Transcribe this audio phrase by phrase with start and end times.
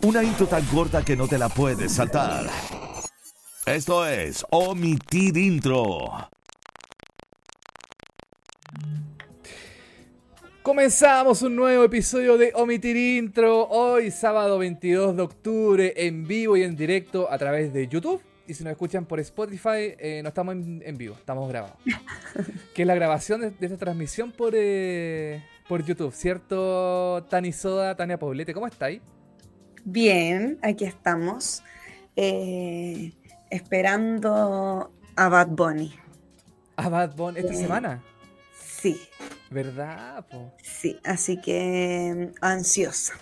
[0.00, 2.46] Una intro tan corta que no te la puedes saltar.
[3.66, 6.28] Esto es Omitir Intro.
[10.62, 13.68] Comenzamos un nuevo episodio de Omitir Intro.
[13.68, 18.20] Hoy, sábado 22 de octubre, en vivo y en directo a través de YouTube.
[18.48, 21.76] Y si nos escuchan por Spotify, eh, no estamos en, vivo, estamos grabados.
[22.74, 27.24] que es la grabación de, esta transmisión por, eh, por YouTube, ¿cierto?
[27.30, 29.00] Tani Soda, Tania Poblete, ¿cómo estáis?
[29.84, 31.62] Bien, aquí estamos.
[32.16, 33.12] Eh,
[33.50, 35.94] esperando a Bad Bunny.
[36.76, 38.02] ¿A Bad Bunny esta semana?
[38.54, 39.00] Sí.
[39.50, 40.24] ¿Verdad?
[40.62, 43.14] Sí, así que mm, ansiosa.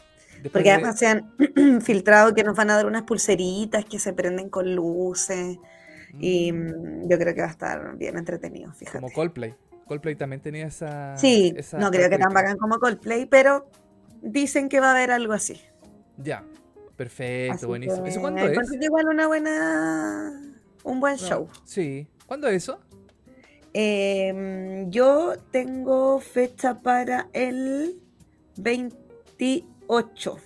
[0.53, 1.33] Porque además se han
[1.83, 5.59] filtrado que nos van a dar unas pulseritas que se prenden con luces.
[6.19, 6.57] Y mm.
[6.57, 9.01] Mm, yo creo que va a estar bien entretenido, fíjate.
[9.01, 9.55] Como Coldplay.
[9.87, 11.17] Coldplay también tenía esa.
[11.17, 13.69] Sí, no creo que tan bacán como Coldplay, pero
[14.23, 15.61] dicen que va a haber algo así.
[16.23, 16.45] Ya,
[16.97, 18.07] perfecto, buenísimo.
[18.07, 18.73] ¿Eso cuándo es?
[18.81, 20.55] Igual una buena.
[20.85, 21.49] Un buen show.
[21.65, 22.09] Sí.
[22.27, 22.81] ¿Cuándo es eso?
[23.73, 28.01] Em, yo tengo fecha para el
[28.57, 30.39] 28.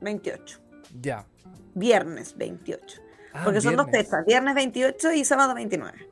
[0.00, 0.60] 28.
[1.00, 1.26] Ya.
[1.74, 3.00] Viernes 28.
[3.32, 6.08] Ah, Porque son dos fechas, viernes 28 y sábado 29.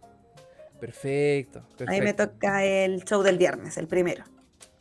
[0.79, 4.25] Perfecto, Ahí me toca el show del viernes, el primero.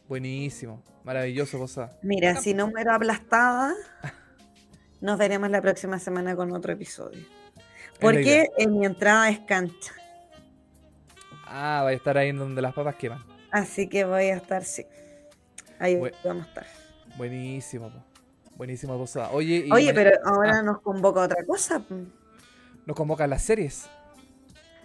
[0.08, 1.98] Buenísimo, maravilloso, cosa.
[2.02, 3.74] Mira, si no muero aplastada,
[5.02, 7.26] nos veremos la próxima semana con otro episodio.
[8.00, 9.94] Porque en mi entrada es cancha.
[11.46, 13.24] Ah, va a estar ahí en donde las papas queman.
[13.52, 14.86] Así que voy a estar, sí.
[15.80, 16.68] Ahí vamos a estar.
[17.18, 17.92] Buenísimo,
[18.56, 19.32] buenísimo, cosa.
[19.32, 20.64] Oye, Oye pero ahora ah.
[20.64, 21.84] nos convoca otra cosa.
[22.86, 23.88] Nos convocan las series.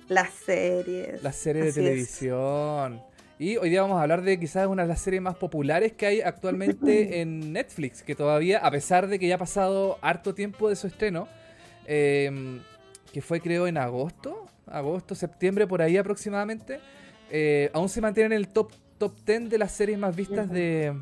[0.08, 1.22] Las series.
[1.22, 3.02] Las series de televisión.
[3.40, 6.06] Y hoy día vamos a hablar de quizás una de las series más populares que
[6.06, 10.68] hay actualmente en Netflix, que todavía, a pesar de que ya ha pasado harto tiempo
[10.68, 11.28] de su estreno,
[11.86, 12.60] em,
[13.12, 16.80] que fue creo en agosto, agosto, septiembre, por ahí aproximadamente,
[17.30, 20.92] eh, aún se mantiene en el top, top 10 de las series más vistas de,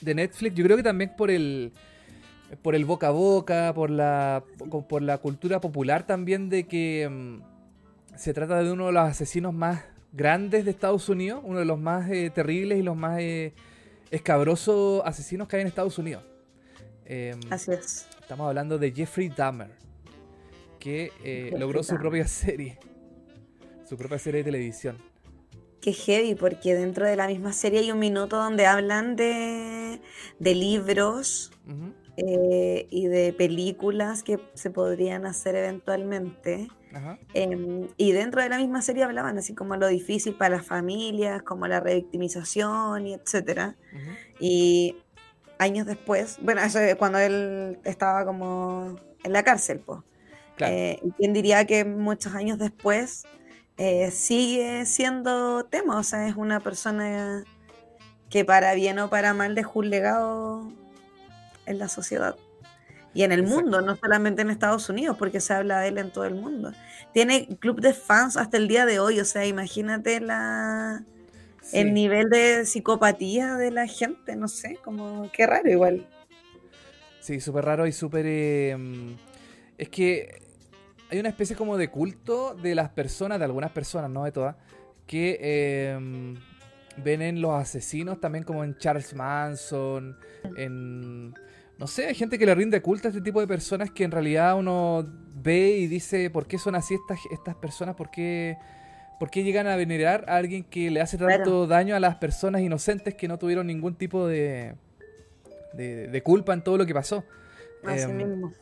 [0.00, 0.54] de Netflix.
[0.54, 1.72] Yo creo que también por el
[2.60, 4.44] por el boca a boca, por la,
[4.86, 7.40] por la cultura popular también de que em,
[8.14, 11.78] se trata de uno de los asesinos más grandes de Estados Unidos, uno de los
[11.78, 13.54] más eh, terribles y los más eh,
[14.10, 16.22] escabrosos asesinos que hay en Estados Unidos.
[17.04, 18.06] Em, Así es.
[18.20, 19.70] Estamos hablando de Jeffrey Dahmer,
[20.78, 22.78] que eh, logró su propia serie,
[23.88, 24.96] su propia serie de televisión.
[25.80, 30.00] Qué heavy, porque dentro de la misma serie hay un minuto donde hablan de,
[30.38, 31.50] de libros,
[32.16, 36.68] eh, y de películas que se podrían hacer eventualmente.
[37.32, 41.42] Em, y dentro de la misma serie hablaban así como lo difícil para las familias,
[41.42, 43.76] como la revictimización y etcétera.
[44.38, 44.96] Y
[45.58, 50.00] años después, bueno, eso cuando él estaba como en la cárcel, pues.
[50.58, 53.24] ¿Quién diría que muchos años después
[53.78, 55.98] eh, sigue siendo tema?
[55.98, 57.42] O sea, es una persona
[58.28, 60.72] que para bien o para mal dejó un legado
[61.66, 62.36] en la sociedad.
[63.14, 66.10] Y en el mundo, no solamente en Estados Unidos, porque se habla de él en
[66.10, 66.72] todo el mundo.
[67.12, 71.04] Tiene club de fans hasta el día de hoy, o sea, imagínate la
[71.72, 76.06] el nivel de psicopatía de la gente, no sé, como qué raro igual.
[77.20, 78.26] Sí, súper raro y súper...
[78.26, 79.16] Em,
[79.78, 80.42] es que
[81.08, 84.56] hay una especie como de culto de las personas, de algunas personas, no de todas,
[85.06, 85.38] que
[85.92, 86.34] em,
[86.96, 90.16] ven en los asesinos también como en Charles Manson,
[90.56, 91.32] en
[91.82, 94.12] no sé, hay gente que le rinde culto a este tipo de personas que en
[94.12, 95.04] realidad uno
[95.34, 97.96] ve y dice, ¿por qué son así estas, estas personas?
[97.96, 98.56] ¿Por qué,
[99.18, 102.62] ¿Por qué llegan a venerar a alguien que le hace tanto daño a las personas
[102.62, 104.76] inocentes que no tuvieron ningún tipo de,
[105.72, 107.24] de, culpa en todo lo que pasó?
[107.84, 108.52] Así em, mismo.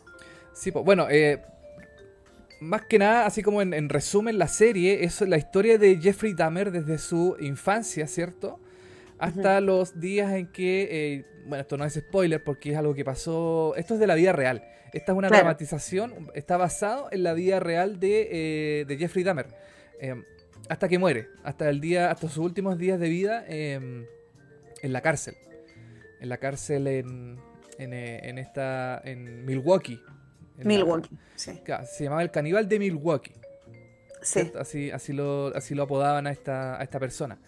[0.54, 1.42] Sí, pues, bueno, eh,
[2.62, 6.70] más que nada, así como en, resumen, la serie es la historia de Jeffrey Dahmer
[6.70, 8.58] desde su infancia, ¿cierto?
[9.20, 13.04] Hasta los días en que eh, bueno, esto no es spoiler porque es algo que
[13.04, 14.64] pasó, esto es de la vida real.
[14.92, 19.46] Esta es una dramatización, está basado en la vida real de, eh, Jeffrey Dahmer.
[20.00, 20.24] Em,
[20.68, 24.06] hasta que muere, hasta el día, hasta sus últimos días de vida em,
[24.82, 25.36] en la cárcel.
[26.20, 27.38] En la cárcel en,
[27.78, 30.00] en, eh, esta, en Milwaukee.
[30.58, 31.62] Milwaukee, sí.
[31.86, 33.32] Se llamaba el caníbal de Milwaukee.
[34.22, 34.52] Sí.
[34.58, 37.38] Así, así, lo, así lo apodaban a esta, a esta persona.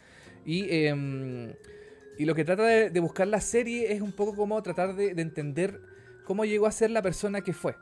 [0.45, 1.53] Y em,
[2.19, 5.81] y lo que trata de, buscar la serie es un poco como tratar de, entender
[6.25, 7.75] cómo llegó a ser la persona que fue.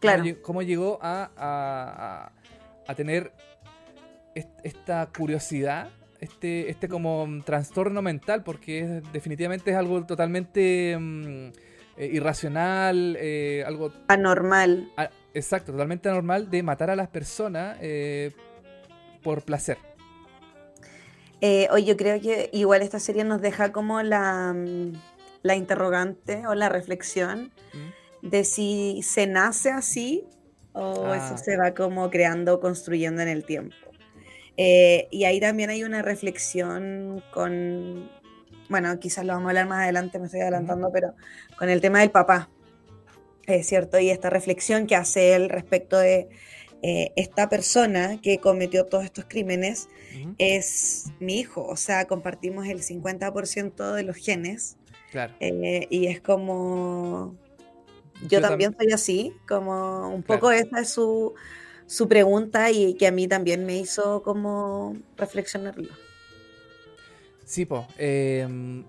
[0.00, 0.24] Claro.
[0.42, 2.32] Cómo, llegó a,
[2.86, 3.32] a, tener
[4.64, 11.50] esta curiosidad, este, este como trastorno mental, porque definitivamente es algo totalmente mm,
[11.98, 13.18] irracional,
[13.66, 13.92] algo...
[14.08, 14.90] Anormal.
[15.34, 17.78] exacto, totalmente anormal de matar a las personas
[19.22, 19.76] por placer.
[21.70, 24.92] Hoy yo creo que igual esta serie nos deja como la, mm,
[25.42, 28.28] la interrogante o la reflexión ¿Mm?
[28.28, 30.26] de si se nace así
[30.72, 31.38] o eso ah.
[31.38, 33.74] se va como creando, construyendo en el tiempo.
[34.56, 38.10] Eh, y ahí también hay una reflexión con,
[38.68, 41.14] bueno, quizás lo vamos a hablar más adelante, me estoy adelantando, pero
[41.58, 42.50] con el tema del papá,
[43.46, 46.28] es cierto, y esta reflexión que hace él respecto de
[46.82, 49.88] eh, esta persona que cometió todos estos crímenes
[50.38, 54.76] es mi hijo, o sea, compartimos el 50% de los genes.
[55.10, 55.34] Claro.
[55.40, 57.36] Eh, y es como,
[58.28, 61.34] yo, también soy así, como un poco esa es su,
[61.86, 65.92] su pregunta y que a mí también me hizo como reflexionarlo.
[67.44, 67.86] Sí, po.
[67.98, 68.84] Em,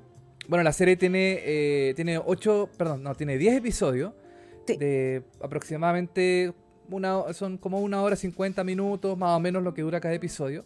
[0.48, 4.14] bueno, la serie tiene, eh, tiene 8, perdón, no, tiene 10 episodios
[4.68, 6.54] de aproximadamente
[6.98, 10.66] una, son como una hora 50 minutos, más o menos lo que dura cada episodio.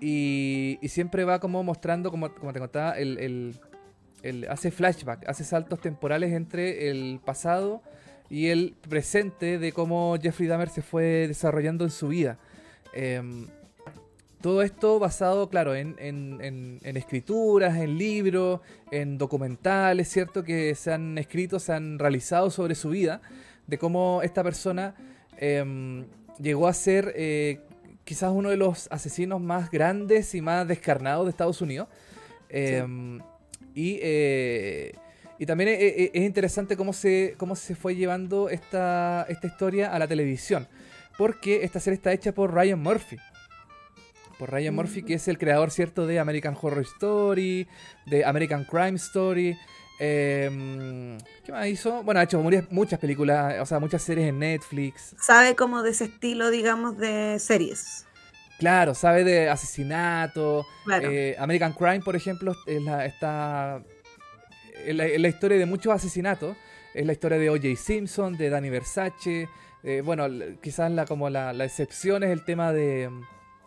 [0.00, 3.58] Y, siempre va como mostrando, como, te contaba, el,
[4.48, 7.82] hace flashback, hace saltos temporales entre el pasado
[8.28, 12.38] y el presente de cómo Jeffrey Dahmer se fue desarrollando en su vida.
[12.92, 13.48] Em,
[14.40, 18.60] todo esto basado, claro, en, escrituras, en libros,
[18.90, 20.42] en documentales, ¿cierto?
[20.44, 23.20] Que se han escrito, se han realizado sobre su vida,
[23.66, 24.94] de cómo esta persona
[25.40, 26.06] em,
[26.38, 27.60] llegó a ser eh,
[28.04, 31.88] quizás uno de los asesinos más grandes y más descarnados de Estados Unidos.
[32.48, 33.20] Em,
[33.74, 34.92] y eh,
[35.40, 40.06] y también es, interesante cómo se, cómo se fue llevando esta, esta historia a la
[40.06, 40.68] televisión.
[41.16, 43.16] Porque esta serie está hecha por Ryan Murphy.
[44.38, 47.66] Por Ryan Murphy, que es el creador, ¿cierto?, de American Horror Story,
[48.04, 49.56] de American Crime Story.
[50.02, 52.02] Em, ¿Qué más hizo?
[52.02, 55.14] Bueno, ha hecho muchas películas, o sea, muchas series en Netflix.
[55.20, 58.06] Sabe como de ese estilo, digamos, de series.
[58.58, 60.64] Claro, sabe de asesinato.
[61.02, 63.82] Eh, American Crime, por ejemplo, está
[64.86, 66.56] en la, historia de muchos asesinatos.
[66.94, 67.76] Es la historia de O.J.
[67.76, 69.50] Simpson, de Danny Versace.
[69.82, 70.24] Eh, bueno,
[70.62, 73.10] quizás la, como la, excepción es el tema de,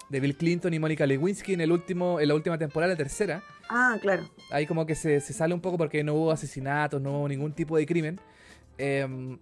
[0.09, 3.43] Bill Clinton y Mónica Lewinsky en, el último, en la última temporada, la tercera.
[3.69, 4.23] Ah, claro.
[4.53, 7.75] Ahí como que se, sale un poco porque no hubo asesinatos, no hubo ningún tipo
[7.75, 8.19] de crimen.
[8.77, 9.39] Em,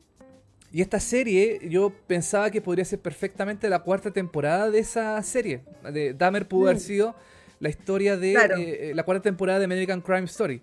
[0.72, 5.62] y esta serie, yo pensaba que podría ser perfectamente la cuarta temporada de esa serie.
[5.92, 6.86] De Dahmer pudo haber mm.
[6.86, 7.16] sido
[7.60, 10.62] la historia de eh, eh, la cuarta temporada de American Crime Story.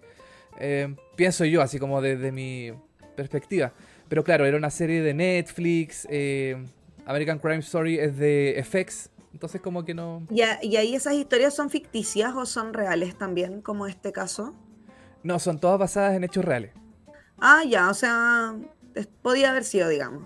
[0.59, 2.73] Eh, pienso yo, así como desde mi
[3.17, 3.73] perspectiva.
[4.09, 6.07] Pero claro, era una serie de Netflix.
[6.11, 6.57] Eh,
[7.05, 9.11] American Crime Story es de FX.
[9.33, 10.27] Entonces como que no...
[10.31, 14.55] ¿Y, ahí esas historias son ficticias o son reales también, como este caso?
[15.23, 16.73] No, son todas basadas en hechos reales.
[17.39, 18.57] Ah, ya, o sea,
[19.23, 20.25] podía haber sido, digamos.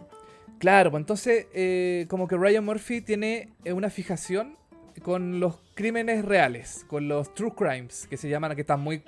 [0.59, 4.57] Claro, pues entonces eh, como que Ryan Murphy tiene una fijación
[5.03, 9.03] con los crímenes reales, con los true crimes, que se llaman, que están muy,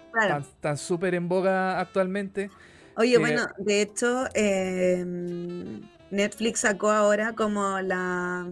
[0.61, 2.50] tan súper en boga actualmente.
[2.96, 8.49] Oye, bueno, de hecho, em, Netflix sacó ahora como la,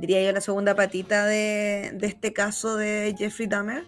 [0.00, 3.84] diría yo, la segunda patita de, este caso de Jeffrey Dahmer,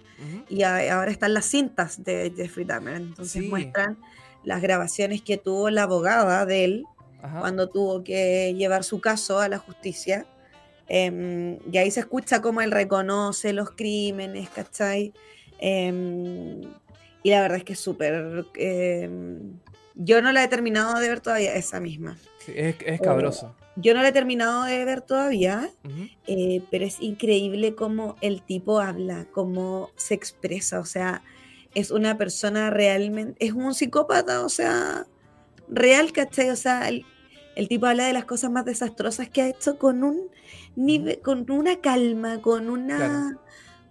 [0.49, 3.99] y ahora están las cintas de Jeffrey Dahmer, entonces muestran
[4.45, 6.85] las grabaciones que tuvo la abogada de él
[7.41, 10.27] cuando tuvo que llevar su caso a la justicia
[10.95, 15.15] Em, y ahí se escucha cómo él reconoce los crímenes, ¿cachai?
[15.59, 16.61] Em,
[17.23, 18.45] y la verdad es que es súper...
[18.57, 19.59] Em,
[19.95, 22.19] yo no la he terminado de ver todavía, esa misma.
[22.47, 23.55] es, es cabroso.
[23.77, 25.71] Yo no la he terminado de ver todavía,
[26.27, 31.23] eh, pero es increíble cómo el tipo habla, cómo se expresa, o sea,
[31.75, 35.07] es una persona realmente, es un psicópata, o sea,
[35.69, 36.51] real, ¿cachai?
[36.51, 37.07] O sea, el,
[37.57, 40.31] el tipo habla de las cosas más desastrosas que ha hecho con un
[41.23, 43.39] con una calma, con una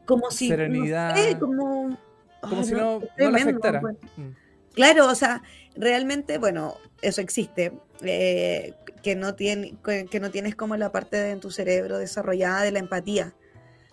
[0.05, 1.97] como si serenidad, como,
[2.41, 3.81] como si no, no le afectara.
[3.81, 3.97] Pues.
[4.17, 4.40] Mm.
[4.73, 5.43] Claro, o sea,
[5.75, 8.73] realmente, bueno, eso existe, eh,
[9.03, 12.71] que, no tiene, que no tienes como la parte de, en tu cerebro desarrollada de
[12.71, 13.33] la empatía.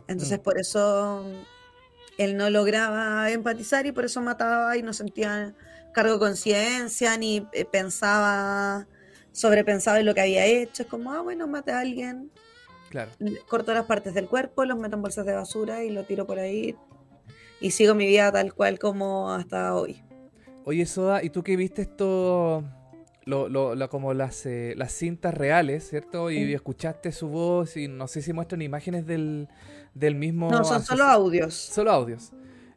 [0.07, 0.43] Entonces, mm.
[0.43, 1.25] por eso
[2.17, 5.55] él no lograba empatizar y por eso mataba y no sentía
[5.93, 8.87] cargo de conciencia ni eh, pensaba
[9.33, 10.83] sobrepensado en lo que había hecho.
[10.83, 12.31] Es como, ah, bueno, maté a alguien.
[12.91, 13.11] Claro.
[13.47, 16.39] Corto las partes del cuerpo, los meto en bolsas de basura y lo tiro por
[16.39, 16.75] ahí.
[17.61, 20.03] Y sigo mi vida tal cual como hasta hoy.
[20.69, 22.63] Oye, Soda, ¿y tú que viste esto,
[23.25, 26.31] lo, lo, como las, eh, las cintas reales, ¿cierto?
[26.31, 29.49] Y escuchaste su voz y no sé si muestran imágenes del,
[29.95, 30.51] del mismo...
[30.51, 31.55] No, son solo audios.
[31.55, 32.35] Solo audios.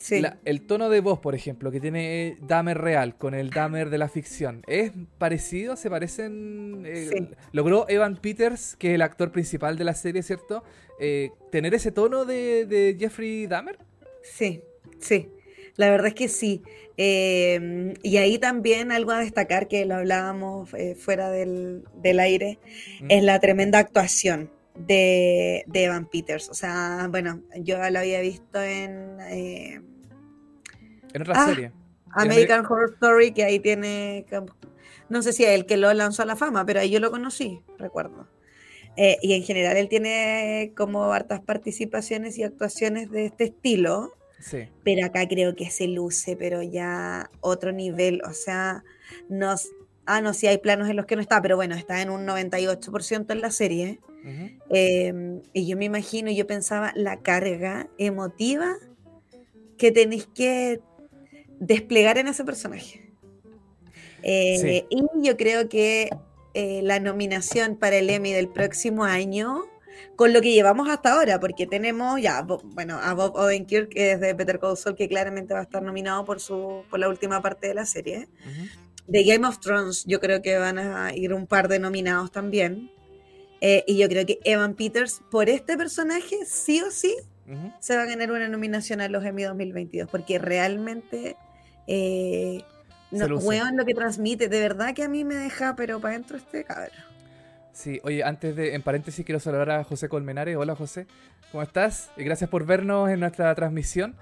[0.09, 4.07] el tono de voz, por ejemplo, que tiene Dahmer real con el Dahmer de la
[4.07, 5.75] ficción, ¿es parecido?
[5.75, 6.83] ¿Se parecen?
[6.85, 10.63] Eh, ¿Logró Evan Peters, que es el actor principal de la serie, ¿cierto?
[10.97, 13.77] Eh, ¿Tener ese tono de, Jeffrey Dahmer?
[14.23, 14.61] Sí,
[14.97, 15.29] sí.
[15.75, 16.61] La verdad es que sí.
[16.97, 21.83] Em, y ahí también algo a destacar, que lo hablábamos eh, fuera del,
[22.19, 22.59] aire,
[23.01, 23.05] mm.
[23.09, 26.49] es la tremenda actuación de, Evan Peters.
[26.49, 29.19] O sea, bueno, yo lo había visto en...
[29.29, 29.81] Eh,
[31.13, 31.71] en otra ah, serie.
[32.11, 34.25] American Horror Story, que ahí tiene...
[35.09, 37.11] No sé si es el que lo lanzó a la fama, pero ahí yo lo
[37.11, 38.27] conocí, recuerdo.
[38.97, 44.13] Eh, y en general él tiene como hartas participaciones y actuaciones de este estilo.
[44.41, 44.67] Sí.
[44.83, 48.21] Pero acá creo que se luce, pero ya otro nivel.
[48.27, 48.83] O sea,
[49.29, 49.69] nos...
[50.05, 52.25] Ah, no, sí hay planos en los que no está, pero bueno, está en un
[52.25, 53.99] 98% en la serie.
[54.69, 58.75] Em, y yo me imagino, yo pensaba la carga emotiva
[59.77, 60.79] que tenéis que
[61.59, 63.01] desplegar en ese personaje.
[64.23, 66.09] Eh, y yo creo que
[66.53, 69.63] eh, la nominación para el Emmy del próximo año,
[70.21, 74.19] con lo que llevamos hasta ahora, porque tenemos ya, bueno, a Bob Odenkirk, que es
[74.19, 77.41] de Peter Call Saul, que claramente va a estar nominado por, su, por la última
[77.41, 78.29] parte de la serie.
[79.07, 82.91] De Game of Thrones, yo creo que van a ir un par de nominados también.
[83.61, 87.15] Eh, y yo creo que Evan Peters, por este personaje, sí o sí,
[87.79, 91.35] se va a ganar una nominación a los Emmy 2022, porque realmente,
[91.87, 92.63] eh,
[93.09, 96.63] no, lo que transmite, de verdad que a mí me deja, pero para adentro este
[96.63, 97.10] cabrón.
[97.81, 100.55] Sí, oye, antes de, en paréntesis, quiero saludar a José Colmenares.
[100.55, 101.07] Hola, José,
[101.51, 102.11] ¿cómo estás?
[102.15, 104.15] Y gracias por vernos en nuestra transmisión.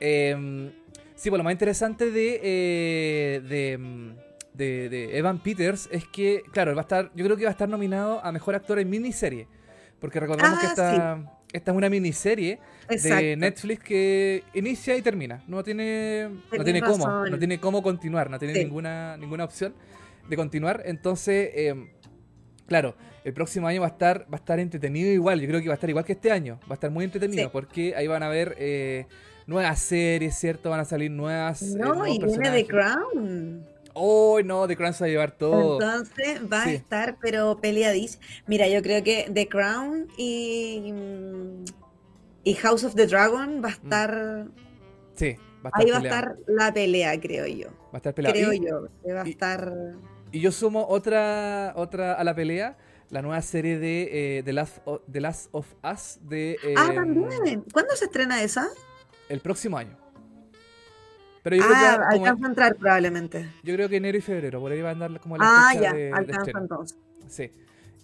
[0.00, 0.70] Em,
[1.14, 4.14] sí, bueno, lo más interesante de, eh, de
[4.54, 7.68] de, Evan Peters es que, claro, va a estar, yo creo que va a estar
[7.68, 9.46] nominado a mejor actor en miniserie.
[10.00, 15.44] Porque recordamos que ah, esta, esta es una miniserie de Netflix que inicia y termina.
[15.48, 19.74] No tiene, no tiene cómo, no tiene cómo continuar, no tiene ninguna, ninguna opción
[20.30, 20.82] de continuar.
[20.86, 21.88] Entonces, em,
[22.66, 25.40] claro, el próximo año va a estar, va a estar entretenido igual.
[25.40, 26.58] Yo creo que va a estar igual que este año.
[26.62, 29.06] Va a estar muy entretenido porque ahí van a ver eh,
[29.46, 30.70] nuevas series, ¿cierto?
[30.70, 31.62] Van a salir nuevas.
[31.62, 33.66] Eh, no, y viene The Crown.
[33.94, 35.80] Oh, no, The Crown se va a llevar todo.
[35.80, 38.22] Entonces va a estar, pero peleadísimo.
[38.46, 40.92] Mira, yo creo que The Crown y,
[42.42, 43.84] y House of the Dragon va a mm.
[43.84, 44.46] estar.
[45.14, 45.80] Sí, va a estar.
[45.80, 47.68] Ahí va a estar la pelea, creo yo.
[47.68, 48.34] Va a estar peleada.
[48.34, 49.72] Creo yo, va a estar.
[50.32, 52.76] Y yo sumo otra, otra a la pelea
[53.12, 56.56] la nueva serie de eh, The, Last of, The, Last of, Us de...
[56.76, 57.64] ah, em, también.
[57.70, 58.66] ¿Cuándo se estrena esa?
[59.28, 59.98] El próximo año.
[61.42, 63.50] Pero yo ah, creo que alcanza a entrar probablemente.
[63.62, 65.92] Yo creo que enero y febrero, por ahí va a andar como la Ah, ya,
[65.92, 66.98] de, alcanza entonces.
[67.28, 67.50] Sí.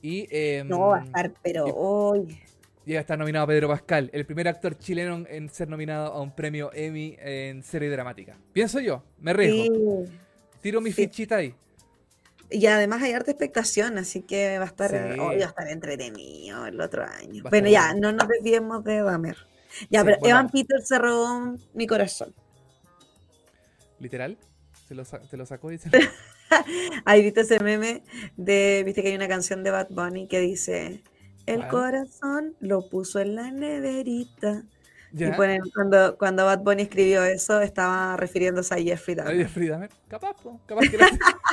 [0.03, 2.39] Y, eh, no, va a estar, pero hoy.
[2.85, 6.35] Llega a estar nominado Pedro Pascal, el primer actor chileno en ser nominado a un
[6.35, 8.37] premio Emmy en serie dramática.
[8.53, 10.05] Pienso yo, me riesgo.
[10.61, 11.55] Tiro mi fichita ahí.
[12.51, 16.81] Y además hay harta expectación, así que va a estar, va a estar entretenido el
[16.81, 17.45] otro año.
[17.51, 19.37] Bueno, ya, no nos desviemos de Dahmer.
[19.91, 22.35] Ya, pero Evan Peter cerró mi corazón.
[23.99, 24.39] Literal.
[24.87, 25.91] Se lo, te lo sacó y se
[27.05, 28.03] Ahí viste ese meme
[28.39, 31.03] de, viste que hay una canción de Bad Bunny que dice,
[31.45, 34.65] el corazón lo puso en la neverita.
[35.13, 35.25] Y
[35.75, 39.35] cuando, cuando Bad Bunny escribió eso, estaba refiriéndose a Jeffrey Dahmer.
[39.35, 40.37] A Jeffrey Dahmer, capaz,
[40.67, 40.99] capaz que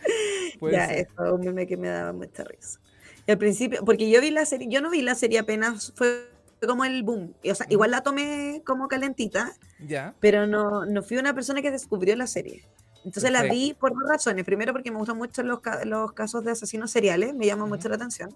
[0.70, 2.78] Ya, eso es un meme que me daba mucha risa.
[3.26, 6.28] Y al principio, porque yo vi la serie, yo no vi la serie apenas, fue
[6.66, 7.34] como el boom.
[7.50, 10.14] O sea, igual la tomé como calentita, ya.
[10.20, 12.64] pero no, no fui una persona que descubrió la serie.
[13.04, 14.44] Entonces la vi por dos razones.
[14.44, 17.96] Primero porque me gustan mucho los, los casos de asesinos seriales, me llama mucho la
[17.96, 18.34] atención.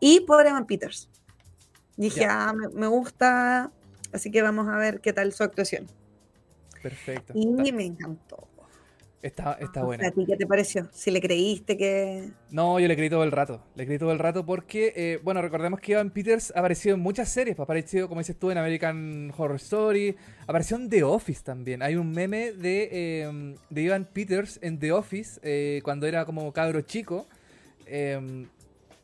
[0.00, 1.10] Y por Evan Peters.
[1.96, 3.72] Dije, ah, me, gusta,
[4.12, 5.88] así que vamos a ver qué tal su actuación.
[6.80, 7.32] Perfecto.
[7.34, 8.47] Y me encantó.
[9.20, 10.06] Está, está buena.
[10.06, 10.88] ¿A ti qué te pareció?
[10.92, 12.30] Si le creíste que...?
[12.50, 13.60] No, yo le creí todo el rato.
[13.74, 17.00] Le creí todo el rato porque, eh, bueno, recordemos que Evan Peters ha aparecido en
[17.00, 17.56] muchas series.
[17.56, 20.14] Pues, ha aparecido, como dices tú, en American Horror Story.
[20.46, 21.82] Apareció en The Office también.
[21.82, 26.52] Hay un meme de, em, de Evan Peters en The Office eh, cuando era como
[26.52, 27.26] cabro chico.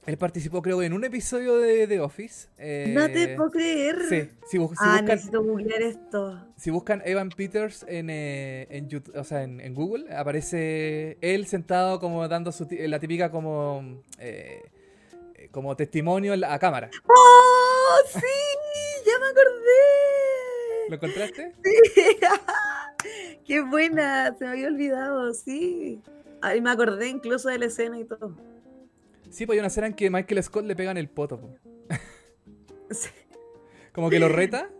[0.06, 2.48] Él participó, creo, en un episodio de The Office.
[2.92, 3.96] no te eh, puedo creer.
[4.08, 6.46] Sí, si, ah, buscan, necesito googlear esto.
[6.56, 12.00] Si buscan Evan Peters en, eh, en, YouTube, o sea, en, Google, aparece él sentado
[12.00, 14.62] como dando su, la típica como, eh,
[15.50, 16.90] como testimonio a cámara.
[17.06, 18.20] ¡Oh, sí!
[19.06, 19.64] ¡Ya me acordé!
[20.90, 21.54] ¿Lo encontraste?
[21.64, 22.18] Sí.
[23.46, 24.34] ¡Qué buena!
[24.38, 26.02] Se me había olvidado, sí.
[26.42, 28.36] Ahí me acordé incluso de la escena y todo.
[29.34, 31.40] Sí, pues hay una escena en que Michael Scott le pegan el poto.
[33.92, 34.70] Como que lo reta.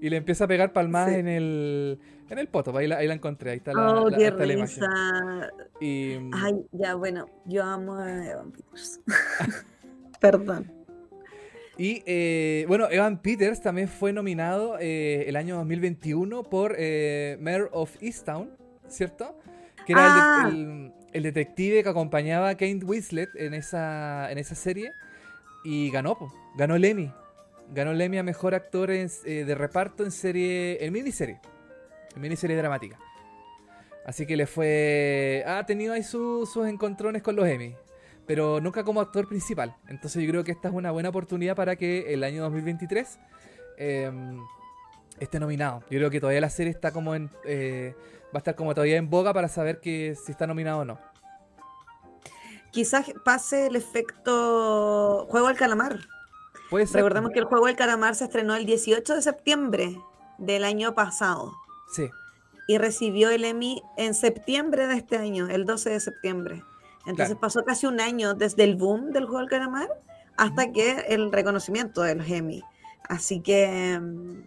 [0.00, 1.98] y le empieza a pegar palmadas en el
[2.30, 2.76] en el poto.
[2.76, 4.84] Ahí la, ahí la encontré, ahí está la, oh, la, qué está la risa.
[4.84, 5.50] imagen.
[5.80, 9.00] Y, Ay, ya, bueno, yo amo a Evan Peters.
[10.20, 10.72] Perdón.
[11.76, 17.68] Y eh, bueno, Evan Peters también fue nominado eh, el año 2021 por eh, Mayor
[17.72, 18.50] of Easttown,
[18.88, 19.36] ¿cierto?
[19.86, 20.06] Que era
[20.44, 20.48] Ah.
[20.48, 24.92] el, el- el detective que acompañaba a Kate Winslet en esa, en esa serie.
[25.64, 26.16] Y ganó,
[26.56, 27.12] ganó el Emmy.
[27.72, 31.40] Ganó el Emmy a Mejor Actor en- eh, de Reparto en serie, en miniserie.
[32.14, 32.98] En miniserie dramática.
[34.04, 35.44] Así que le fue...
[35.46, 37.74] Ha tenido ahí su- sus encontrones con los Emmy.
[38.26, 39.74] Pero nunca como actor principal.
[39.88, 43.18] Entonces yo creo que esta es una buena oportunidad para que el año 2023
[43.78, 44.10] eh,
[45.20, 45.80] esté nominado.
[45.90, 47.30] Yo creo que todavía la serie está como en...
[47.44, 47.94] eh,
[48.34, 50.98] va a estar como todavía en boga para saber que si está nominado o no.
[52.70, 55.98] Quizás pase el efecto Juego al Calamar.
[56.70, 56.96] Puede ser.
[56.96, 59.96] Recordemos que el Juego del Calamar se estrenó el 18 de septiembre
[60.38, 61.52] del año pasado
[61.92, 62.08] Sí.
[62.66, 66.62] y recibió el Emmy en septiembre de este año, el 12 de septiembre.
[67.00, 67.40] Entonces Claro.
[67.40, 69.88] pasó casi un año desde el boom del Juego del Calamar
[70.38, 72.62] hasta que el reconocimiento de los Emmy.
[73.06, 74.42] Así que mm,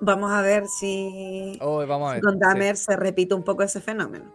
[0.00, 2.22] vamos a ver si Oh, vamos a ver.
[2.22, 2.38] con sí.
[2.40, 4.32] Dahmer se repite un poco ese fenómeno.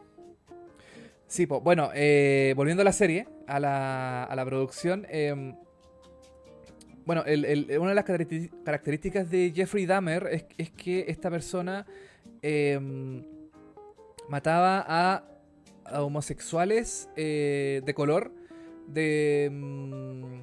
[1.28, 1.62] Sí, po.
[1.62, 5.06] bueno, eh, volviendo a la serie, a la, a la producción.
[5.10, 5.54] eh,
[7.06, 11.86] bueno, el- el- una de las características de Jeffrey Dahmer es, es que esta persona
[12.42, 12.80] eh,
[14.28, 15.24] mataba a,
[15.86, 18.32] a homosexuales eh, de color
[18.88, 20.42] de, mm,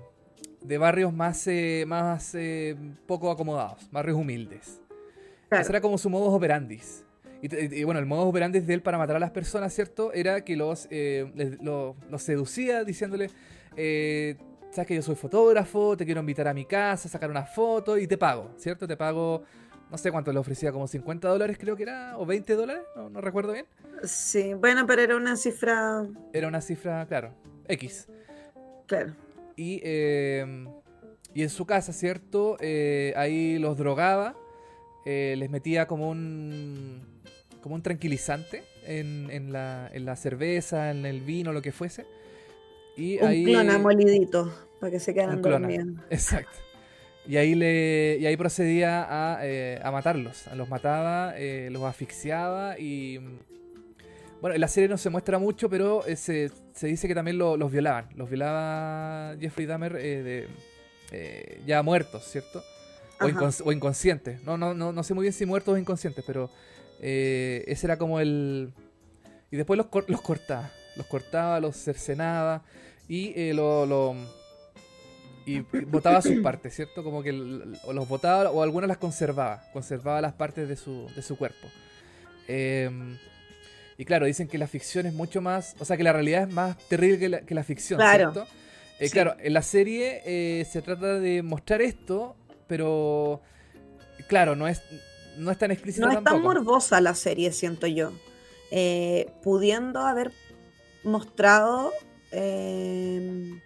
[0.67, 4.81] de barrios más, eh, más eh, poco acomodados, barrios humildes.
[5.49, 5.62] Claro.
[5.62, 6.81] Ese era como su modus operandi.
[7.43, 10.12] Y, bueno, el modus operandi de él para matar a las personas, ¿cierto?
[10.12, 13.31] Era que los, eh, les- los seducía diciéndole,
[13.76, 14.37] eh,
[14.73, 18.07] sabes que yo soy fotógrafo, te quiero invitar a mi casa, sacar una foto y
[18.07, 18.88] te pago, ¿cierto?
[18.88, 19.43] Te pago,
[19.91, 23.11] no sé cuánto le ofrecía, como 50 dólares creo que era, o 20 dólares, no,
[23.11, 23.67] no recuerdo bien.
[24.03, 27.33] Sí, bueno, pero era una cifra, Era una cifra, claro,
[27.69, 28.09] X.
[28.87, 29.15] claro.
[29.57, 30.67] Y, eh,
[31.35, 32.56] y en su casa, ¿cierto?
[33.15, 34.35] Ahí los drogaba,
[35.06, 37.00] eh, les metía como un,
[37.62, 42.04] como un tranquilizante en, en la, en la cerveza, en el vino, lo que fuese.
[42.97, 45.86] Y Un ahí, clona molidito para que se quedaran dormidos.
[46.10, 46.58] Exacto.
[47.28, 50.47] Y ahí, le, y ahí procedía a, eh, a matarlos.
[50.54, 53.19] Los mataba, eh, los asfixiaba y...
[54.40, 57.38] Bueno, en la serie no se muestra mucho, pero eh, se, se dice que también
[57.38, 58.08] lo- los violaban.
[58.14, 60.47] Los violaba Jeffrey Dahmer de,
[61.66, 62.62] ya muertos, ¿cierto?
[63.21, 63.29] O, Ajá.
[63.41, 64.43] incons- o inconscientes.
[64.45, 66.50] No, no, no, no sé muy bien si muertos o inconscientes, pero
[67.00, 68.73] eh, ese era como el...
[69.50, 70.71] Y después los, cor- los cortaba.
[70.97, 72.63] Los cortaba, los cercenaba
[73.09, 74.15] y eh, lo, lo-
[75.47, 77.05] y botaba sus partes, ¿cierto?
[77.05, 77.31] Como que
[77.85, 81.69] o los botaba o algunas las conservaba, conservaba las partes de su, de su cuerpo.
[82.49, 82.91] Eh,
[83.99, 86.52] y claro, dicen que la ficción es mucho más, o sea, que la realidad es
[86.52, 88.33] más terrible que la, que la ficción, Claro.
[88.33, 88.50] ¿cierto?
[88.99, 89.11] Eh, Sí.
[89.13, 92.35] Claro, en la serie eh, se trata de mostrar esto,
[92.67, 93.41] pero
[94.29, 94.83] claro, no es,
[95.37, 98.13] no es tan explícito No es tan morbosa la serie, siento yo.
[98.71, 100.33] Eh, pudiendo haber
[101.05, 101.93] mostrado,
[102.33, 103.61] eh,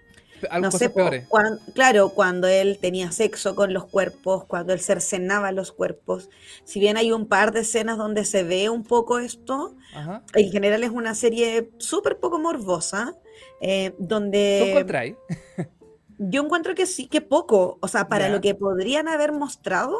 [0.60, 1.26] no sé, peores.
[1.74, 6.28] claro, cuando él tenía sexo con los cuerpos, cuando él cercenaba los cuerpos.
[6.64, 10.22] Si bien hay un par de escenas donde se ve un poco esto, Ajá.
[10.34, 13.16] en general es una serie súper poco morbosa,
[13.60, 15.16] eh, ¿Tú donde encontráis?
[16.22, 18.34] yo encuentro que sí, que poco, o sea, para Ya.
[18.34, 19.96] lo que podrían haber mostrado,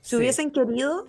[0.00, 0.16] si Sí.
[0.16, 1.06] hubiesen querido,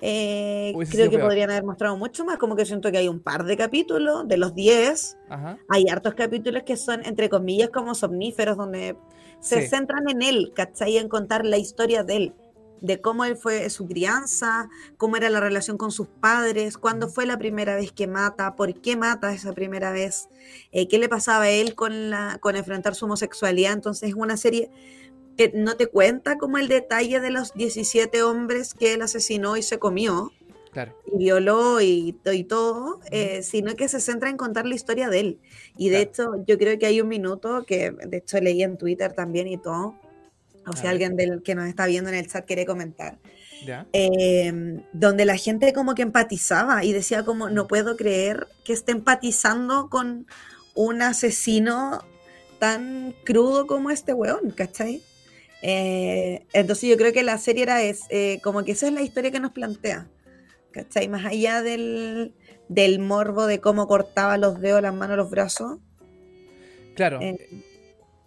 [0.00, 1.28] eh, creo que peor.
[1.28, 4.36] podrían haber mostrado mucho más, como que siento que hay un par de capítulos, de
[4.36, 5.58] los 10, Ajá.
[5.68, 8.96] hay hartos capítulos que son, entre comillas, como somníferos, donde
[9.40, 9.68] se Sí.
[9.68, 10.98] centran en él, ¿cachai?
[10.98, 12.34] En contar la historia de él,
[12.86, 17.26] de cómo él fue su crianza, cómo era la relación con sus padres, cuándo fue
[17.26, 20.28] la primera vez que mata, por qué mata esa primera vez,
[20.72, 23.72] eh, qué le pasaba a él con, la, con enfrentar su homosexualidad.
[23.72, 24.70] Entonces es una serie
[25.36, 29.62] que no te cuenta como el detalle de los 17 hombres que él asesinó y
[29.62, 30.32] se comió
[30.72, 30.94] Claro.
[31.10, 35.20] y violó y, y todo, eh, sino que se centra en contar la historia de
[35.20, 35.40] él.
[35.78, 39.14] Y de hecho, yo creo que hay un minuto que de hecho leí en Twitter
[39.14, 39.94] también y todo,
[40.66, 43.18] o si alguien del que nos está viendo en el chat quiere comentar,
[43.64, 43.86] Ya.
[43.92, 48.92] eh, donde la gente como que empatizaba y decía como, no puedo creer que esté
[48.92, 50.26] empatizando con
[50.74, 52.04] un asesino
[52.58, 55.02] tan crudo como este weón, ¿cachai?
[55.62, 59.02] Eh, entonces yo creo que la serie era es, eh, como que esa es la
[59.02, 60.06] historia que nos plantea,
[60.72, 61.08] ¿cachai?
[61.08, 62.34] Más allá del,
[62.68, 65.78] del morbo de cómo cortaba los dedos, las manos, los brazos.
[66.94, 67.20] Claro.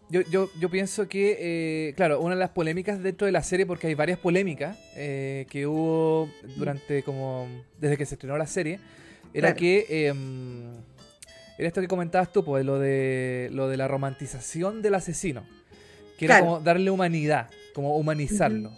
[0.10, 3.68] Yo, yo, yo pienso que, eh, claro, una de las polémicas dentro de la serie,
[3.68, 7.48] porque hay varias polémicas eh, que hubo durante como,
[7.80, 8.80] desde que se estrenó la serie,
[9.36, 10.74] era que, em,
[11.60, 15.46] era esto que comentabas tú, pues, lo de, lo de la romantización del asesino,
[16.18, 18.72] que era como darle humanidad, como humanizarlo.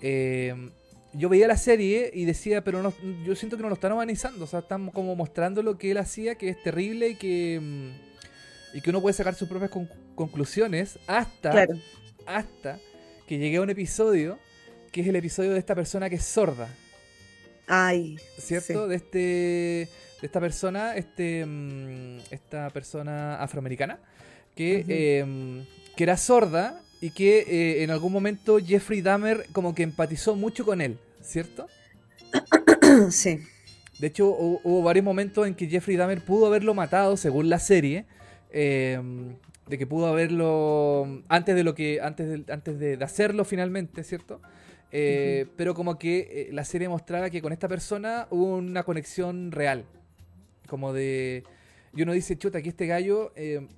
[0.00, 0.70] Em,
[1.14, 2.92] yo veía la serie y decía, pero no,
[3.24, 5.98] yo siento que no lo están humanizando, o sea, están como mostrando lo que él
[5.98, 7.92] hacía, que es terrible y que em,
[8.74, 9.70] y que uno puede sacar sus propias
[10.14, 11.66] conclusiones hasta,
[12.26, 12.78] hasta
[13.26, 14.38] que llegue a un episodio
[14.92, 16.68] que es el episodio de esta persona que es sorda.
[17.66, 18.16] Ay.
[18.38, 18.86] ¿Cierto?
[18.86, 19.18] De este.
[19.18, 19.88] De
[20.26, 21.44] esta persona, este.
[21.44, 23.98] Mm, esta persona afroamericana.
[24.54, 25.64] Que, em,
[25.96, 30.64] que era sorda y que eh, en algún momento Jeffrey Dahmer como que empatizó mucho
[30.64, 31.66] con él, ¿cierto?
[33.10, 33.40] Sí.
[33.98, 38.06] De hecho, hubo varios momentos en que Jeffrey Dahmer pudo haberlo matado, según la serie,
[38.56, 39.34] Em,
[39.66, 44.40] de que pudo haberlo antes de lo que antes de, antes de, hacerlo finalmente, ¿cierto?
[44.92, 49.50] Eh, pero como que eh, la serie mostraba que con esta persona hubo una conexión
[49.50, 49.84] real,
[50.68, 51.44] como de
[51.96, 53.68] y uno dice, chuta, aquí este gallo, em,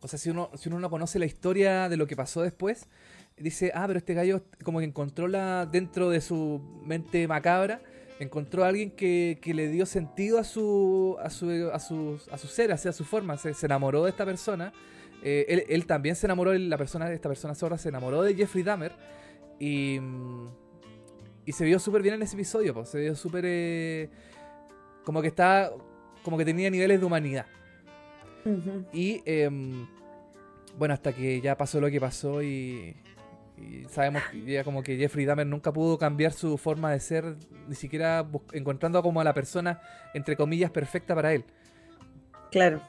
[0.00, 2.88] o sea, si uno si uno no conoce la historia de lo que pasó después,
[3.36, 7.82] dice, ah, pero este gallo como que encontró la dentro de su mente macabra
[8.18, 12.46] encontró a alguien que, le dio sentido a su, a su, a su, a su
[12.46, 14.72] ser, a su forma, se, enamoró de esta persona.
[15.22, 18.92] Eh, él, también se enamoró, la persona, esta persona sorda se enamoró de Jeffrey Dahmer
[19.60, 20.00] y,
[21.46, 23.44] y se vio súper bien en ese episodio, pues, se vio súper...
[23.46, 24.10] Eh,
[25.04, 25.70] como que está,
[26.22, 27.46] como que tenía niveles de humanidad.
[28.92, 29.86] Y em,
[30.76, 32.96] bueno, hasta que ya pasó lo que pasó y,
[33.62, 37.36] y sabemos ya como que Jeffrey Dahmer nunca pudo cambiar su forma de ser,
[37.68, 39.80] ni siquiera encontrando como a la persona,
[40.14, 41.44] entre comillas, perfecta para él.
[42.50, 42.82] Claro.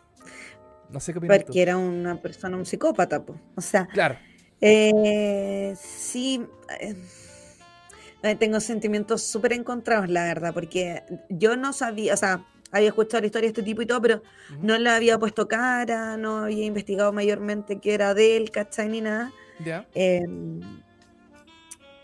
[0.89, 3.39] No sé qué opinas Porque era una persona, un psicópata, pues.
[3.55, 3.88] O sea.
[3.88, 4.17] Claro.
[4.62, 6.45] Eh, sí.
[6.79, 13.21] Eh, tengo sentimientos súper encontrados, la verdad, porque yo no sabía, o sea, había escuchado
[13.21, 14.23] la historia de este tipo y todo, pero
[14.62, 18.88] no le había puesto cara, no había investigado mayormente qué era de él, ¿cachai?
[18.88, 19.31] Ni nada.
[19.93, 20.62] Em,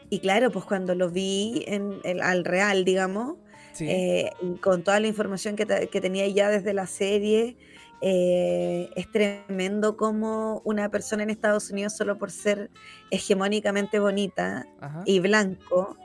[0.09, 3.35] y claro, pues cuando lo vi en el, al real, digamos,
[3.79, 7.57] eh, con toda la información que, tenía ya desde la serie,
[8.01, 12.69] eh, es tremendo como una persona en Estados Unidos, solo por ser
[13.11, 14.65] hegemónicamente bonita
[15.05, 15.97] y blanco,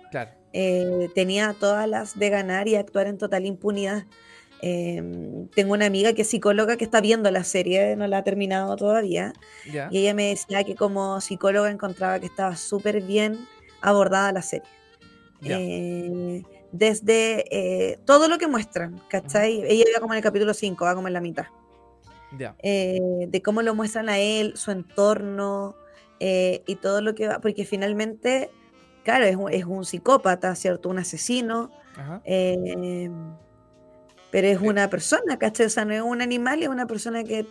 [0.53, 4.05] eh, tenía todas las de ganar y actuar en total impunidad.
[4.67, 8.25] Em, tengo una amiga que es psicóloga que está viendo la serie, no la ha
[8.25, 9.35] terminado todavía.
[9.67, 13.47] Y ella me decía que como psicóloga encontraba que estaba súper bien
[13.83, 14.67] abordada la serie.
[15.43, 19.63] Eh, desde eh, todo lo que muestran, ¿cachai?
[19.69, 21.45] Ella iba como en el capítulo 5, va como en la mitad.
[22.63, 25.77] Eh, de cómo lo muestran a él, su entorno
[26.19, 28.51] y todo lo que va, porque finalmente,
[29.03, 30.89] claro, es un, es un psicópata, ¿cierto?
[30.89, 31.71] Un asesino
[34.35, 35.67] pero es una persona, ¿cachai?
[35.67, 37.47] O sea, no es un animal, es una persona que,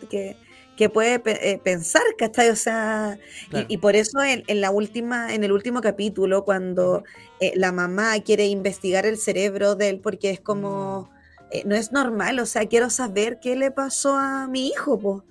[0.89, 2.49] puede eh, pensar, ¿cachai?
[2.49, 3.17] O sea,
[3.69, 7.05] y, por eso en, la última, en el último capítulo, cuando
[7.39, 11.43] eh, la mamá quiere investigar el cerebro de él, porque es como, mm.
[11.51, 15.23] eh, no es normal, o sea, quiero saber qué le pasó a mi hijo, pues.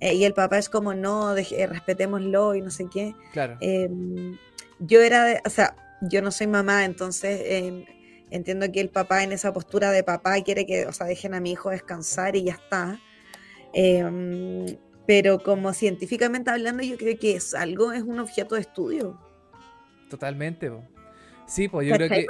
[0.00, 3.14] y el papá es como, no, respetémoslo y no sé qué.
[3.32, 3.56] Claro.
[3.60, 4.36] Em,
[4.80, 7.84] yo era, o sea, yo no soy mamá, entonces em,
[8.30, 11.40] Entiendo que el papá en esa postura de papá quiere que, o sea, dejen a
[11.40, 13.00] mi hijo descansar y ya está.
[13.72, 19.18] Em, pero como científicamente hablando, yo creo que es algo, es un objeto de estudio.
[20.10, 20.70] Totalmente.
[21.46, 22.26] Sí, pues yo creo que...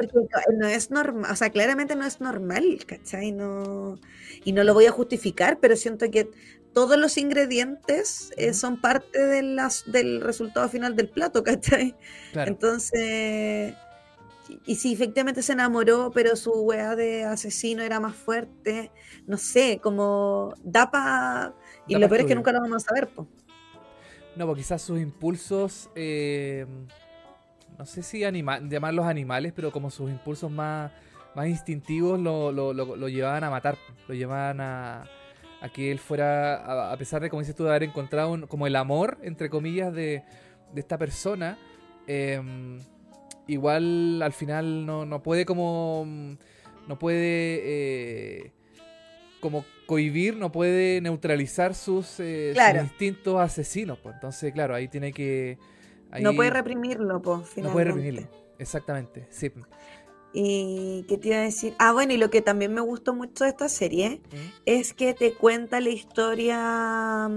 [0.56, 3.32] no es normal, o sea, claramente no es normal, ¿cachai?
[3.32, 3.98] No...
[4.44, 6.30] Y no lo voy a justificar, pero siento que
[6.72, 11.96] todos los ingredientes eh, son parte de las, del resultado final del plato, ¿cachai?
[12.34, 13.74] Entonces
[14.64, 18.90] y si efectivamente se enamoró, pero su weá de asesino era más fuerte,
[19.26, 21.54] no sé, como da pa...
[21.86, 23.28] Y lo peor es que nunca lo vamos a saber, pues.
[24.36, 26.66] No, pues quizás sus impulsos, eh,
[27.78, 30.92] no sé si llamarlos animales, pero como sus impulsos más,
[31.34, 35.04] más instintivos lo, lo, lo, llevaban a matar, lo llevaban a,
[35.60, 38.76] a que él fuera, a, pesar de, como dices tú, de haber encontrado como el
[38.76, 40.22] amor, entre comillas, de,
[40.72, 41.58] de esta persona,
[42.06, 42.40] eh,
[43.48, 46.06] igual al final no, no puede como.
[46.86, 47.60] No puede.
[47.64, 48.52] Eh,
[49.40, 53.98] como cohibir, no puede neutralizar sus, eh, instintos asesinos.
[53.98, 54.14] Pues.
[54.14, 55.58] Entonces, claro, ahí tiene que.
[56.20, 59.50] no puede reprimirlo, pues, No puede reprimirlo, exactamente, sí.
[60.32, 61.74] ¿Y qué te iba a decir?
[61.78, 64.20] Ah, bueno, y lo que también me gustó mucho de esta serie
[64.66, 67.30] es que te cuenta la historia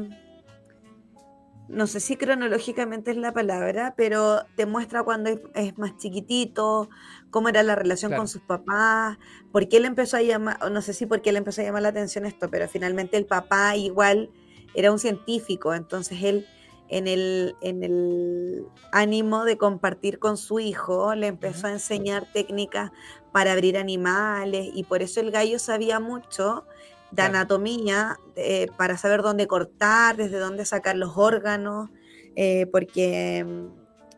[1.72, 6.90] no sé si cronológicamente es la palabra, pero te muestra cuando es, más chiquitito,
[7.30, 9.18] cómo era la relación con sus papás,
[9.52, 11.84] por qué él empezó a llamar, no sé si por qué él empezó a llamar
[11.84, 14.30] la atención esto, pero finalmente el papá igual
[14.74, 16.46] era un científico, entonces él
[16.90, 22.92] en el, en el ánimo de compartir con su hijo, le empezó a enseñar técnicas
[23.32, 26.66] para abrir animales y por eso el gallo sabía mucho
[27.12, 31.89] de anatomía eh, para saber dónde cortar, desde dónde sacar los órganos,
[32.36, 33.45] eh, porque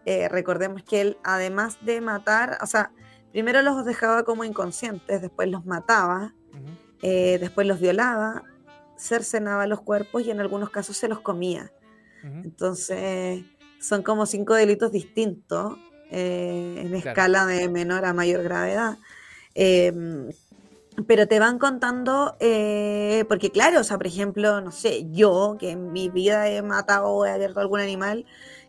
[0.05, 2.91] eh, recordemos que él, además de matar, o sea,
[3.31, 6.33] primero los dejaba como inconscientes, después los mataba,
[7.01, 8.43] después los violaba,
[8.97, 11.71] cercenaba los cuerpos y en algunos casos se los comía.
[12.23, 13.43] Entonces,
[13.81, 15.77] son como cinco delitos distintos
[16.09, 18.97] en escala de menor a mayor gravedad.
[21.07, 25.71] Pero te van contando, eh, porque claro, o sea, por ejemplo, no sé, yo que
[25.71, 28.25] en mi vida he matado o he abierto algún animal,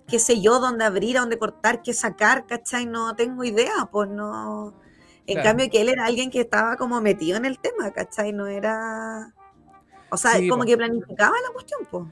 [0.06, 2.86] qué sé yo, dónde abrir, dónde cortar, qué sacar, ¿cachai?
[2.86, 4.74] No tengo idea, pues no.
[5.26, 8.32] En cambio, que él era alguien que estaba como metido en el tema, ¿cachai?
[8.32, 9.32] No era.
[10.10, 12.04] O sea, como que planificaba la cuestión, pues.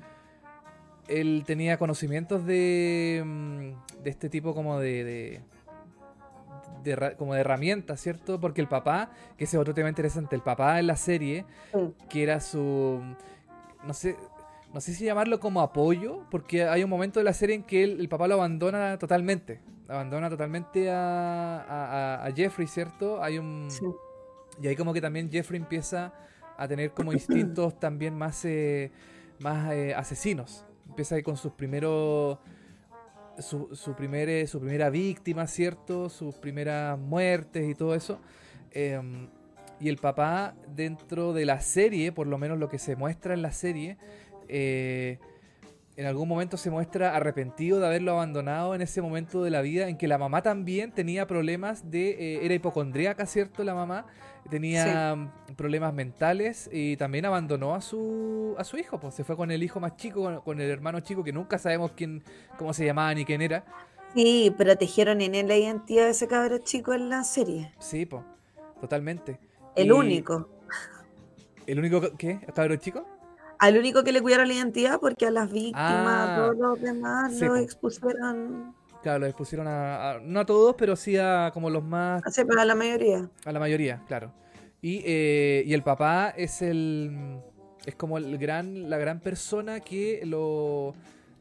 [1.08, 5.42] Él tenía conocimientos de, mm, de este tipo como de
[7.16, 8.40] como de herramientas, ¿cierto?
[8.40, 11.44] Porque el papá, que ese es otro tema interesante, el papá en la serie,
[12.08, 13.00] que era su,
[13.84, 14.16] no sé,
[14.72, 17.84] no sé si llamarlo como apoyo, porque hay un momento de la serie en que
[17.84, 23.22] el papá lo abandona totalmente, abandona totalmente a, Jeffrey, ¿cierto?
[23.22, 23.68] Hay un...
[24.60, 26.12] Y ahí como que también Jeffrey empieza
[26.56, 28.90] a tener como instintos también más, eh,
[29.40, 30.64] más eh, asesinos.
[30.88, 32.38] Empieza ahí con sus primeros
[33.38, 36.08] su, su, primer, su primera víctima, ¿cierto?
[36.08, 38.20] Sus primeras muertes y todo eso.
[38.72, 39.28] Em,
[39.80, 43.42] y el papá dentro de la serie, por lo menos lo que se muestra en
[43.42, 43.98] la serie,
[44.48, 45.18] eh,
[45.96, 49.88] en algún momento se muestra arrepentido de haberlo abandonado en ese momento de la vida
[49.88, 52.10] en que la mamá también tenía problemas de...
[52.10, 53.62] Eh, era hipocondríaca, ¿cierto?
[53.62, 54.06] La mamá
[54.48, 59.50] tenía problemas mentales y también abandonó a su, a su hijo, pues se fue con
[59.50, 62.22] el hijo más chico, con, el hermano chico que nunca sabemos quién,
[62.58, 63.64] cómo se llamaba ni quién era.
[64.14, 67.72] Sí, protegieron en él la identidad de ese cabrón chico en la serie.
[67.78, 68.22] Sí, pues,
[68.80, 69.38] totalmente.
[69.76, 70.48] El único.
[71.66, 72.40] ¿El único qué?
[72.54, 73.06] ¿Cabrón chico?
[73.62, 77.32] Al único que le cuidaron la identidad porque a las víctimas, a todos los demás
[77.40, 78.74] los expusieron.
[79.02, 82.22] Claro, los expusieron a, no a todos, pero sí a como los más...
[82.32, 83.30] Sí, pero a la mayoría.
[83.44, 84.32] A la mayoría, claro.
[84.80, 87.40] Y, eh, y el papá es el...
[87.86, 90.94] Es como el gran, la gran persona que lo,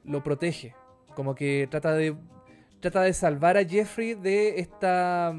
[0.06, 0.76] lo protege.
[1.16, 2.16] Como que trata de
[2.82, 5.34] trata de salvar a Jeffrey de esta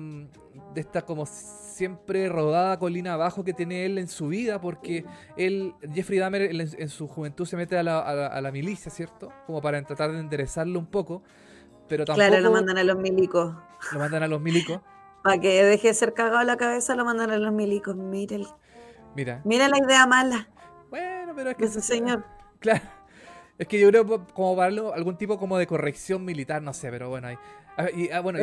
[0.74, 5.04] de esta como siempre rodada colina abajo que tiene él en su vida, porque
[5.36, 9.32] él, Jeffrey Dahmer, en, su juventud se mete a la, milicia, ¿cierto?
[9.46, 11.22] Como para tratar de enderezarlo un poco,
[11.88, 12.28] pero tampoco...
[12.28, 13.54] Claro, lo mandan a los milicos.
[13.92, 14.80] Lo mandan a los milicos.
[15.22, 17.94] Para que deje de ser cagado la cabeza, lo mandan a los milicos.
[17.94, 18.44] Mira,
[19.14, 19.40] Mira.
[19.44, 20.48] Mira la idea mala.
[20.90, 21.64] Bueno, pero es que...
[21.66, 22.24] Ese señor.
[22.58, 22.82] Claro.
[23.58, 27.08] Es que yo creo como para algún tipo como de corrección militar, no sé, pero
[27.08, 27.36] bueno, hay,
[27.76, 28.38] Ah, ah, bueno,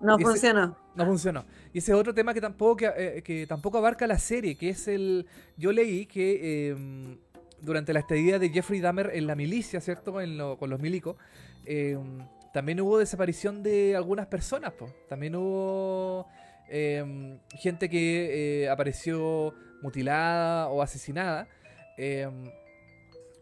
[0.00, 0.76] no funcionó.
[0.94, 1.44] No funcionó.
[1.72, 4.88] Y ese es otro tema que tampoco, que, eh, tampoco abarca la serie, que es
[4.88, 5.26] el...
[5.56, 7.18] Yo leí que em,
[7.60, 10.12] durante la estadía de Jeffrey Dahmer en la milicia, ¿cierto?
[10.12, 11.16] con los milicos,
[11.64, 12.18] em,
[12.52, 14.92] también hubo desaparición de algunas personas, pues.
[15.08, 16.26] También hubo
[16.68, 21.46] em, gente que eh, apareció mutilada o asesinada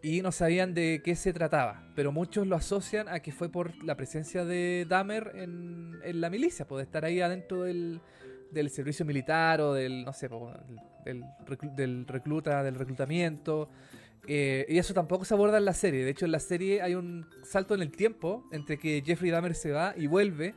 [0.02, 3.82] y no sabían de qué se trataba, pero muchos lo asocian a que fue por
[3.84, 8.00] la presencia de Dahmer en, la milicia, puede estar ahí adentro del,
[8.68, 10.28] servicio militar o del, no sé,
[11.04, 11.24] del,
[11.76, 13.70] del recluta, del reclutamiento.
[14.28, 16.04] Eh, y eso tampoco se aborda en la serie.
[16.04, 19.54] De hecho, en la serie hay un salto en el tiempo entre que Jeffrey Dahmer
[19.54, 20.54] se va y vuelve.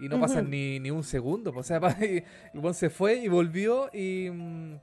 [0.00, 1.52] Y no pasa ni, ni, un segundo.
[1.54, 3.90] O sea, el se fue y volvió.
[3.92, 4.30] Y.
[4.30, 4.78] Mm,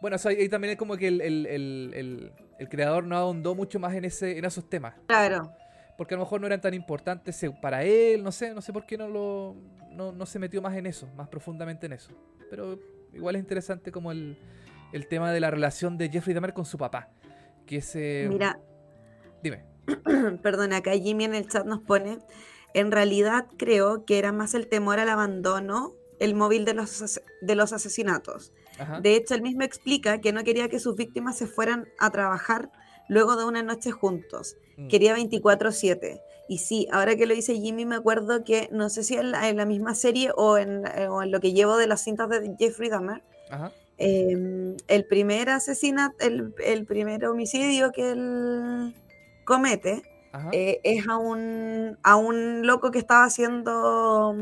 [0.00, 2.32] bueno, ahí, también es como que el,
[2.68, 4.94] creador no ahondó mucho más en, ese, en esos temas.
[5.06, 5.52] Claro.
[5.96, 8.86] Porque a lo mejor no eran tan importantes para él, no sé, no sé por
[8.86, 9.56] qué no lo
[9.92, 12.12] no, se metió más en eso, más profundamente en eso.
[12.50, 12.78] Pero
[13.12, 14.38] igual es interesante como el,
[15.08, 17.10] tema de la relación de Jeffrey Dahmer con su papá.
[17.66, 18.26] Que ese...
[18.28, 18.58] Mira.
[19.42, 19.64] Dime.
[20.42, 22.18] Perdona, acá Jimmy en el chat nos pone.
[22.74, 27.54] En realidad creo que era más el temor al abandono el móvil de los, de
[27.56, 28.52] los asesinatos.
[29.00, 32.70] De hecho, él mismo explica que no quería que sus víctimas se fueran a trabajar
[33.08, 34.56] luego de una noche juntos.
[34.76, 34.88] Mm.
[34.88, 36.20] Quería 24/7.
[36.48, 39.64] Y sí, ahora que lo dice Jimmy, me acuerdo que no sé si en la,
[39.64, 40.82] misma serie o en,
[41.30, 43.22] lo que llevo de las cintas de Jeffrey Dahmer,
[43.96, 48.94] em, el primer asesinato, el, primer homicidio que él
[49.44, 50.02] comete,
[50.52, 54.34] eh, es a un, a un loco que estaba haciendo,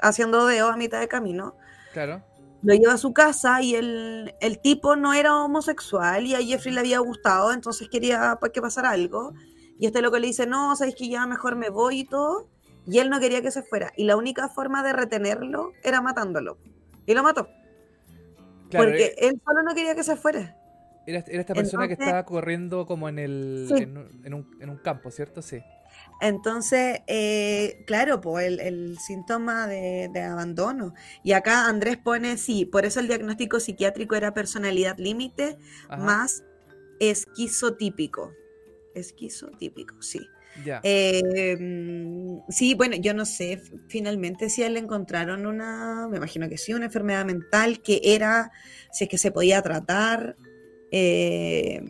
[0.00, 1.54] haciendo deo a mitad de camino.
[1.92, 2.22] Claro.
[2.64, 6.74] Lo lleva a su casa y el, el tipo no era homosexual y a Jeffrey
[6.74, 9.34] le había gustado, entonces quería que pasara algo.
[9.78, 12.48] Y este loco le dice, no, sabes que ya mejor me voy y todo.
[12.86, 13.92] Y él no quería que se fuera.
[13.96, 16.58] Y la única forma de retenerlo era matándolo.
[17.06, 17.48] Y lo mató.
[18.70, 20.56] porque eh, él solo no quería que se fuera.
[21.06, 25.42] Era, esta persona que estaba corriendo como en, el, en, un, en, un, campo, ¿cierto?
[25.42, 25.60] Sí.
[26.20, 30.94] Entonces, eh, claro, pues el, síntoma de, abandono.
[31.22, 35.58] Y acá Andrés pone, sí, por eso el diagnóstico psiquiátrico era personalidad límite
[35.98, 36.44] más
[37.00, 38.32] esquizotípico.
[38.94, 40.26] Esquizotípico, sí.
[40.82, 46.48] Em, sí, bueno, yo no sé finalmente si a él le encontraron una, me imagino
[46.48, 48.52] que sí, una enfermedad mental que era,
[48.92, 50.36] si es que se podía tratar
[50.92, 51.82] eh,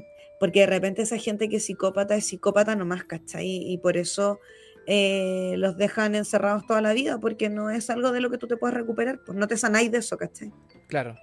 [0.45, 3.73] porque de repente esa gente que es psicópata es psicópata nomás, ¿cachai?
[3.73, 4.41] Y por eso
[4.87, 8.47] eh, los dejan encerrados toda la vida, porque no es algo de lo que tú
[8.47, 10.53] te puedes recuperar, pues no te sanáis de eso, ¿cachai?
[10.87, 11.17] Claro,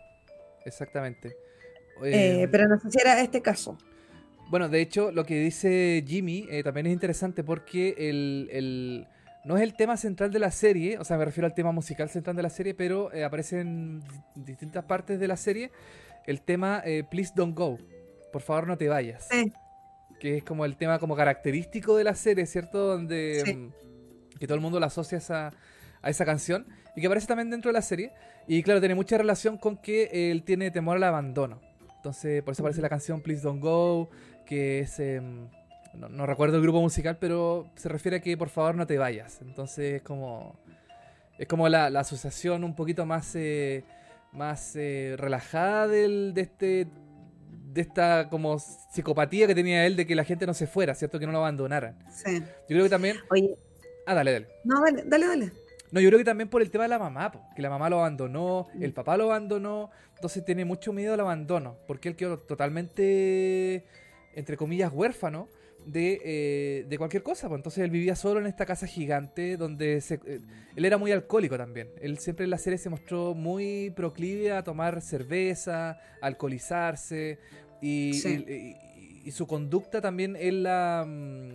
[0.65, 1.35] exactamente.
[2.03, 3.77] Eh, pero no sé si era este caso.
[4.49, 9.05] Bueno, de hecho, lo que dice Jimmy también es interesante porque el,
[9.45, 12.09] no es el tema central de la serie, o sea, me refiero al tema musical
[12.09, 14.01] central de la serie, pero aparece en
[14.33, 15.69] distintas partes de la serie
[16.25, 17.77] el tema eh, Please Don't Go.
[18.31, 19.27] Por favor, no te vayas.
[20.19, 22.87] Que es como el tema como característico de la serie, ¿cierto?
[22.87, 25.17] Donde mm, que todo el mundo la asocia
[26.01, 28.11] a esa, canción y que aparece también dentro de la serie.
[28.47, 31.61] Y claro, tiene mucha relación con que él tiene temor al abandono.
[31.97, 34.09] Entonces, por eso aparece la canción Please Don't Go,
[34.45, 34.99] que es...
[34.99, 35.47] Em,
[35.93, 39.41] no, recuerdo el grupo musical, pero se refiere a que por favor no te vayas.
[39.41, 40.59] Entonces es como...
[41.37, 43.35] Es como la, asociación un poquito más...
[43.35, 43.83] Eh,
[44.31, 46.87] más eh, relajada del, de este
[47.73, 51.19] de esta como psicopatía que tenía él de que la gente no se fuera, ¿cierto?
[51.19, 51.97] Que no lo abandonaran.
[52.11, 52.39] Sí.
[52.39, 53.17] Yo creo que también...
[53.29, 53.57] Oye.
[54.05, 54.47] Ah, dale, dale.
[54.63, 55.51] No, dale, dale, dale.
[55.91, 57.99] No, yo creo que también por el tema de la mamá, que la mamá lo
[57.99, 58.83] abandonó, mm.
[58.83, 63.85] el papá lo abandonó, entonces tiene mucho miedo al abandono, porque él quedó totalmente,
[64.35, 65.47] entre comillas, huérfano
[65.85, 67.47] de, eh, de cualquier cosa.
[67.47, 70.39] Entonces él vivía solo en esta casa gigante donde se, eh,
[70.75, 71.89] él era muy alcohólico también.
[72.01, 77.39] Él siempre en la serie se mostró muy proclive a tomar cerveza, alcoholizarse
[77.81, 78.75] y,
[79.25, 81.49] y, su conducta también él la, mm,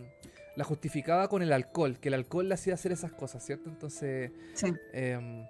[0.57, 3.69] la, justificaba con el alcohol, que el alcohol le hacía hacer esas cosas, ¿cierto?
[3.71, 4.31] Entonces...
[4.93, 5.47] Em,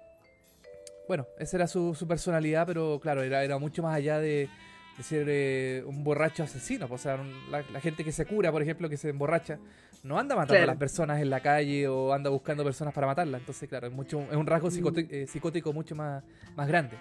[1.07, 4.49] bueno, esa era su, su personalidad, pero claro, era, era mucho más allá de,
[4.97, 6.87] de ser eh, un borracho asesino.
[6.87, 9.59] Pues, o sea, la, gente que se cura, por ejemplo, que se emborracha,
[10.03, 13.39] no anda matando a las personas en la calle o anda buscando personas para matarlas.
[13.41, 14.93] Entonces, claro, es, mucho, es un rasgo mm.
[15.09, 16.23] eh, psicótico, mucho más,
[16.55, 16.97] más grande.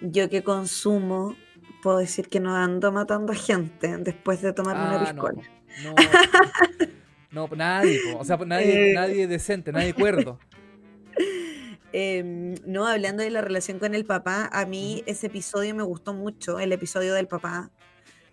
[0.00, 1.34] Yo que consumo,
[1.82, 5.42] puedo decir que no ando matando a gente después de tomar una ah, piscola.
[7.30, 8.94] No, no, nadie, o sea, nadie, eh.
[8.94, 10.38] nadie decente, nadie cuerdo.
[11.90, 16.12] Em, no, hablando de la relación con el papá, a mí ese episodio me gustó
[16.12, 17.70] mucho, el episodio del papá,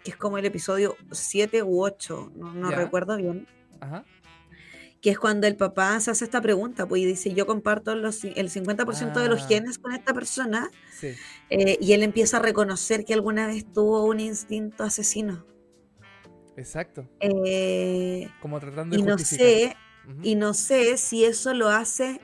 [0.03, 3.47] que es como el episodio 7 u 8, no, recuerdo bien.
[5.05, 8.23] Que es cuando el papá se hace esta pregunta, pues y dice, yo comparto los,
[8.23, 9.47] el 50% de los ah.
[9.47, 10.71] genes con esta persona,
[11.51, 15.45] eh, y él empieza a reconocer que alguna vez tuvo un instinto asesino.
[16.57, 17.07] Exacto.
[17.19, 19.77] Eh, como tratando de y no sé,
[20.23, 22.19] Y no sé si eso lo hace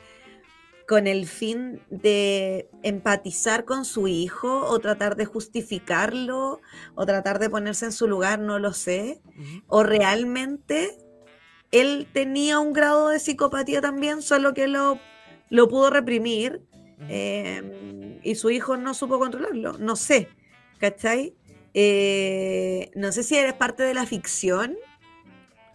[0.88, 6.62] con el fin de empatizar con su hijo o tratar de justificarlo
[6.96, 9.22] o tratar de ponerse en su lugar, no lo sé.
[9.67, 10.98] O realmente
[11.71, 14.99] él tenía un grado de psicopatía también, solo que lo,
[15.49, 16.62] lo pudo reprimir
[17.07, 19.77] em, y su hijo no supo controlarlo.
[19.79, 20.27] No sé,
[20.79, 21.36] ¿cachai?
[21.73, 24.75] Eh, no sé si eres parte de la ficción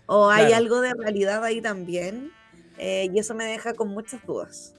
[0.05, 2.33] o hay algo de realidad ahí también.
[2.79, 4.75] Eh, y eso me deja con muchas dudas.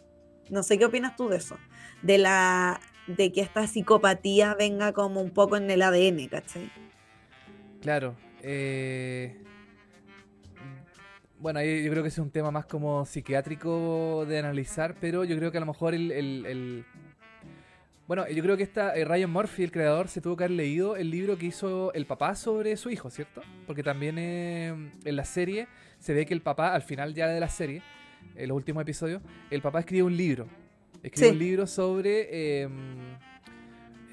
[0.49, 1.57] No sé qué opinas tú de eso.
[2.03, 6.69] De la de que esta psicopatía venga como un poco en el ADN, ¿cachai?
[7.81, 8.15] Claro.
[8.43, 9.41] Eh,
[11.39, 15.51] bueno, yo creo que es un tema más como psiquiátrico de analizar, pero yo creo
[15.51, 16.85] que a lo mejor el...
[18.07, 20.95] Bueno, yo creo que esta, eh, Ryan Murphy, el creador, se tuvo que haber leído
[20.95, 23.41] el libro que hizo el papá sobre su hijo, ¿cierto?
[23.65, 24.67] Porque también eh,
[25.03, 25.67] en la serie
[25.99, 27.81] se ve que el papá, al final ya de la serie,
[28.35, 30.47] en los últimos episodios, el papá escribe un libro.
[31.03, 32.61] Escribe un libro sobre.
[32.61, 32.71] Em,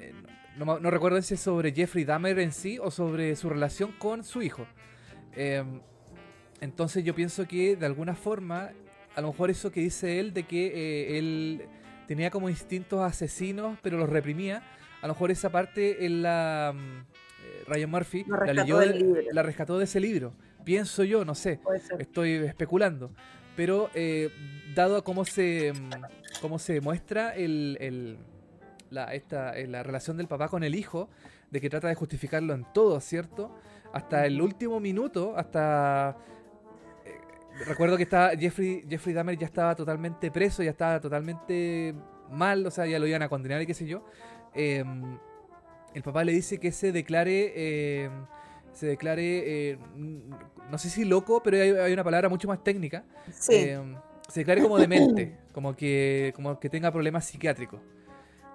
[0.01, 0.13] eh,
[0.57, 4.41] no, recuerdo si es sobre Jeffrey Dahmer en sí o sobre su relación con su
[4.41, 4.67] hijo.
[5.37, 5.79] Em,
[6.65, 8.71] entonces yo pienso que de alguna forma,
[9.15, 11.61] a lo mejor eso que dice él de que eh, él
[12.07, 14.61] tenía como instintos asesinos, pero los reprimía,
[15.01, 16.73] a lo mejor esa parte en la.
[16.75, 18.81] Mm, eh, Ryan Murphy la, leyó
[19.31, 20.33] la rescató de ese libro
[20.65, 21.61] pienso yo, no sé,
[21.99, 23.11] estoy especulando.
[23.55, 24.29] Pero eh,
[24.75, 28.17] dado a cómo se, mm, cómo se muestra el,
[28.89, 31.09] la, esta, la relación del papá con el hijo,
[31.51, 33.55] de que trata de justificarlo en todo, ¿cierto?
[33.93, 36.17] Hasta el último minuto, hasta...
[37.59, 41.93] Eh, recuerdo que estaba Jeffrey, Jeffrey Dahmer ya estaba totalmente preso, ya estaba totalmente
[42.31, 44.05] mal, o sea, ya lo iban a condenar y qué sé yo.
[44.53, 45.17] Em,
[45.93, 48.11] el papá le dice que se declare em,
[48.75, 49.77] se declare, eh,
[50.69, 53.05] no sé si loco, pero hay, una palabra mucho más técnica.
[53.49, 53.79] Eh,
[54.27, 57.79] se declare como demente, como que, como que tenga problemas psiquiátricos.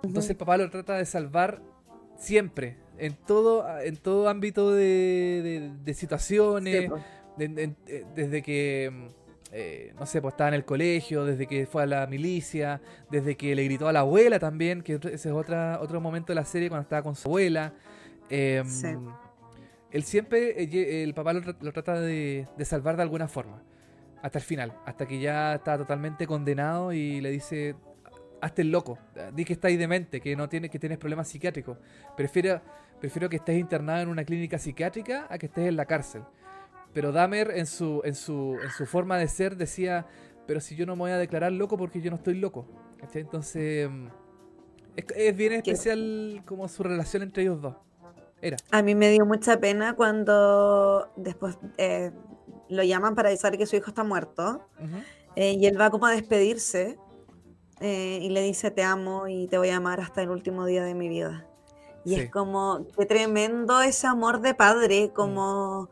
[0.02, 1.62] Entonces el papá lo trata de salvar
[2.16, 6.90] siempre, en todo, en todo ámbito de, situaciones,
[7.38, 8.92] eh, desde que,
[9.98, 13.54] no sé, pues estaba en el colegio, desde que fue a la milicia, desde que
[13.54, 16.68] le gritó a la abuela también, que ese es otra, otro momento de la serie
[16.68, 17.74] cuando estaba con su abuela.
[18.30, 18.66] Em,
[19.90, 23.62] él siempre, eh, el papá lo, trata de, salvar de alguna forma.
[24.22, 24.72] Hasta el final.
[24.86, 27.74] Hasta que ya está totalmente condenado y le dice,
[28.40, 28.98] hazte el loco.
[29.34, 31.78] Di que estáis demente, que no tienes, que tienes problemas psiquiátricos.
[32.16, 32.60] Prefiero,
[33.00, 36.22] prefiero que estés internado en una clínica psiquiátrica a que estés en la cárcel.
[36.92, 40.06] Pero Dahmer en su, en su, en su forma de ser decía,
[40.46, 42.66] pero si yo no me voy a declarar loco porque yo no estoy loco.
[43.14, 44.06] Entonces, mm,
[44.96, 47.76] es bien especial como su relación entre ellos dos.
[48.70, 52.10] A mí me dio mucha pena cuando después eh,
[52.68, 54.66] lo llaman para avisar que su hijo está muerto
[55.36, 56.98] eh, y él va como a despedirse
[57.80, 60.84] eh, y le dice te amo y te voy a amar hasta el último día
[60.84, 61.46] de mi vida.
[62.02, 65.90] Y es como, qué tremendo ese amor de padre, como...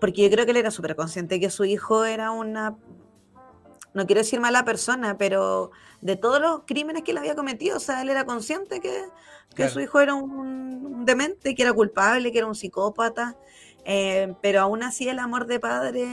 [0.00, 2.76] Porque yo creo que él era súper consciente que su hijo era una
[3.94, 5.70] no quiero decir mala persona, pero
[6.00, 9.04] de todos los crímenes que él había cometido, o sea, él era consciente que,
[9.68, 13.36] su hijo era un, demente, que era culpable, que era un psicópata,
[13.84, 16.06] eh, pero aún así el amor de padre,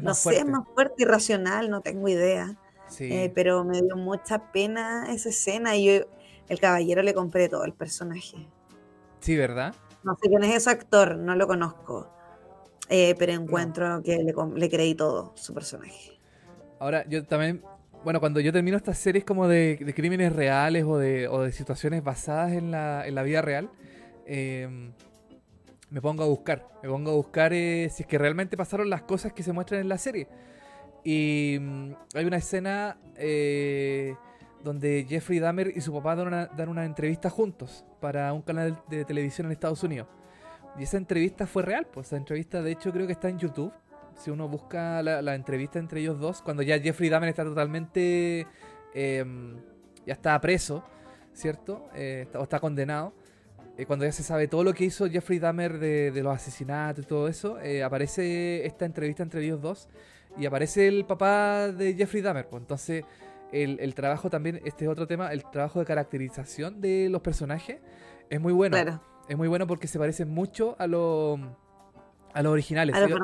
[0.00, 2.56] no sé, es más fuerte y racional, no tengo idea.
[3.00, 6.06] Eh, pero me dio mucha pena esa escena y yo,
[6.48, 8.48] el caballero le compré todo el personaje.
[9.20, 9.74] Sí, ¿verdad?
[10.04, 12.08] No sé quién es ese actor, no lo conozco.
[12.90, 16.18] Eh, pero encuentro que le, le creí todo su personaje.
[16.78, 17.62] Ahora, yo también,
[18.04, 22.02] bueno, cuando yo termino estas series como de, crímenes reales o de, o de, situaciones
[22.02, 23.68] basadas en la, en la vida real,
[24.26, 24.92] em,
[25.90, 26.66] me pongo a buscar.
[26.82, 29.80] Me pongo a buscar eh, si es que realmente pasaron las cosas que se muestran
[29.80, 30.28] en la serie.
[31.04, 34.14] Y mm, hay una escena eh,
[34.62, 38.80] donde Jeffrey Dahmer y su papá dan una, dan una entrevista juntos para un canal
[38.88, 40.08] de televisión en Estados Unidos.
[40.78, 43.72] Y esa entrevista fue real, pues esa entrevista de hecho creo que está en YouTube
[44.18, 48.46] si uno busca la, entrevista entre ellos dos, cuando ya Jeffrey Dahmer está totalmente.
[48.94, 49.56] Em,
[50.04, 50.82] ya está preso,
[51.32, 51.88] ¿cierto?
[51.94, 53.12] Eh, o está condenado.
[53.76, 57.08] Eh, cuando ya se sabe todo lo que hizo Jeffrey Dahmer de, los asesinatos y
[57.08, 59.88] todo eso, eh, aparece esta entrevista entre ellos dos
[60.36, 62.48] y aparece el papá de Jeffrey Dahmer.
[62.48, 63.04] Pues entonces,
[63.52, 67.78] el, el, trabajo también, este es otro tema, el trabajo de caracterización de los personajes
[68.30, 68.76] es muy bueno.
[68.76, 69.00] Claro.
[69.28, 71.38] Es muy bueno porque se parece mucho a lo
[72.32, 72.94] a los originales.
[72.94, 73.18] A los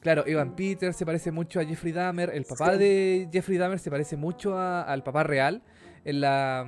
[0.00, 2.30] Claro, Ivan Peter se parece mucho a Jeffrey Dahmer.
[2.30, 5.62] El papá de Jeffrey Dahmer se parece mucho al papá real
[6.04, 6.66] en la,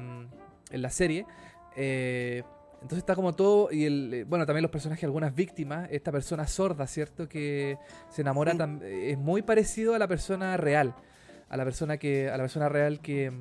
[0.70, 1.26] en la serie.
[1.76, 2.42] Eh,
[2.76, 6.46] entonces está como todo, y el, eh, bueno, también los personajes, algunas víctimas, esta persona
[6.46, 7.28] sorda, ¿cierto?
[7.28, 7.78] Que
[8.10, 8.52] se enamora,
[8.84, 10.94] es muy parecido a la persona real,
[11.48, 13.32] a la persona que, a la persona real que,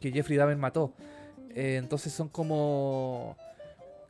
[0.00, 0.94] que Jeffrey Dahmer mató.
[1.50, 3.36] Eh, entonces son como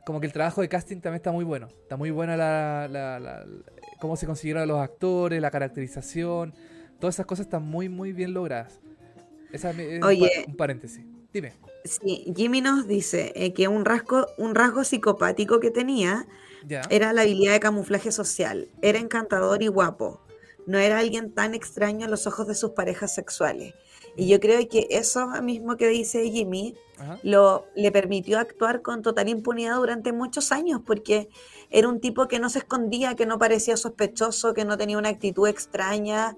[0.09, 1.67] como que el trabajo de casting también está muy bueno.
[1.83, 3.45] Está muy buena la,
[3.99, 6.51] cómo se consiguieron los actores, la caracterización.
[6.99, 8.79] Todas esas cosas están muy, muy bien logradas.
[9.51, 11.05] Esa es Oye, un, paréntesis.
[11.31, 11.53] Dime.
[11.85, 16.25] Sí, Jimmy nos dice eh, que un rasgo, un rasgo psicopático que tenía
[16.89, 18.67] era la habilidad de camuflaje social.
[18.81, 20.23] Era encantador y guapo.
[20.69, 23.73] No era alguien tan extraño a los ojos de sus parejas sexuales.
[24.15, 26.75] Y yo creo que eso mismo que dice Jimmy
[27.23, 31.27] lo, le permitió actuar con total impunidad durante muchos años, porque
[31.71, 35.09] era un tipo que no se escondía, que no parecía sospechoso, que no tenía una
[35.09, 36.37] actitud extraña.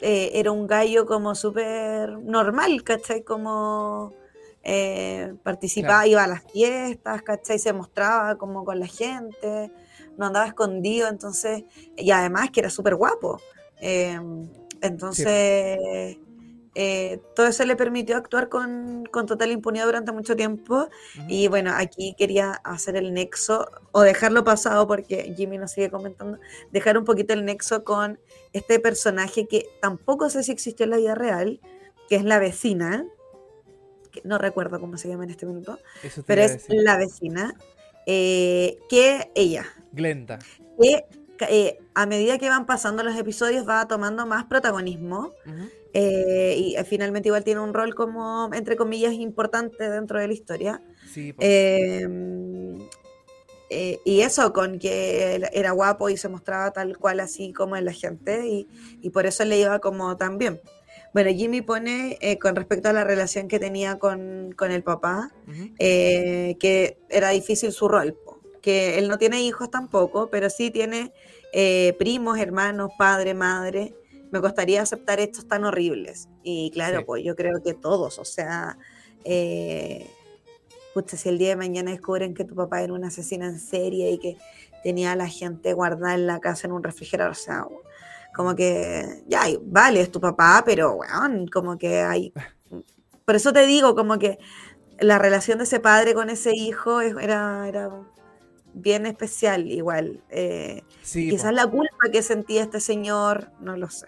[0.00, 3.22] Eh, era un gallo como súper normal, ¿cachai?
[3.22, 4.14] Como
[4.62, 7.58] eh, participaba, iba a las fiestas, ¿cachai?
[7.58, 9.70] Se mostraba como con la gente,
[10.16, 11.64] no andaba escondido, entonces,
[11.98, 13.42] y además que era súper guapo.
[13.80, 14.48] Em,
[14.80, 16.18] entonces...
[16.80, 20.88] Eh, todo eso le permitió actuar con, total impunidad durante mucho tiempo.
[21.26, 26.38] Y bueno, aquí quería hacer el nexo, o dejarlo pasado, porque Jimmy nos sigue comentando,
[26.70, 28.20] dejar un poquito el nexo con
[28.52, 31.60] este personaje que tampoco sé si existió en la vida real,
[32.08, 33.04] que es la vecina,
[34.12, 35.80] que no recuerdo cómo se llama en este momento,
[36.26, 37.56] pero es la vecina,
[38.06, 39.66] eh, que ella.
[39.90, 40.38] Glenda.
[40.80, 41.04] Que
[41.48, 45.32] eh, a medida que van pasando los episodios va tomando más protagonismo
[45.92, 50.82] eh, y finalmente igual tiene un rol como, entre comillas, importante dentro de la historia.
[51.12, 52.78] Sí, em,
[54.04, 57.92] y eso, con que era guapo y se mostraba tal cual así como en la
[57.92, 58.68] gente y,
[59.02, 60.60] y por eso le iba como tan bien.
[61.12, 65.32] Bueno, Jimmy pone eh, con respecto a la relación que tenía con, el papá,
[65.78, 68.16] eh, que era difícil su rol,
[68.68, 71.14] que él no tiene hijos tampoco, pero sí tiene
[71.54, 73.94] eh, primos, hermanos, padre, madre.
[74.30, 76.28] Me costaría aceptar estos tan horribles.
[76.42, 78.76] Y claro, pues yo creo que todos, o sea,
[79.24, 80.06] eh,
[81.06, 84.18] si el día de mañana descubren que tu papá era un asesino en serie y
[84.18, 84.36] que
[84.82, 87.66] tenía a la gente guardada en la casa en un refrigerador, o sea,
[88.34, 92.34] como que, ya, vale, es tu papá, pero, weón, como que hay...
[93.24, 94.38] Por eso te digo, como que
[95.00, 97.90] la relación de ese padre con ese hijo era, era
[98.80, 100.22] bien especial igual.
[100.30, 104.06] Eh, quizás la culpa que sentía este señor, no lo sé.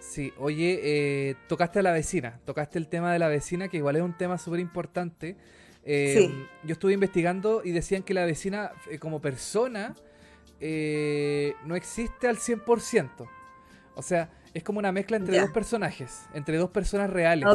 [0.00, 3.96] Sí, oye, eh, tocaste a la vecina, tocaste el tema de la vecina, que igual
[3.96, 5.36] es un tema súper importante.
[5.82, 6.30] Eh,
[6.62, 9.94] yo estuve investigando y decían que la vecina como persona
[10.60, 13.28] eh, no existe al 100%.
[13.96, 17.46] O sea, es como una mezcla entre dos personajes, entre dos personas reales.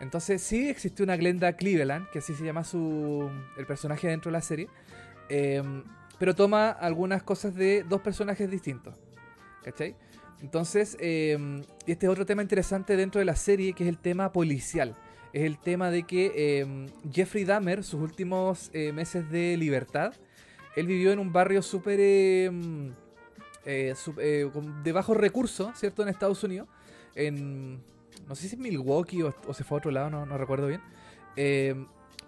[0.00, 4.32] Entonces sí existe una Glenda Cleveland, que así se llama su el personaje dentro de
[4.32, 4.68] la serie,
[5.30, 5.84] em,
[6.18, 8.94] pero toma algunas cosas de dos personajes distintos.
[9.64, 9.96] ¿Cachai?
[10.42, 14.32] Entonces, em, este es otro tema interesante dentro de la serie, que es el tema
[14.32, 14.96] policial.
[15.32, 20.14] Es el tema de que em, Jeffrey Dahmer, sus últimos eh, meses de libertad,
[20.76, 22.50] él vivió en un barrio súper eh,
[23.66, 24.50] eh,
[24.82, 26.02] de bajos recursos, ¿cierto?
[26.02, 26.68] En Estados Unidos.
[27.14, 27.82] En,
[28.28, 30.80] no sé si es Milwaukee o, se fue a otro lado, no, recuerdo bien.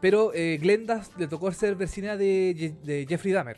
[0.03, 3.57] Em, pero eh, Glenda le tocó ser vecina de, Jeffrey Dahmer.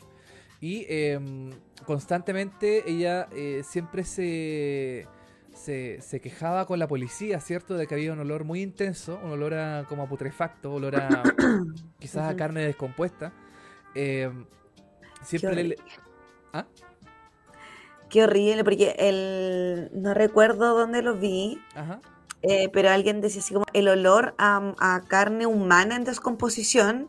[0.60, 1.50] Y em,
[1.86, 3.28] constantemente ella
[3.62, 5.06] siempre se,
[5.52, 7.76] se, quejaba con la policía, ¿cierto?
[7.76, 11.22] De que había un olor muy intenso, un olor a, como a putrefacto, olor a
[11.98, 13.32] quizás a carne descompuesta.
[15.22, 15.76] Siempre le...
[16.52, 16.66] ¿Ah?
[18.08, 19.90] Qué horrible, porque el...
[19.92, 21.60] no recuerdo dónde lo vi,
[22.46, 27.08] eh, pero alguien decía así como el olor a, carne humana en descomposición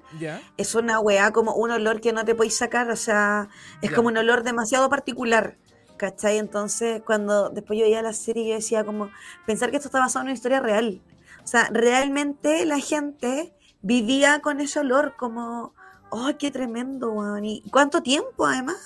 [0.55, 3.49] es una weá como un olor que no te podéis sacar, o sea,
[3.81, 5.57] es como un olor demasiado particular.
[5.97, 6.39] ¿Cachai?
[6.39, 9.09] Entonces, cuando después yo veía la serie, yo decía como,
[9.45, 11.01] pensar que esto está basado en una historia real.
[11.41, 15.73] O sea, realmente la gente vivía con ese olor como
[16.09, 17.43] ¡Oh, qué tremendo, weón!
[17.43, 18.77] ¿Y cuánto tiempo, además?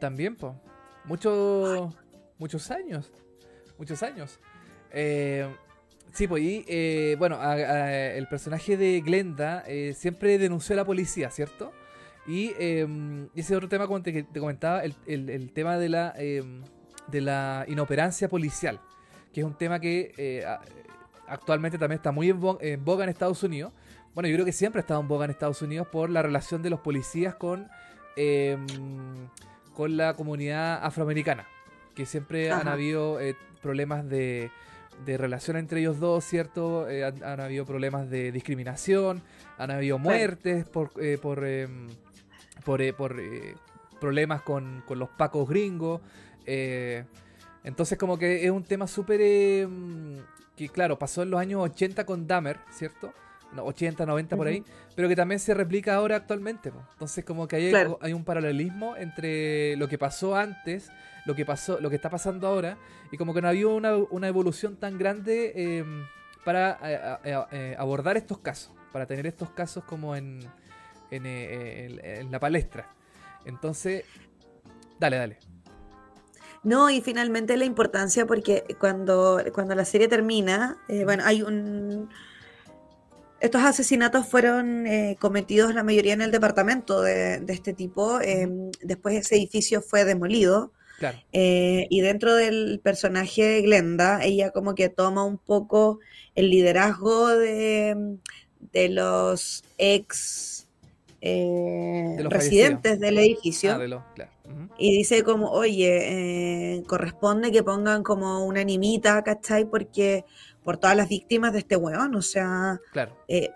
[0.00, 0.54] También, pues.
[1.04, 1.94] Muchos,
[2.38, 3.10] muchos años.
[3.76, 4.38] Muchos años.
[4.90, 5.54] Eh,
[6.12, 11.30] sí, pues, y eh, bueno, el personaje de Glenda eh, siempre denunció a la policía,
[11.30, 11.72] ¿cierto?
[12.26, 16.60] Y em, ese otro tema, como te, comentaba, el, tema de la, em,
[17.06, 18.80] de la inoperancia policial,
[19.32, 20.44] que es un tema que
[21.26, 23.72] actualmente también está muy en boga en Estados Unidos
[24.18, 26.60] bueno, yo creo que siempre ha estado en boga en Estados Unidos por la relación
[26.60, 27.68] de los policías con,
[28.16, 28.66] em,
[29.74, 31.46] con la comunidad afroamericana,
[31.94, 34.50] que siempre han habido eh, problemas de,
[35.04, 36.88] de, relación entre ellos dos, ¿cierto?
[36.88, 39.22] Eh, han, habido problemas de discriminación,
[39.56, 41.88] han habido muertes por, eh, por, em,
[42.64, 43.16] por, por
[44.00, 46.00] problemas con, con, los pacos gringos.
[47.64, 49.20] entonces como que es un tema súper...
[49.20, 50.16] Em,
[50.56, 53.12] que claro, pasó en los años 80 con Dahmer, ¿cierto?
[53.56, 54.62] 80, 90 por ahí,
[54.94, 56.72] pero que también se replica ahora actualmente.
[56.92, 60.90] Entonces como que hay, hay, un paralelismo entre lo que pasó antes,
[61.26, 62.78] lo que pasó, lo que está pasando ahora,
[63.10, 66.06] y como que no había una, una evolución tan grande em,
[66.44, 66.78] para
[67.24, 70.40] eh, eh, abordar estos casos, para tener estos casos como en,
[71.10, 72.94] eh, en, la palestra.
[73.44, 74.04] Entonces,
[74.98, 75.38] dale, dale.
[76.62, 82.08] No, y finalmente la importancia porque cuando, cuando la serie termina, bueno, hay un
[83.40, 88.20] estos asesinatos fueron eh, cometidos la mayoría en el departamento de, este tipo.
[88.20, 90.72] Em, después ese edificio fue demolido.
[91.32, 96.00] Eh, y dentro del personaje de Glenda, ella como que toma un poco
[96.34, 98.18] el liderazgo de,
[98.90, 100.68] los ex
[101.20, 103.72] eh, residentes del edificio.
[103.72, 104.28] Ah,
[104.78, 109.64] y dice como, oye, corresponde que pongan como una animita, ¿cachai?
[109.64, 110.24] Porque
[110.68, 112.14] por todas las víctimas de este weón.
[112.14, 112.78] O sea,
[113.26, 113.52] eh,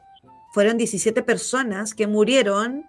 [0.55, 2.87] fueron 17 personas que murieron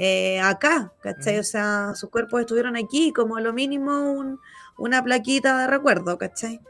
[0.00, 1.40] eh, acá, ¿cachai?
[1.40, 4.38] O sea, sus cuerpos estuvieron aquí, como lo mínimo
[4.78, 6.60] una plaquita de recuerdo, ¿cachai?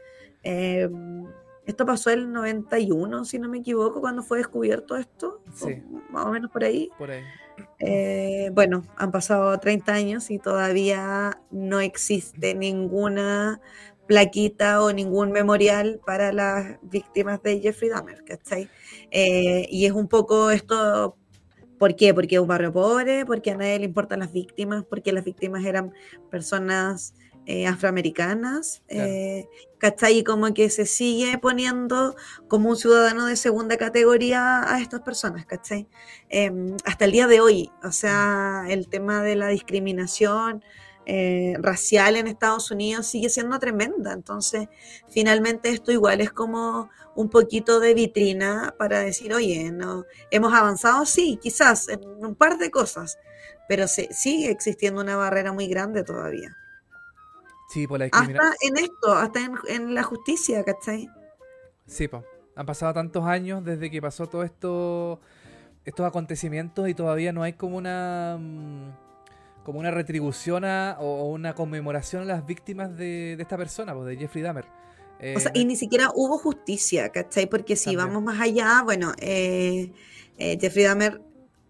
[0.41, 1.27] Em,
[1.67, 5.43] esto pasó el 91, si no me equivoco, cuando fue descubierto esto.
[5.53, 5.83] Sí.
[6.09, 6.89] más o menos por ahí.
[6.97, 7.21] Por ahí.
[7.77, 13.61] Eh, bueno, han pasado 30 años y todavía no existe ninguna
[14.07, 18.67] plaquita o ningún memorial para las víctimas de Jeffrey Dahmer, ¿cachai?
[19.11, 21.15] Eh, y es un poco esto,
[21.79, 22.13] ¿por qué?
[22.13, 25.65] Porque es un barrio pobre, porque a nadie le importan las víctimas, porque las víctimas
[25.65, 25.93] eran
[26.29, 27.15] personas
[27.45, 29.47] eh, afroamericanas, eh,
[29.79, 30.19] ¿cachai?
[30.19, 32.15] Y como que se sigue poniendo
[32.47, 35.87] como un ciudadano de segunda categoría a estas personas, ¿cachai?
[36.29, 40.63] Em, hasta el día de hoy, o sea, el tema de la discriminación
[41.11, 44.67] eh, racial en Estados Unidos sigue siendo tremenda, entonces
[45.09, 51.07] finalmente esto igual es como un poquito de vitrina para decir, oye, no, hemos avanzado,
[51.07, 53.17] sí, quizás en un par de cosas,
[53.67, 56.55] pero se, sigue existiendo una barrera muy grande todavía.
[57.69, 61.09] Sí, por la Hasta en esto, hasta en, la justicia, ¿cachai?
[61.87, 62.23] Sí, pues.
[62.55, 65.19] Han pasado tantos años desde que pasó todo esto,
[65.85, 69.08] estos acontecimientos y todavía no hay como una mm,
[69.63, 74.43] como una retribución o una conmemoración a las víctimas de, esta persona, pues, de Jeffrey
[74.43, 74.65] Dahmer.
[75.35, 77.47] o sea, y eh, ni siquiera hubo justicia, ¿cachai?
[77.47, 79.91] Porque si vamos más allá, bueno, eh,
[80.37, 81.21] eh, Jeffrey Dahmer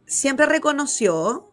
[0.06, 1.50] siempre reconoció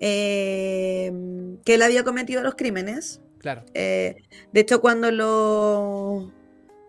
[0.00, 3.22] Em, que él había cometido los crímenes.
[3.38, 3.64] Claro.
[3.72, 4.16] Eh,
[4.52, 6.30] de hecho, cuando lo,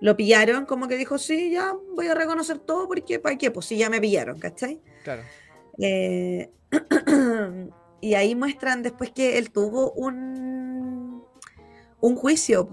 [0.02, 3.52] lo pillaron, como que dijo, sí, ya voy a reconocer todo, porque ¿para qué?
[3.52, 4.82] Pues sí, ya me pillaron, ¿cachai?
[5.04, 5.24] Claro.
[8.06, 11.24] Y ahí muestran después que él tuvo un,
[12.00, 12.70] un juicio,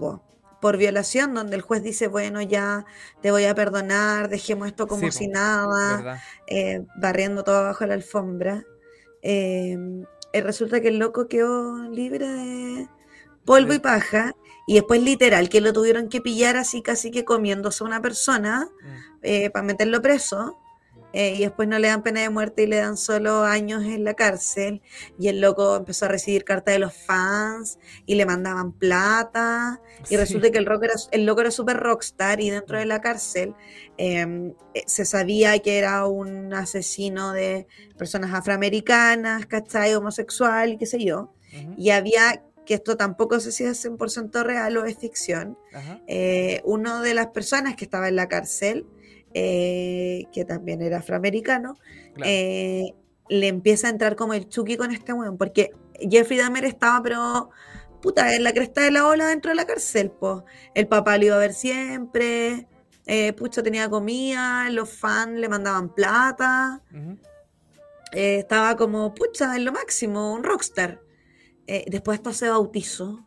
[0.61, 2.85] por violación, donde el juez dice, bueno, ya
[3.19, 8.63] te voy a perdonar, dejemos esto como si nada, eh, barriendo todo abajo la alfombra.
[9.23, 9.75] Eh,
[10.33, 12.87] eh, resulta que el loco quedó libre de
[13.43, 14.35] polvo y paja.
[14.67, 18.69] Y después literal, que lo tuvieron que pillar así casi que comiéndose a una persona
[18.69, 19.15] mm.
[19.23, 20.59] eh, para meterlo preso.
[21.13, 24.03] Eh, y después no le dan pena de muerte y le dan solo años en
[24.03, 24.81] la cárcel.
[25.19, 29.79] Y el loco empezó a recibir cartas de los fans y le mandaban plata.
[30.09, 32.99] Y resulta que el, rock era, el loco era súper rockstar y dentro de la
[32.99, 33.53] cárcel
[33.97, 39.93] em, eh, se sabía que era un asesino de personas afroamericanas, ¿cachai?
[39.93, 41.31] Homosexual y qué sé yo.
[41.77, 45.57] Y había que esto tampoco sé si es 100% real o es ficción.
[46.07, 48.85] Eh, una de las personas que estaba en la cárcel
[49.33, 51.77] eh, que también era afroamericano,
[52.23, 52.93] eh,
[53.29, 55.71] le empieza a entrar como el chuki con este weón, porque
[56.09, 57.49] Jeffrey Dahmer estaba, pero
[58.01, 60.43] puta, en la cresta de la ola dentro de la cárcel, pues.
[60.75, 62.67] El papá lo iba a ver siempre,
[63.05, 66.81] eh, pucha, tenía comida, los fans le mandaban plata,
[68.11, 71.01] estaba como, pucha, en lo máximo, un rockstar.
[71.87, 73.25] después esto se bautizó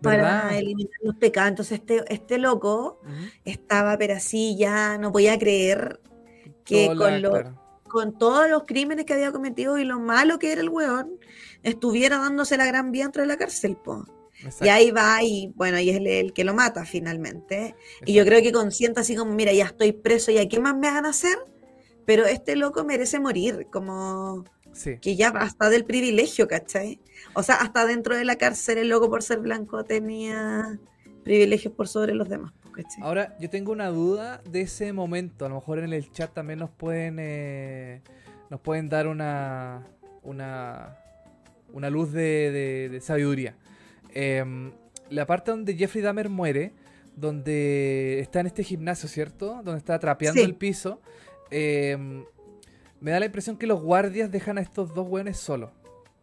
[0.00, 1.50] para eliminar los pecados.
[1.50, 3.00] Entonces este, este loco
[3.44, 6.00] estaba, pero así ya no podía creer
[6.64, 7.56] que con,
[7.88, 11.18] con todos los crímenes que había cometido y lo malo que era el weón,
[11.62, 14.06] estuviera dándose la gran vía dentro de la cárcel, po.
[14.60, 17.76] Y ahí va y bueno, y es el, que lo mata finalmente.
[18.04, 20.90] Y yo creo que consiente así como, mira, ya estoy preso, ¿y qué más me
[20.90, 21.38] van a hacer?
[22.04, 24.44] Pero este loco merece morir, como
[25.00, 27.00] que ya hasta del privilegio, ¿cachai?
[27.34, 30.78] O sea, hasta dentro de la cárcel el loco por ser blanco tenía
[31.24, 32.52] privilegios por sobre los demás.
[32.72, 33.02] ¿cachai?
[33.02, 35.46] Ahora, yo tengo una duda de ese momento.
[35.46, 38.00] A lo mejor en el chat también nos pueden eh,
[38.50, 39.86] nos pueden dar una
[40.22, 40.96] una,
[41.72, 43.56] una luz de, sabiduría.
[44.14, 44.72] Em,
[45.10, 46.72] la parte donde Jeffrey Dahmer muere,
[47.16, 49.60] donde está en este gimnasio, ¿cierto?
[49.62, 51.00] Donde está trapeando el piso.
[51.50, 52.24] Eh,
[53.02, 55.70] me da la impresión que los guardias dejan a estos dos hueones solos.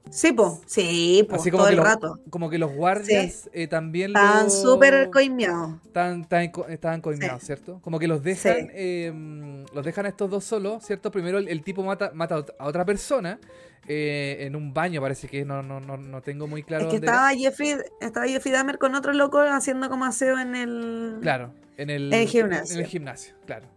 [0.09, 2.19] Sí, po, sí, po, todo el rato.
[2.31, 5.75] Como que los guardias eh, también Estaban súper coimeados.
[5.85, 6.27] Estaban,
[6.69, 7.79] estaban, coimeados, ¿cierto?
[7.83, 11.11] Como que los dejan em, los dejan a estos dos solos, ¿cierto?
[11.11, 13.39] Primero el, tipo mata, mata a otra persona
[13.87, 16.85] eh, en un baño, parece que no, no, no, no tengo muy claro.
[16.85, 21.17] Es que estaba Jeffrey, estaba Jeffrey Dahmer con otro loco haciendo como aseo en el...
[21.21, 22.75] Claro, en el, en el gimnasio.
[22.75, 23.67] En el gimnasio, claro.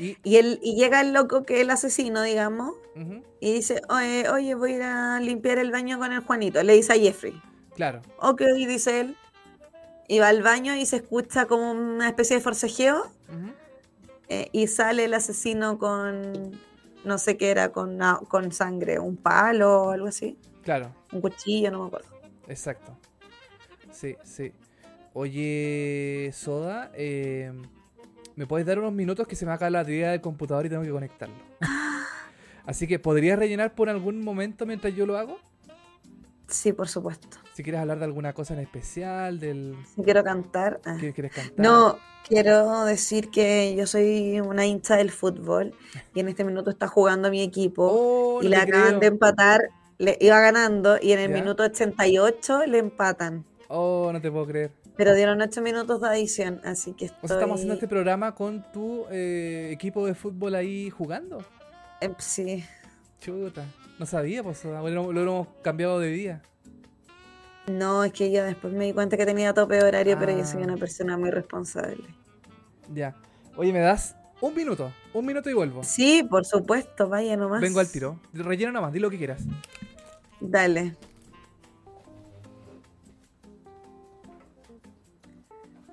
[0.00, 2.74] Y, él, y llega el loco que es el asesino, digamos,
[3.38, 6.62] y dice, oye, oye, voy a ir a limpiar el baño con el Juanito.
[6.62, 7.40] Le dice a Jeffrey.
[7.74, 8.00] Claro.
[8.18, 9.16] Ok, dice él.
[10.08, 13.10] Y va al baño y se escucha como una especie de forcejeo.
[14.28, 16.58] Eh, y sale el asesino con,
[17.04, 17.98] no sé qué era, con,
[18.28, 20.38] con sangre, un palo o algo así.
[20.62, 20.94] Claro.
[21.12, 22.08] Un cuchillo, no me acuerdo.
[22.48, 22.96] Exacto.
[23.92, 24.52] Sí, sí.
[25.12, 27.52] Oye, Soda, eh,
[28.40, 30.82] ¿me puedes dar unos minutos que se me acaba la batería del computador y tengo
[30.82, 31.34] que conectarlo?
[32.64, 35.38] Así que, ¿podrías rellenar por algún momento mientras yo lo hago?
[36.48, 37.36] Sí, por supuesto.
[37.52, 39.76] si quieres hablar de alguna cosa en especial, del...
[39.94, 40.80] Si quiero cantar.
[40.86, 40.96] Ah.
[40.98, 41.54] ¿Qué quieres cantar?
[41.58, 45.74] No, quiero decir que yo soy una hincha del fútbol
[46.14, 49.68] y en este minuto está jugando mi equipo oh, y le acaban de empatar,
[49.98, 53.44] le iba ganando y en el minuto 88 le empatan.
[53.68, 54.79] Oh, no te puedo creer.
[54.96, 57.30] Pero dieron 8 minutos de adición, así que estoy...
[57.30, 61.44] estamos haciendo este programa con tu eh, equipo de fútbol ahí jugando.
[62.00, 62.64] Em, sí.
[63.20, 63.64] Chuta,
[63.98, 66.42] no sabía, pues lo, lo hemos cambiado de día.
[67.70, 70.62] No, es que yo después me di cuenta que tenía tope horario, pero yo soy
[70.62, 70.78] una ah.
[70.78, 72.04] persona muy responsable.
[72.92, 73.14] Ya.
[73.56, 74.92] Oye, ¿me das un minuto?
[75.12, 75.84] Un minuto y vuelvo.
[75.84, 77.60] Sí, por supuesto, vaya nomás.
[77.60, 78.18] Vengo al tiro.
[78.32, 79.42] Rellena nomás, di lo que quieras.
[80.40, 80.96] Dale.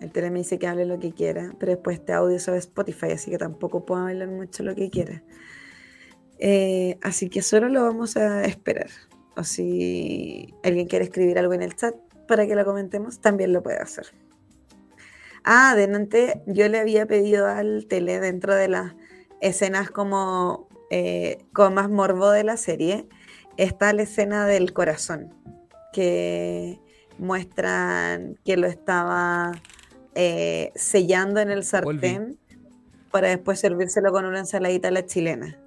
[0.01, 3.11] El tele me dice que hable lo que quiera, pero después este audio sobre Spotify,
[3.11, 5.23] así que tampoco puedo hablar mucho lo que quiera.
[6.39, 8.89] Eh, así que solo lo vamos a esperar
[9.37, 11.95] o si alguien quiere escribir algo en el chat
[12.27, 14.07] para que lo comentemos, también lo puede hacer.
[15.43, 18.95] Ah, adelante, yo le había pedido al tele dentro de las
[19.39, 23.07] escenas como eh, con más morbo de la serie,
[23.55, 25.33] está la escena del corazón,
[25.93, 26.81] que
[27.19, 29.53] muestran que lo estaba
[30.20, 32.39] eh, sellando en el sartén
[33.11, 35.59] para después servírselo con una ensaladita a la chilena.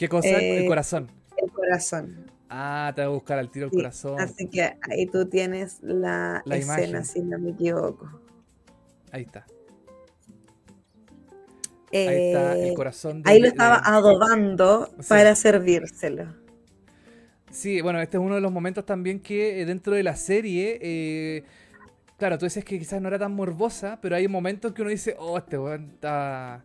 [0.00, 0.30] ¿Qué cosa?
[0.30, 1.12] el eh, corazón.
[1.36, 2.26] El corazón.
[2.50, 4.20] Ah, te voy a buscar al tiro el corazón.
[4.20, 8.20] Así que ahí tú tienes la, escena, si no me equivoco.
[9.12, 9.46] Ahí está.
[11.92, 13.22] ahí está el eh, corazón.
[13.26, 16.34] ahí lo estaba adobando para servírselo.
[17.52, 21.44] Sí, bueno, este es uno de los momentos también que dentro de la serie, eh,
[22.24, 25.14] claro, tú dices que quizás no era tan morbosa, pero hay momentos que uno dice,
[25.18, 26.64] oh, este weón está,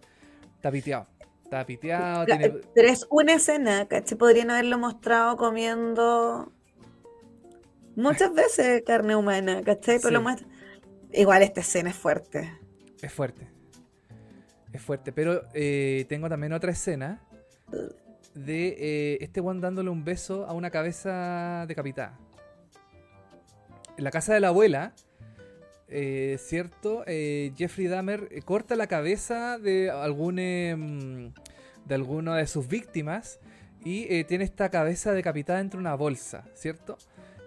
[0.55, 1.05] está piteado.
[1.43, 2.25] Está piteado.
[2.73, 4.17] Pero es una escena, ¿cachai?
[4.17, 6.49] Podrían haberlo mostrado comiendo
[7.97, 9.99] muchas veces carne humana, ¿cachai?
[10.01, 10.29] Pero lo
[11.11, 12.57] Igual esta escena es fuerte.
[13.01, 13.49] Es fuerte.
[14.71, 15.11] Es fuerte.
[15.11, 17.21] Pero eh, tengo también otra escena
[18.33, 22.17] de eh, este one dándole un beso a una cabeza decapitada.
[23.97, 24.93] En la casa de la abuela,
[25.91, 27.03] eh, ¿cierto?
[27.07, 31.33] Eh, Jeffrey Dahmer eh, corta la cabeza de algún em,
[31.85, 33.39] de alguna de sus víctimas
[33.83, 36.97] y tiene esta cabeza decapitada dentro de una bolsa, ¿cierto?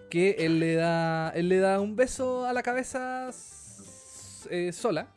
[0.09, 3.29] Que él le da él le da un beso a la cabeza
[4.71, 5.07] sola,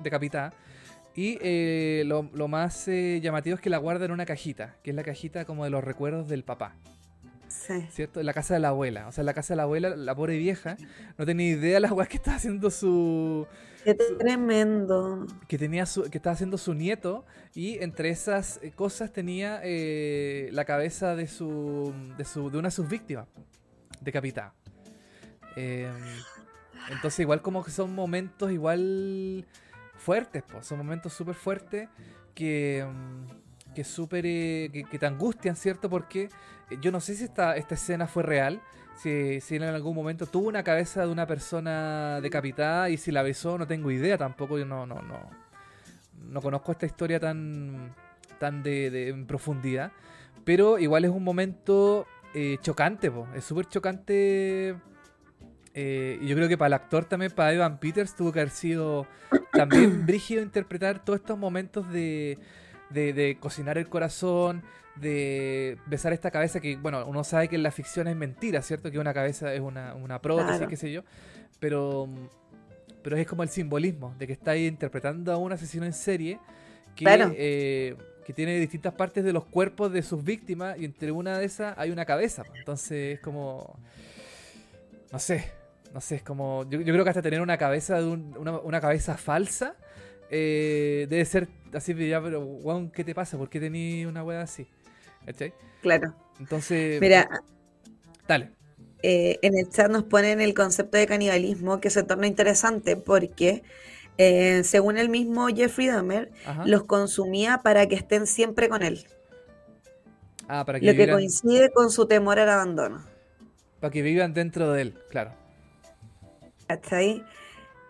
[0.00, 0.52] decapitada.
[1.14, 1.38] Y
[2.04, 5.44] lo, lo, más llamativo es que la guarda en una cajita, que es la cajita
[5.44, 6.74] como de los recuerdos del papá.
[7.48, 8.20] ¿Cierto?
[8.20, 9.08] En la casa de la abuela.
[9.08, 10.76] O sea, en la casa de la abuela, la pobre vieja,
[11.16, 13.46] no tenía idea de las weas que estaba haciendo su.
[13.84, 15.26] Qué tremendo.
[15.46, 17.24] Que tenía su, que estaba haciendo su nieto.
[17.54, 21.92] Y entre esas eh, cosas tenía eh, la cabeza de su.
[22.16, 22.50] de su.
[22.50, 23.26] de una de sus víctimas.
[24.00, 24.54] Decapitada.
[25.56, 25.90] Eh,
[26.90, 29.46] entonces, igual como que son momentos igual
[29.96, 30.66] fuertes, pues.
[30.66, 31.88] Son momentos súper fuertes
[32.34, 32.86] que.
[32.86, 33.43] Mm,
[33.74, 34.22] que súper.
[34.22, 35.90] que, que te angustian, ¿cierto?
[35.90, 36.28] Porque
[36.80, 38.60] yo no sé si esta, esta escena fue real,
[38.96, 43.58] si, en algún momento tuvo una cabeza de una persona decapitada y si la besó,
[43.58, 45.30] no tengo idea tampoco, yo no, no, no,
[46.30, 47.94] no conozco esta historia tan,
[48.38, 49.92] tan de, en profundidad,
[50.44, 54.76] pero igual es un momento eh, chocante, es súper chocante.
[55.76, 58.52] Eh, y yo creo que para el actor también, para Evan Peters, tuvo que haber
[58.52, 59.08] sido
[59.52, 62.38] también brígido interpretar todos estos momentos de,
[62.90, 64.62] de, de cocinar el corazón,
[64.96, 68.90] de besar esta cabeza que, bueno, uno sabe que en la ficción es mentira, ¿cierto?
[68.90, 71.02] Que una cabeza es una, una prótesis, qué sé yo,
[71.58, 72.08] pero,
[73.02, 76.38] pero es como el simbolismo de que está ahí interpretando a un asesino en serie
[76.94, 77.04] que,
[77.36, 81.44] eh, que tiene distintas partes de los cuerpos de sus víctimas y entre una de
[81.44, 82.44] esas hay una cabeza.
[82.56, 83.76] Entonces es como,
[85.10, 85.50] no sé,
[85.92, 89.16] no sé, es como, yo, creo que hasta tener una cabeza de una, una cabeza
[89.16, 89.74] falsa
[90.30, 92.60] eh, debe ser así, ya, pero,
[92.92, 93.36] ¿qué te pasa?
[93.36, 94.66] ¿Por qué tenías una wea así?
[95.82, 96.14] Claro.
[96.38, 97.00] Entonces.
[97.00, 97.28] Mira.
[98.26, 98.50] Dale.
[99.02, 103.62] Eh, en el chat nos ponen el concepto de canibalismo que se torna interesante porque,
[104.16, 106.30] eh, según el mismo Jeffrey Dahmer,
[106.64, 109.06] los consumía para que estén siempre con él.
[110.48, 113.04] Ah, para que Lo que coincide con su temor al abandono.
[113.80, 115.32] Para que vivan dentro de él, claro.
[116.68, 117.22] ¿Está ahí?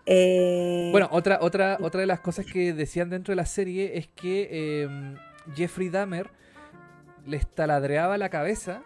[0.05, 4.07] Eh, bueno, otra, otra, otra de las cosas que decían dentro de la serie es
[4.07, 4.87] que
[5.55, 6.29] Jeffrey Dahmer
[7.25, 8.83] les taladreaba la cabeza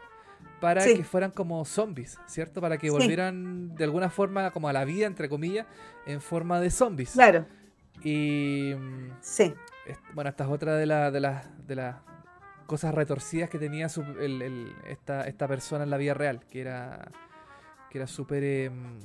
[0.59, 2.61] para que fueran como zombies, ¿cierto?
[2.61, 5.65] Para que volvieran de alguna forma como a la vida, entre comillas,
[6.05, 7.11] en forma de zombies.
[7.11, 7.45] Claro.
[8.03, 8.73] Y.
[9.21, 9.53] Sí.
[10.13, 11.95] Bueno, esta es otra de, de las de las
[12.65, 13.87] cosas retorcidas que tenía
[14.87, 17.11] esta, esta persona en la vida real, que era
[17.89, 18.43] que era súper...
[18.43, 18.99] Em,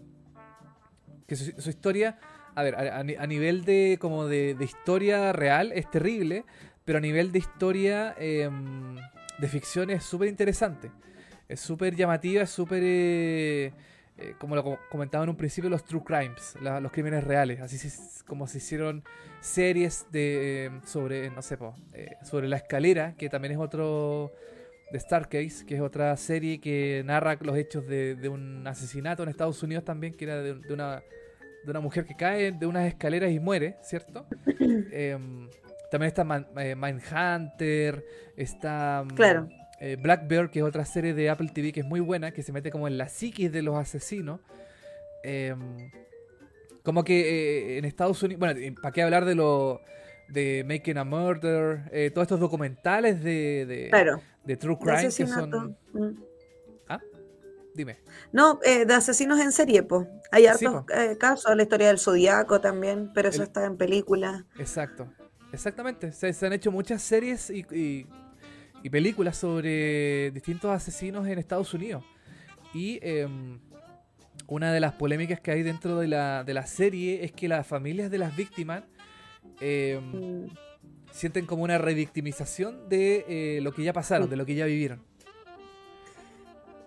[1.26, 2.18] que su, historia,
[2.54, 6.44] a ver, a, nivel de como de, historia real es terrible,
[6.84, 8.96] pero a nivel de historia em,
[9.38, 10.90] de ficción es súper interesante.
[11.48, 12.82] Es súper llamativa, es súper...
[12.84, 13.72] Eh,
[14.16, 17.88] eh, como lo comentaba en un principio, los true crimes, los crímenes reales, así
[18.24, 19.02] como se hicieron
[19.40, 21.58] series de sobre, no sé,
[21.94, 24.32] eh, sobre la escalera, que también es otro
[24.90, 29.62] de Starcase, que es otra serie que narra los hechos de, un asesinato en Estados
[29.62, 31.02] Unidos también, que era de, una,
[31.64, 34.26] de una mujer que cae de unas escaleras y muere, ¿cierto?
[34.60, 35.48] Em,
[35.90, 38.04] también está Mindhunter,
[38.36, 39.04] está...
[39.04, 39.48] Mm, claro
[39.80, 42.42] eh, Black Bear, que es otra serie de Apple TV que es muy buena, que
[42.42, 44.40] se mete como en la psiquis de los asesinos.
[45.22, 45.90] Em,
[46.82, 49.82] como que eh, en Estados Unidos, bueno, ¿para qué hablar de lo
[50.34, 51.88] de Making a Murder?
[51.92, 53.90] Eh, todos estos documentales de,
[54.44, 55.76] de, True Crime que son...
[55.94, 56.22] Mm.
[56.88, 57.00] ¿Ah?
[57.74, 58.00] Dime.
[58.32, 60.06] No, de asesinos en serie, pues.
[60.30, 60.84] Hay hartos
[61.18, 64.44] casos, la historia del Zodíaco también, pero eso está en película.
[64.58, 65.10] Exacto,
[65.52, 66.12] exactamente.
[66.12, 68.06] Se, han hecho muchas series y
[68.84, 72.04] y películas sobre distintos asesinos en Estados Unidos.
[72.74, 73.58] Y em,
[74.46, 77.66] una de las polémicas que hay dentro de la, de la serie es que las
[77.66, 78.84] familias de las víctimas
[79.60, 80.48] em,
[81.12, 85.02] sienten como una revictimización de eh, lo que ya pasaron, de lo que ya vivieron.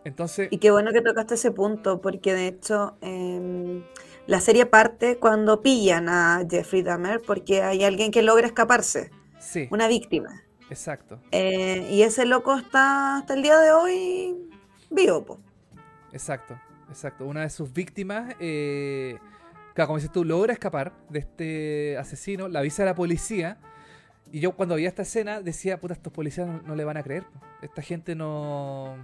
[0.04, 0.48] Entonces...
[0.52, 3.84] Y qué bueno que tocaste ese punto, porque de hecho em,
[4.26, 9.12] la serie parte cuando pillan a Jeffrey Dahmer, porque hay alguien que logra escaparse.
[9.40, 9.68] Sí.
[9.72, 10.44] Una víctima.
[10.70, 11.20] Exacto.
[11.32, 14.36] Eh, y ese loco está hasta el día de hoy
[14.90, 15.40] vivo, po.
[16.12, 16.60] Exacto,
[16.90, 17.26] exacto.
[17.26, 19.18] Una de sus víctimas, eh,
[19.86, 23.58] como dices tú, logra escapar de este asesino, la avisa a la policía.
[24.32, 27.24] Y yo cuando vi esta escena decía, puta, estos policías no, le van a creer.
[27.62, 28.98] Esta gente no,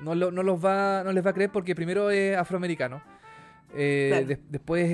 [0.00, 3.02] no, los va, no les va a creer porque primero es afroamericano.
[3.74, 4.88] Eh, después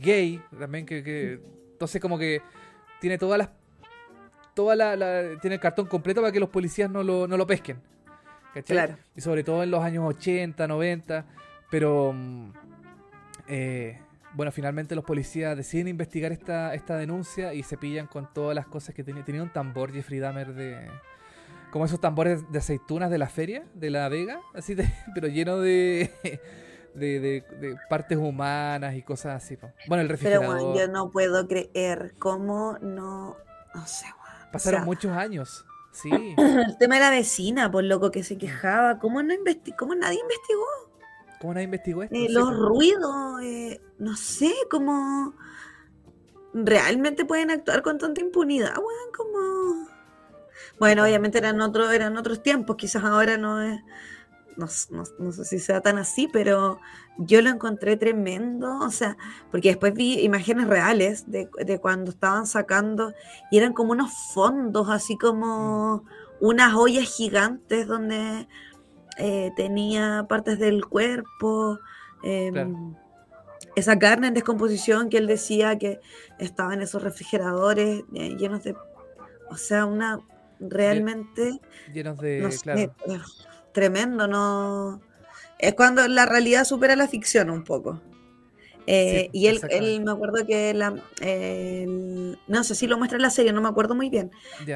[0.00, 1.40] gay, también que, que...
[1.72, 2.40] Entonces como que
[3.00, 3.50] tiene todas las
[4.54, 7.78] toda la, tiene el cartón completo para que los policías no lo, no lo pesquen.
[8.54, 8.96] ¿cachai?
[9.16, 11.26] Y sobre todo en los años 80, 90.
[11.70, 12.52] Pero mm,
[13.48, 14.00] eh,
[14.34, 18.66] bueno, finalmente los policías deciden investigar esta, esta denuncia y se pillan con todas las
[18.66, 19.24] cosas que tenía.
[19.24, 20.90] Tenía un tambor Jeffrey Dahmer de.
[21.70, 25.58] Como esos tambores de aceitunas de la feria, de La Vega, así de, pero lleno
[25.60, 26.10] de,
[26.94, 29.58] de, de, partes humanas y cosas así.
[29.88, 30.46] Bueno, el refrigerador.
[30.46, 33.36] Pero bueno, yo no puedo creer cómo no.
[33.74, 34.06] No sé,
[34.52, 35.64] Pasaron muchos años.
[35.90, 36.10] Sí.
[36.38, 38.98] El tema de la vecina, por loco que se quejaba.
[38.98, 39.34] ¿Cómo, no
[39.76, 40.93] cómo nadie investigó?
[41.44, 42.16] ¿Cómo nadie investigó esto?
[42.16, 45.34] Eh, los ruidos, eh, no sé, cómo
[46.54, 49.86] realmente pueden actuar con tanta impunidad, weón, como...
[50.78, 53.78] Bueno, obviamente eran, otro, eran otros tiempos, quizás ahora no es
[54.56, 54.68] no,
[55.32, 56.80] sé si sea tan así, pero
[57.18, 59.18] yo lo encontré tremendo, o sea,
[59.50, 63.12] porque después vi imágenes reales de, cuando estaban sacando
[63.50, 66.46] y eran como unos fondos, así como mm.
[66.46, 68.48] unas ollas gigantes donde
[69.18, 71.78] eh, tenía partes del cuerpo,
[72.22, 72.94] em,
[73.76, 76.00] esa carne en descomposición que él decía que
[76.38, 78.76] estaba en esos refrigeradores eh, llenos de,
[79.50, 80.20] o sea, una
[80.60, 81.60] realmente...
[81.92, 82.56] Llenos de...
[82.62, 82.80] claro.
[82.80, 82.90] Eh,
[83.72, 85.00] tremendo, ¿no?
[85.58, 88.00] Es cuando la realidad supera la ficción un poco.
[88.86, 90.90] Eh, y él, él, me acuerdo que la,
[92.46, 94.30] no sé si lo muestra en la serie, no me acuerdo muy bien,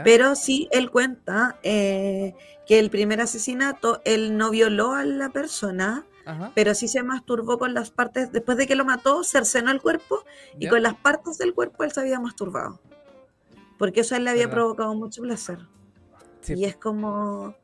[0.04, 2.34] pero sí él cuenta eh,
[2.66, 6.06] que el primer asesinato, él no violó a la persona,
[6.54, 10.24] pero sí se masturbó con las partes, después de que lo mató, cercenó el cuerpo
[10.58, 12.80] y con las partes del cuerpo él se había masturbado,
[13.78, 15.58] porque eso a él le había provocado mucho placer.
[16.46, 17.54] Y es como,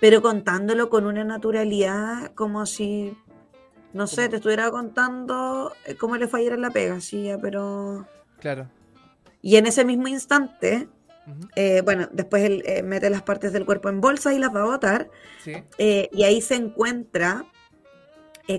[0.00, 3.16] pero contándolo con una naturalidad como si,
[3.94, 8.06] no sé, te estuviera contando eh, cómo le fue en la pega, sí, pero...
[8.40, 8.68] Claro.
[9.40, 10.88] Y en ese mismo instante,
[11.54, 14.62] eh, bueno, después él eh, mete las partes del cuerpo en bolsa y las va
[14.62, 15.08] a botar,
[15.78, 17.46] y ahí se encuentra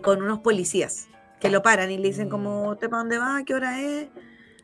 [0.01, 1.07] con unos policías
[1.39, 3.43] que lo paran y le dicen como, ¿usted para dónde va?
[3.45, 4.07] ¿Qué hora es?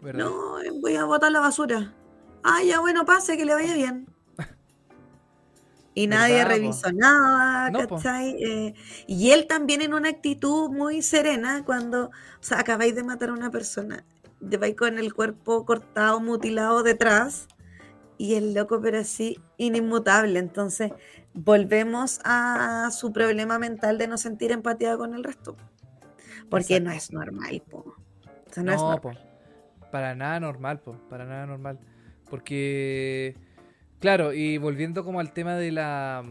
[0.02, 1.94] No, voy a botar la basura.
[2.44, 4.08] Ah, ya bueno, pase, que le vaya bien
[6.02, 8.36] y nadie revisó nada, ¿cachai?
[8.44, 8.74] Eh,
[9.06, 13.34] y él también en una actitud muy serena cuando, o sea, acabáis de matar a
[13.34, 14.04] una persona,
[14.40, 17.48] vais con el cuerpo cortado, mutilado detrás,
[18.18, 20.40] y el loco pero así inmutable.
[20.40, 20.92] Entonces,
[21.34, 25.56] volvemos a su problema mental de no sentir empatía con el resto.
[26.50, 27.78] Porque no es normal, po.
[27.78, 29.20] O sea, no, es normal.
[29.92, 30.98] Para nada normal, po.
[31.10, 31.80] Para nada normal.
[32.30, 33.36] Porque
[34.02, 36.24] Claro, y volviendo como al tema de la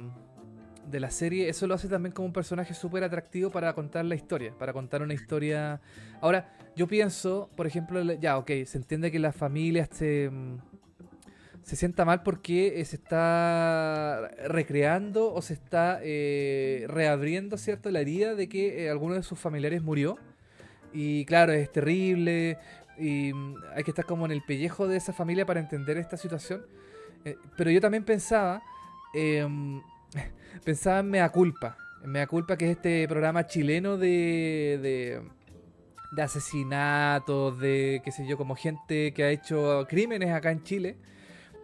[0.91, 4.17] de la serie, eso lo hace también como un personaje súper atractivo para contar la
[4.17, 5.81] historia, para contar una historia.
[6.21, 10.59] Ahora, yo pienso, por ejemplo, ya, ok, se entiende que la familia se, mm,
[11.63, 18.01] se sienta mal porque eh, se está recreando o se está eh, reabriendo, ¿cierto?, la
[18.01, 20.19] herida de que eh, alguno de sus familiares murió.
[20.93, 22.59] Y claro, es terrible
[22.99, 26.17] y mm, hay que estar como en el pellejo de esa familia para entender esta
[26.17, 26.63] situación.
[27.57, 28.63] Pero yo también pensaba
[29.15, 29.81] em,
[30.65, 31.77] pensaba en Mea Culpa.
[32.05, 35.23] Mea Culpa, que es este programa chileno de, de,
[36.13, 40.97] de asesinatos, de qué sé yo, como gente que ha hecho crímenes acá en Chile.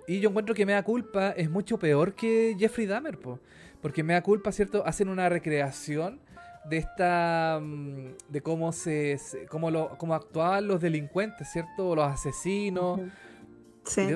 [0.06, 3.40] Y yo encuentro que Mea Culpa es mucho peor que Jeffrey Dahmer, po.
[3.82, 4.86] porque Mea Culpa, ¿cierto?
[4.86, 6.20] Hacen una recreación
[6.68, 11.94] de esta mm, de cómo se, cómo lo cómo actuaban los delincuentes, ¿cierto?
[11.96, 13.00] Los asesinos.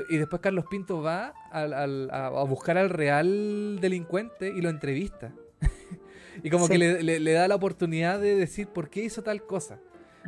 [0.09, 5.33] Y, después Carlos Pinto va a, buscar al real delincuente y lo entrevista.
[6.43, 9.79] y como que le, da la oportunidad de decir por qué hizo tal cosa.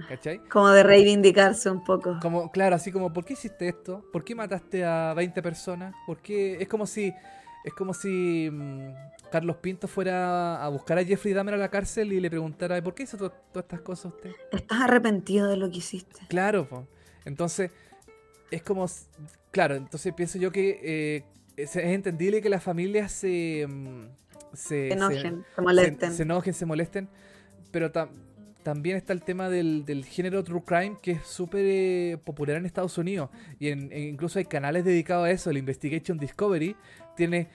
[0.09, 0.39] ¿Cachai?
[0.49, 2.19] Como de reivindicarse un poco.
[2.23, 4.03] Como, claro, así como, ¿por qué hiciste esto?
[4.11, 5.95] ¿Por qué mataste a 20 personas?
[6.07, 6.57] ¿Por qué?
[6.61, 7.13] Es como si.
[7.65, 8.91] Es como si mm,
[9.31, 12.95] Carlos Pinto fuera a buscar a Jeffrey Dahmer a la cárcel y le preguntara, ¿por
[12.95, 14.33] qué hizo todas estas cosas usted?
[14.51, 16.21] ¿Estás arrepentido de lo que hiciste?
[16.29, 16.83] Claro, pues.
[17.25, 17.71] Entonces,
[18.53, 18.87] es como,
[19.51, 21.25] claro, entonces pienso yo que eh,
[21.57, 24.05] es, entendible que las familias se, mm,
[24.53, 26.13] se, enojen, se, molesten.
[26.13, 27.09] Se, enojen, se molesten,
[27.71, 27.91] pero
[28.63, 32.67] también está el tema del, del género true crime que es súper eh, popular en
[32.67, 36.77] Estados Unidos y en, incluso hay canales dedicados a eso, el Investigation Discovery
[37.17, 37.49] tiene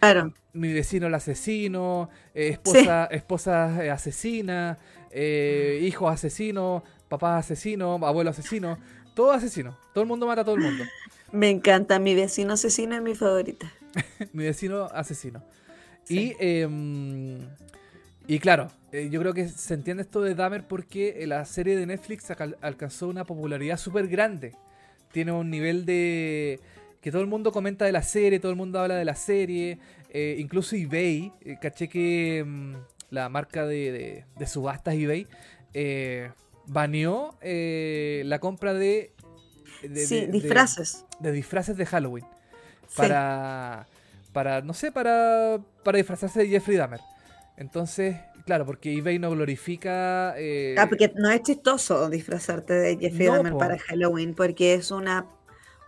[0.53, 4.77] mi vecino el asesino, eh, esposa, esposa asesina,
[5.81, 8.77] hijo asesino, papá asesino, abuelo asesino.
[9.17, 9.75] Todo asesino.
[9.95, 10.83] Todo el mundo mata a todo el mundo.
[11.31, 11.97] Me encanta.
[11.97, 13.73] Mi vecino asesino es mi favorita.
[14.31, 15.43] mi vecino asesino.
[16.07, 17.39] Y, em,
[18.27, 21.87] y claro, eh, yo creo que se entiende esto de Dahmer porque la serie de
[21.87, 24.53] Netflix alcanzó una popularidad súper grande.
[25.11, 26.59] Tiene un nivel de...
[27.01, 29.79] que todo el mundo comenta de la serie, todo el mundo habla de la serie.
[30.11, 32.75] Eh, incluso eBay, eh, caché que em,
[33.09, 35.25] la marca de, de subastas eBay
[36.67, 39.13] baneó eh, la compra de,
[39.81, 41.05] disfraces.
[41.19, 42.25] De, disfraces de Halloween.
[42.95, 43.87] Para,
[44.33, 47.01] para, no sé, para, para disfrazarse de Jeffrey Dahmer.
[47.57, 48.15] Entonces,
[48.45, 50.35] claro, porque eBay no glorifica...
[50.37, 55.25] Eh, ah, porque no es chistoso disfrazarte de Jeffrey Dahmer para Halloween, porque es una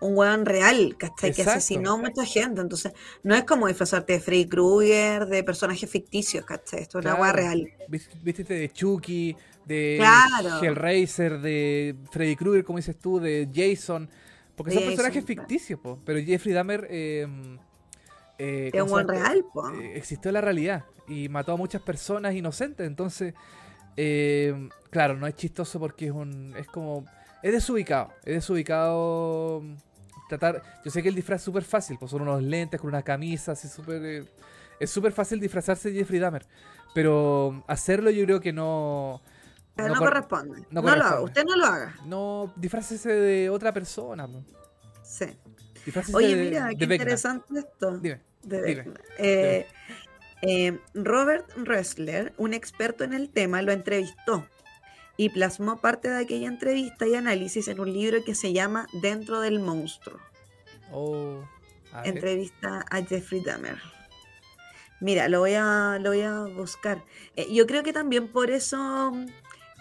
[0.01, 1.33] un weón real, ¿cachai?
[1.33, 2.61] Que asesinó a mucha gente.
[2.61, 6.81] Entonces, no es como disfrazarte de Freddy Krueger, de personajes ficticios, ¿cachai?
[6.81, 7.69] Esto es una weá real.
[7.89, 9.35] Viste de Chucky,
[9.69, 9.99] de
[10.61, 14.09] Hellraiser, de Freddy Krueger, como dices tú, de Jason.
[14.55, 15.99] Porque son personajes ficticios, po.
[16.03, 16.87] pero Jeffrey Dahmer.
[16.89, 17.57] Em,
[18.37, 19.69] eh, es un buen real, po.
[19.69, 22.85] Eh, existió en la realidad y mató a muchas personas inocentes.
[22.85, 23.33] Entonces,
[23.95, 26.55] em, claro, no es chistoso porque es un.
[26.57, 27.05] Es como.
[27.43, 28.09] Es desubicado.
[28.25, 29.63] Es desubicado.
[30.27, 30.63] Tratar.
[30.83, 33.51] Yo sé que el disfraz es súper fácil, pues son unos lentes con una camisa,
[33.51, 34.03] así súper.
[34.03, 34.25] Eh,
[34.79, 36.45] es súper fácil disfrazarse de Jeffrey Dahmer.
[36.93, 39.21] Pero hacerlo yo creo que no
[39.77, 40.65] no, corresponde.
[40.71, 41.21] No, lo haga.
[41.21, 41.95] Usted no lo haga.
[42.05, 44.27] No, disfrácese de otra persona.
[45.03, 45.25] Sí.
[46.13, 47.97] Oye, mira, qué interesante esto.
[47.97, 48.21] Dime.
[49.17, 49.67] Eh,
[50.41, 54.47] eh, Robert Ressler, un experto en el tema, lo entrevistó
[55.17, 59.41] y plasmó parte de aquella entrevista y análisis en un libro que se llama Dentro
[59.41, 60.19] del monstruo.
[60.91, 61.43] Oh,
[62.05, 63.77] Entrevista a Jeffrey Dahmer.
[65.01, 67.03] Mira, lo voy a, lo voy a buscar.
[67.35, 69.13] Eh, yo creo que también por eso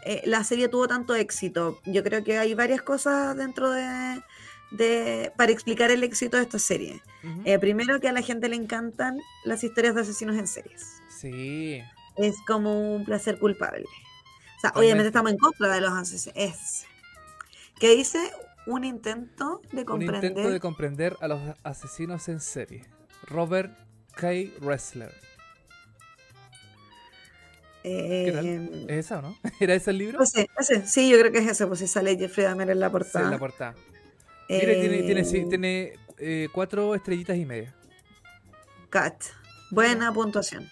[0.05, 1.81] eh, la serie tuvo tanto éxito.
[1.85, 7.03] Yo creo que hay varias cosas dentro de, para explicar el éxito de esta serie.
[7.45, 11.03] Eh, primero que a la gente le encantan las historias de asesinos en series.
[11.09, 11.83] Sí.
[12.17, 13.85] Es como un placer culpable.
[14.57, 16.37] O sea, obviamente estamos en contra de los asesinos.
[16.37, 16.87] Es.
[17.79, 18.19] ¿Qué dice?
[18.67, 20.33] Un intento de comprender.
[20.33, 22.85] Un intento de comprender a los asesinos en serie.
[23.23, 23.73] Robert
[24.15, 24.29] K.
[24.61, 25.15] Wrestler.
[27.85, 29.39] Eh, ¿Es esa o no?
[29.61, 30.25] ¿Era ese el libro?
[30.27, 33.21] sí, yo creo que es ese, pues si sale Jeffrey Dahmer en la portada.
[33.21, 33.75] Sí, en la portada.
[34.49, 37.75] tiene, tiene, tiene, eh, cuatro estrellitas y media.
[38.91, 39.23] Cat.
[39.71, 40.69] Buena puntuación.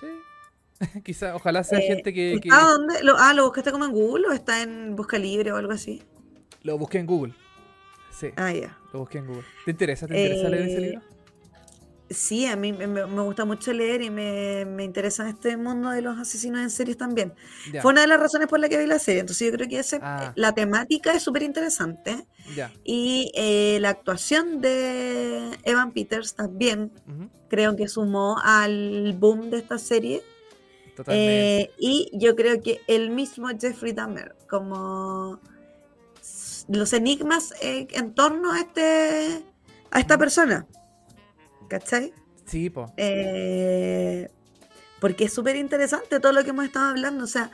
[0.00, 1.00] Sí.
[1.04, 2.48] Quizá, ojalá sea eh, gente que, que...
[2.52, 3.02] ¿Ah, dónde?
[3.02, 6.02] Lo, ah, ¿lo buscaste como en Google o está en Busca Libre o algo así?
[6.62, 7.34] Lo busqué en Google.
[8.10, 8.28] Sí.
[8.36, 8.78] Ah, ya.
[8.92, 9.44] Lo busqué en Google.
[9.64, 10.06] ¿Te interesa?
[10.06, 11.13] ¿Te interesa leer ese libro?
[12.10, 16.18] Sí, a mí me, gusta mucho leer y me, me, interesa este mundo de los
[16.18, 17.32] asesinos en series también.
[17.80, 19.20] Fue una de las razones por la que vi la serie.
[19.20, 20.32] Entonces yo creo que ese, ah.
[20.36, 22.26] la temática es súper interesante.
[22.84, 26.92] Y eh, la actuación de Evan Peters también
[27.48, 30.22] creo que sumó al boom de esta serie.
[31.06, 35.40] Eh, y yo creo que el mismo Jeffrey Dahmer, como
[36.68, 39.42] los enigmas eh, en torno a, este,
[39.90, 40.66] a esta persona.
[41.68, 42.12] ¿Cachai?
[42.44, 42.92] Sí, po.
[42.96, 44.28] Eh,
[45.00, 47.24] porque es súper interesante todo lo que hemos estado hablando.
[47.24, 47.50] O sea,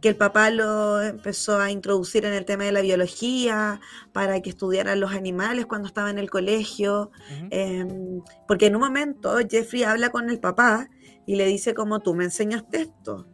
[0.00, 3.80] que el papá lo empezó a introducir en el tema de la biología,
[4.12, 7.10] para que estudiaran los animales cuando estaba en el colegio.
[7.50, 10.88] Em, porque en un momento Jeffrey habla con el papá
[11.26, 13.26] y le dice como tú me enseñaste esto.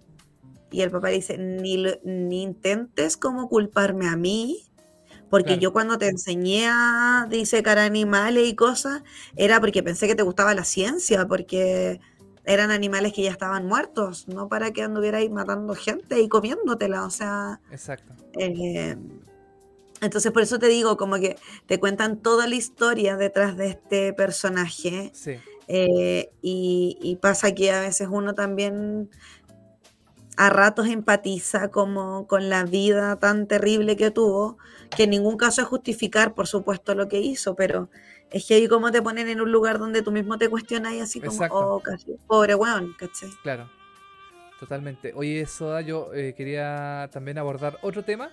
[0.73, 4.67] Y el papá dice, ni, ni intentes como culparme a mí
[5.31, 9.03] porque yo cuando te enseñé a disecar animales y cosas,
[9.37, 12.01] era porque pensé que te gustaba la ciencia, porque
[12.45, 17.11] eran animales que ya estaban muertos, no para que anduvierais matando gente y comiéndotela, o
[17.11, 17.61] sea...
[17.71, 18.15] Exacto.
[18.39, 18.97] Eh,
[20.01, 24.13] entonces por eso te digo, como que te cuentan toda la historia detrás de este
[24.13, 25.11] personaje.
[25.15, 25.33] Sí.
[25.69, 29.11] Eh, y, y, pasa que a veces uno también
[30.37, 34.59] a ratos empatiza como con la vida tan terrible que tuvo,
[34.95, 37.89] que en ningún caso es justificar, por supuesto, lo que hizo, pero
[38.31, 41.01] es que ahí como te ponen en un lugar donde tú mismo te cuestionas y
[41.01, 43.31] así como, oh, casi, pobre weón, ¿cachai?
[43.43, 43.71] Claro,
[44.61, 45.13] totalmente.
[45.15, 48.31] Oye, Soda, yo eh, quería también abordar otro tema,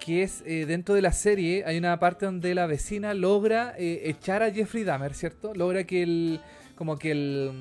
[0.00, 4.02] que es eh, dentro de la serie hay una parte donde la vecina logra eh,
[4.04, 5.54] echar a Jeffrey Dahmer, ¿cierto?
[5.54, 6.40] Logra que el,
[6.74, 7.52] como que el,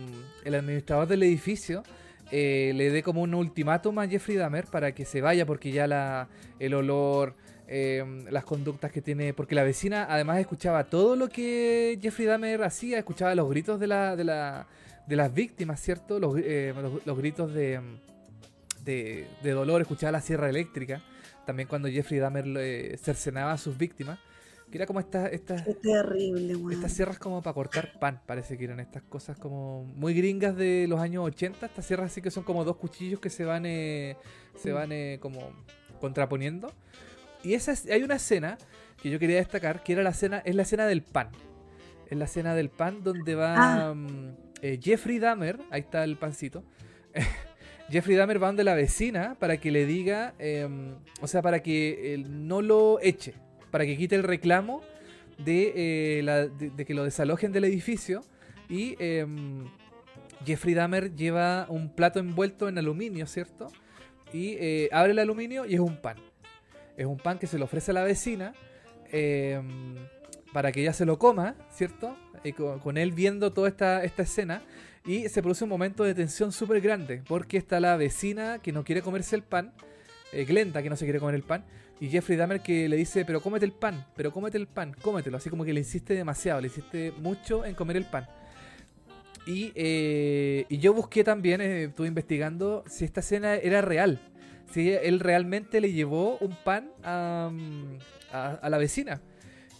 [0.45, 1.83] el administrador del edificio
[2.31, 5.87] eh, le dé como un ultimátum a Jeffrey Dahmer para que se vaya porque ya
[5.87, 6.27] la,
[6.59, 7.35] el olor,
[7.67, 12.63] em, las conductas que tiene, porque la vecina además escuchaba todo lo que Jeffrey Dahmer
[12.63, 14.67] hacía, escuchaba los gritos de, la, de, la,
[15.07, 16.19] de las víctimas, ¿cierto?
[16.19, 16.73] Los, eh,
[17.05, 17.79] los, gritos de,
[18.83, 21.01] de, de, dolor, escuchaba la sierra eléctrica,
[21.45, 24.19] también cuando Jeffrey Dahmer eh, cercenaba a sus víctimas.
[24.71, 25.31] Que era como estas.
[25.31, 30.13] Estas, terrible, Estas sierras como para cortar pan, parece que eran estas cosas como muy
[30.13, 31.65] gringas de los años 80.
[31.65, 34.17] Estas sierras así que son como dos cuchillos que se van, eh,
[34.57, 35.39] se van eh, como
[36.01, 36.73] contraponiendo.
[37.43, 38.57] Y esa hay una escena
[39.01, 41.29] que yo quería destacar, que era la escena, es la escena del pan.
[42.09, 43.93] Es la escena del pan donde va ah.
[43.93, 46.63] mm, eh, Jeffrey Dahmer, ahí está el pancito.
[47.89, 52.21] Jeffrey Dahmer va donde la vecina para que le diga, em, o sea, para que
[52.29, 53.33] no lo eche,
[53.77, 54.81] para que quite el reclamo
[55.37, 58.23] de, eh, que lo desalojen del edificio.
[58.69, 59.65] Y em,
[60.43, 63.67] Jeffrey Dahmer lleva un plato envuelto en aluminio, ¿cierto?
[64.33, 66.17] Y eh, abre el aluminio y es un pan.
[66.97, 68.53] Es un pan que se le ofrece a la vecina
[69.11, 69.93] em,
[70.53, 72.17] para que ella se lo coma, ¿cierto?
[72.43, 74.63] Y con, él viendo toda esta, esta escena.
[75.05, 78.83] Y se produce un momento de tensión súper grande, porque está la vecina que no
[78.83, 79.71] quiere comerse el pan,
[80.33, 81.63] eh, Glenda que no se quiere comer el pan,
[81.99, 85.37] y Jeffrey Dahmer que le dice, pero cómete el pan, pero cómete el pan, cómetelo.
[85.37, 88.27] Así como que le insiste demasiado, le insiste mucho en comer el pan.
[89.47, 94.19] Y, eh, y yo busqué también, eh, estuve investigando si esta escena era real.
[94.71, 97.49] Si él realmente le llevó un pan a,
[98.31, 99.21] a, la vecina.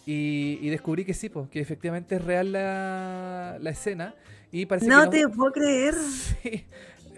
[0.05, 4.15] Y, descubrí que sí, pues, que efectivamente es real la, la escena.
[4.51, 5.95] Y parece no, te puedo creer.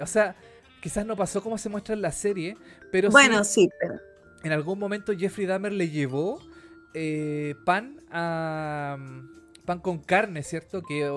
[0.02, 0.34] O sea,
[0.82, 2.56] quizás no pasó como se muestra en la serie,
[2.90, 4.00] pero bueno, sí pero
[4.44, 6.40] en algún momento Jeffrey Dahmer le llevó
[6.94, 8.98] eh, pan a
[9.66, 10.82] pan con carne, ¿cierto?
[10.82, 11.08] Que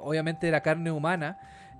[0.00, 1.38] obviamente era carne humana.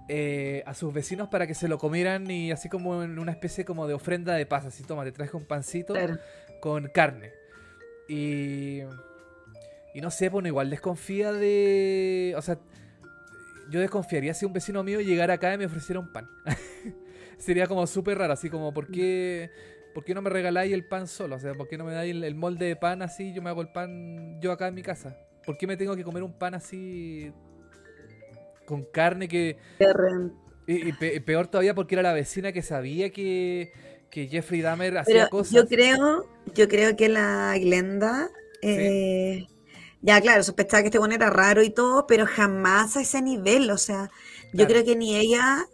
[0.09, 3.65] Eh, a sus vecinos para que se lo comieran y así como en una especie
[3.65, 5.95] como de ofrenda de paz, así toma, te traje un pancito
[6.61, 7.31] con carne.
[8.09, 8.81] Y,
[9.95, 12.35] y no sé, bueno, igual desconfía de...
[12.37, 12.59] O sea,
[13.71, 16.29] yo desconfiaría si un vecino mío llegara acá y me ofreciera un pan.
[17.39, 19.51] Sería como súper raro, así como, ¿por qué
[19.93, 21.37] ¿por qué no me regaláis el pan solo?
[21.37, 23.33] O sea, ¿por qué no me dais el, molde de pan así?
[23.33, 25.17] Yo me hago el pan yo acá en mi casa.
[25.45, 27.33] ¿Por qué me tengo que comer un pan así
[28.67, 29.57] con carne que...
[30.67, 33.73] Y, peor todavía porque era la vecina que sabía que,
[34.11, 35.53] Jeffrey Dahmer hacía cosas.
[35.53, 38.31] Yo creo, yo creo que la Glenda...
[38.63, 39.47] Eh,
[40.03, 43.71] ya, claro, sospechaba que este bueno era raro y todo, pero jamás a ese nivel.
[43.71, 44.11] O sea,
[44.53, 45.67] yo creo que ni ella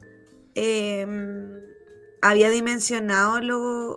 [0.55, 1.60] em,
[2.20, 3.97] había dimensionado lo,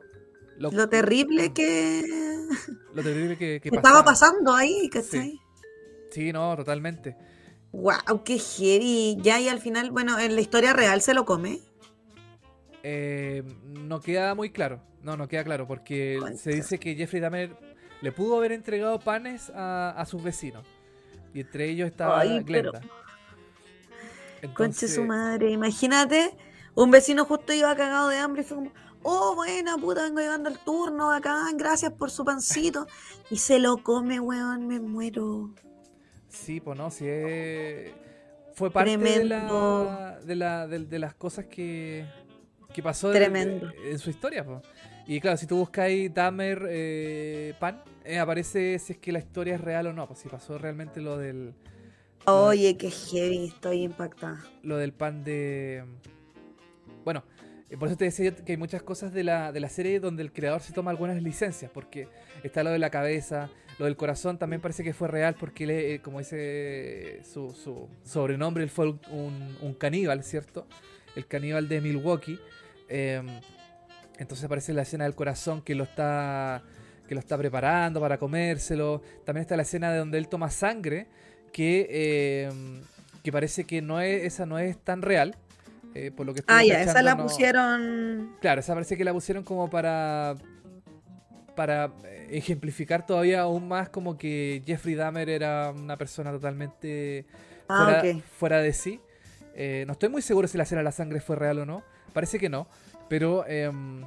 [0.61, 2.03] lo, terrible que.
[2.93, 5.39] Lo terrible que, estaba pasando ahí, ¿cachai?
[6.11, 6.31] Sí.
[6.31, 7.15] no, totalmente.
[7.71, 9.17] Wow, qué heavy.
[9.21, 11.59] Ya, y al final, bueno, en la historia real se lo come.
[12.83, 14.81] Eh, no queda muy claro.
[15.03, 17.55] No, no queda claro, porque se dice que Jeffrey Dahmer
[18.01, 20.65] le pudo haber entregado panes a, sus vecinos.
[21.33, 22.81] Y entre ellos estaba Glenda.
[24.55, 26.35] Conche su madre, imagínate,
[26.73, 28.71] un vecino justo iba cagado de hambre y fue como,
[29.03, 32.87] oh, buena puta, vengo llevando el turno acá, gracias por su pancito.
[33.29, 35.51] Y se lo come, weón, me muero.
[36.27, 37.91] Sí, pues no, sí es...
[38.53, 42.05] Fue parte de, la, de, la, de, las cosas que,
[42.73, 44.61] que pasó en su historia, pues.
[45.07, 49.55] Y claro, si tú buscáis Dahmer eh, Pan, eh, aparece si es que la historia
[49.55, 51.53] es real o no, pues si pasó realmente lo del...
[52.25, 54.43] Oye, qué heavy, estoy impactada.
[54.63, 55.83] Lo del pan de...
[57.03, 57.40] Bueno, eh,
[57.77, 60.33] por eso te decía que hay muchas cosas de la, de la serie donde el
[60.33, 62.07] creador se toma algunas licencias, porque
[62.43, 63.49] está lo de la cabeza,
[63.79, 68.69] lo del corazón también parece que fue real, porque él, como dice su, sobrenombre, él
[68.69, 70.67] fue un, un, caníbal, ¿cierto?
[71.15, 72.39] El caníbal de Milwaukee.
[72.89, 73.21] Eh,
[74.19, 76.61] entonces aparece la escena del corazón que lo está
[77.07, 79.01] que lo está preparando para comérselo.
[79.25, 81.07] También está la escena de donde él toma sangre
[81.51, 82.49] que eh,
[83.23, 85.35] que parece que no es esa no es tan real.
[85.93, 88.35] Eh, por lo que ah, ya, esa la pusieron.
[88.39, 90.35] Claro, esa parece que la pusieron como para
[91.55, 91.91] para
[92.29, 97.25] ejemplificar todavía aún más como que Jeffrey Dahmer era una persona totalmente
[97.67, 98.01] ah,
[98.37, 99.01] fuera, de sí.
[99.53, 101.83] Eh, no estoy muy seguro si la escena de la sangre fue real o no.
[102.13, 102.67] Parece que no.
[103.09, 104.05] Pero em,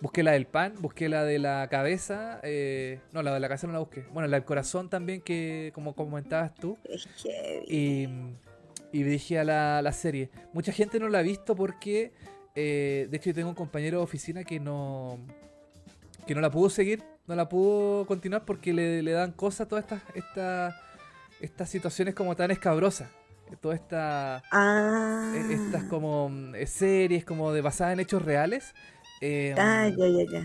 [0.00, 2.40] busqué la del pan, busqué la de la cabeza.
[2.42, 4.04] Eh, no, la de la cabeza no la busqué.
[4.12, 6.76] Bueno, la del corazón también, que como comentabas tú.
[7.66, 8.06] Y,
[8.94, 10.30] y dije a la, la, serie.
[10.52, 12.12] Mucha gente no la ha visto porque,
[12.54, 15.18] eh, de hecho, yo tengo un compañero de oficina que no,
[16.28, 19.82] que no la pudo seguir, no la pudo continuar porque le, le dan cosas todas
[19.82, 20.76] estas, estas,
[21.40, 23.10] estas situaciones como tan escabrosas.
[23.60, 25.32] Toda esta ah.
[25.34, 28.74] E, estas como mm, eh, series como de basadas en hechos reales
[29.20, 29.90] eh, ah,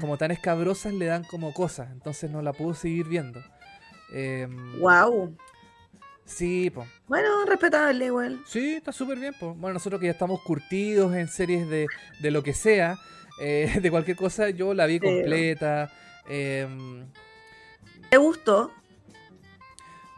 [0.01, 1.91] como tan escabrosas le dan como cosas.
[1.91, 3.41] Entonces no la puedo seguir viendo.
[4.79, 5.35] Wow em,
[6.29, 6.85] sí po.
[7.07, 9.53] bueno respetable igual sí está súper bien po.
[9.55, 11.87] bueno nosotros que ya estamos curtidos en series de,
[12.21, 12.97] de lo que sea
[13.41, 15.91] eh, de cualquier cosa yo la vi completa
[16.27, 17.07] em,
[18.09, 18.71] ¿Te gustó?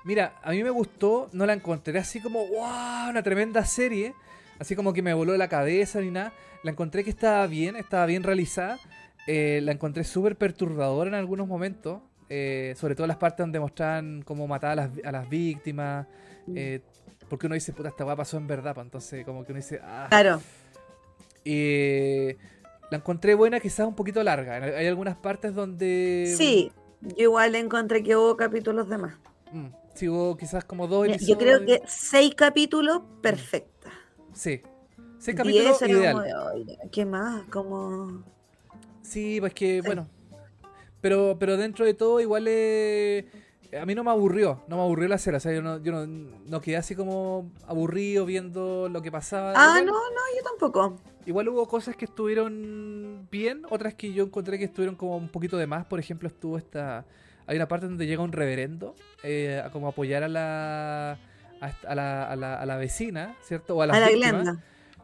[0.05, 4.15] Mira, a mí me gustó, no la encontré así como, wow, una tremenda serie,
[4.59, 6.31] así como que me voló la cabeza ni nada.
[6.63, 8.79] La encontré que estaba bien, estaba bien realizada.
[9.27, 12.01] Eh, la encontré súper perturbadora en algunos momentos,
[12.33, 16.07] eh, sobre todo las partes donde mostraban cómo matar a las, a las víctimas.
[16.55, 16.79] Eh,
[17.27, 19.81] porque uno dice, puta, esta weá pasó en verdad, pues entonces como que uno dice,
[19.83, 20.07] ah.
[20.09, 20.41] Claro.
[21.43, 22.37] Y
[22.89, 24.55] la encontré buena, quizás un poquito larga.
[24.55, 26.33] Hay algunas partes donde...
[26.37, 26.71] Sí,
[27.01, 29.15] yo igual encontré que hubo capítulos de más.
[29.51, 29.67] Mm.
[29.93, 31.27] Sigo quizás como dos episodios.
[31.27, 33.91] Yo creo que seis capítulos, perfecta.
[34.33, 34.61] Sí.
[35.19, 36.79] Seis capítulos ideal.
[36.93, 37.43] ¿Qué más?
[37.49, 38.23] Como...
[39.01, 40.07] Sí, pues que, bueno.
[41.01, 45.17] Pero, pero dentro de todo, igual a mí no me aburrió, no me aburrió la
[45.17, 45.37] serie.
[45.37, 49.53] O sea, yo no, yo no, quedé así como aburrido viendo lo que pasaba.
[49.55, 50.97] Ah, no, no, yo tampoco.
[51.25, 55.57] Igual hubo cosas que estuvieron bien, otras que yo encontré que estuvieron como un poquito
[55.57, 55.85] de más.
[55.85, 57.05] Por ejemplo, estuvo esta
[57.47, 61.17] hay una parte donde llega un reverendo eh, a como apoyar a la,
[61.59, 63.75] a, la, a, la, a la vecina, ¿cierto?
[63.75, 64.61] O a, las la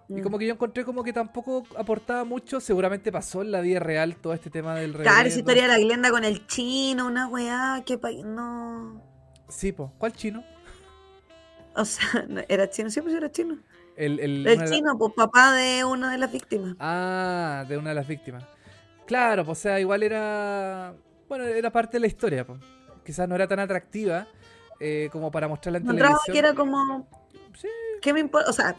[0.10, 0.24] Y mm.
[0.24, 4.16] como que yo encontré como que tampoco aportaba mucho, seguramente pasó en la vida real
[4.16, 5.14] todo este tema del reverendo.
[5.14, 9.02] Claro, esa historia de la Glenda con el chino, una weá, que no...
[9.50, 10.44] Sí, pues, ¿cuál chino?
[11.76, 12.06] O sea,
[12.48, 12.90] ¿era chino?
[12.90, 13.58] Sí, pues era chino.
[13.96, 16.76] El, el, el chino, pues papá de una de las víctimas.
[16.80, 18.46] Ah, de una de las víctimas.
[19.08, 20.94] Claro, pues o sea, igual era
[21.28, 22.46] bueno, era parte de la historia.
[23.04, 24.28] Quizás no era tan atractiva
[24.80, 26.20] eh, como para mostrarla en televisión.
[26.32, 27.08] que era como...
[27.60, 27.68] Sí.
[28.02, 28.50] ¿Qué me importa?
[28.50, 28.76] O sea,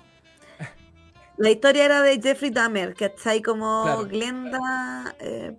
[1.39, 5.15] la historia era de Jeffrey Dahmer, que está ahí como Glenda...
[5.21, 5.57] Eh,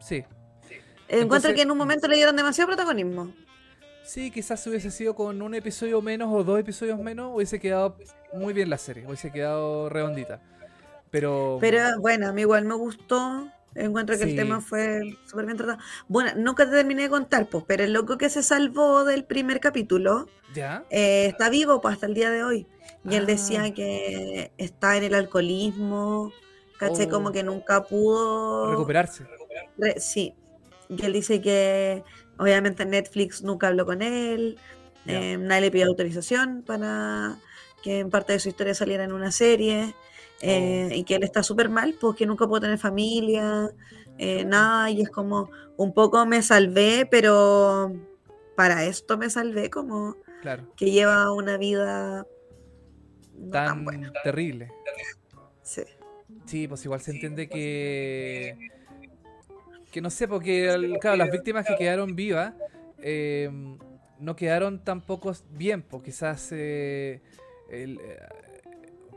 [0.00, 0.24] sí.
[1.08, 3.32] Encuentro que en un momento le dieron demasiado protagonismo.
[4.04, 7.98] Sí, quizás si hubiese sido con un episodio menos o dos episodios menos, hubiese quedado
[8.32, 10.40] muy bien la serie, hubiese quedado redondita.
[11.10, 11.58] Pero...
[11.60, 13.48] Pero bueno, a mí igual me gustó.
[13.74, 15.78] Encuentro que el tema fue súper bien tratado.
[16.08, 19.60] Bueno, nunca te terminé de contar, pues, pero el loco que se salvó del primer
[19.60, 20.84] capítulo ¿Ya?
[20.90, 22.66] Eh, está vivo pues, hasta el día de hoy.
[23.08, 23.70] Y él decía ah.
[23.74, 26.32] que está en el alcoholismo,
[26.78, 27.08] caché oh.
[27.08, 29.26] como que nunca pudo recuperarse.
[29.98, 30.34] sí.
[30.88, 32.04] Y él dice que
[32.38, 34.58] obviamente Netflix nunca habló con él,
[35.06, 37.38] eh, nadie le pidió autorización para
[37.82, 39.94] que en parte de su historia saliera en una serie.
[40.42, 43.70] Eh, y que él está súper mal porque nunca puedo tener familia,
[44.18, 47.92] eh, nada, y es como un poco me salvé, pero
[48.54, 50.16] para esto me salvé como
[50.76, 52.26] que lleva una vida
[53.50, 53.84] tan,
[54.22, 54.72] terrible.
[55.62, 55.82] Sí.
[56.44, 58.56] Sí, pues igual se entiende que
[59.90, 62.52] que no sé, porque claro, las víctimas que quedaron vivas
[62.98, 63.50] eh,
[64.18, 68.00] no quedaron tampoco bien, pues quizás el,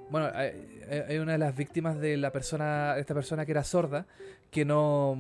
[0.10, 4.08] bueno, hay, una de las víctimas de la persona, esta persona que era sorda,
[4.50, 5.18] que no,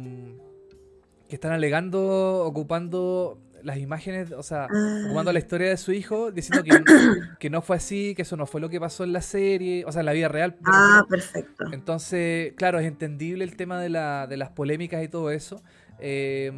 [1.27, 4.67] que están alegando, ocupando las imágenes, o sea,
[5.05, 6.71] ocupando la historia de su hijo, diciendo que,
[7.39, 9.91] que, no fue así, que eso no fue lo que pasó en la serie, o
[9.91, 10.55] sea, en la vida real.
[10.65, 11.65] Ah, perfecto.
[11.71, 15.61] Entonces, claro, es entendible el tema de, la, de las polémicas y todo eso.
[15.99, 16.51] Eh,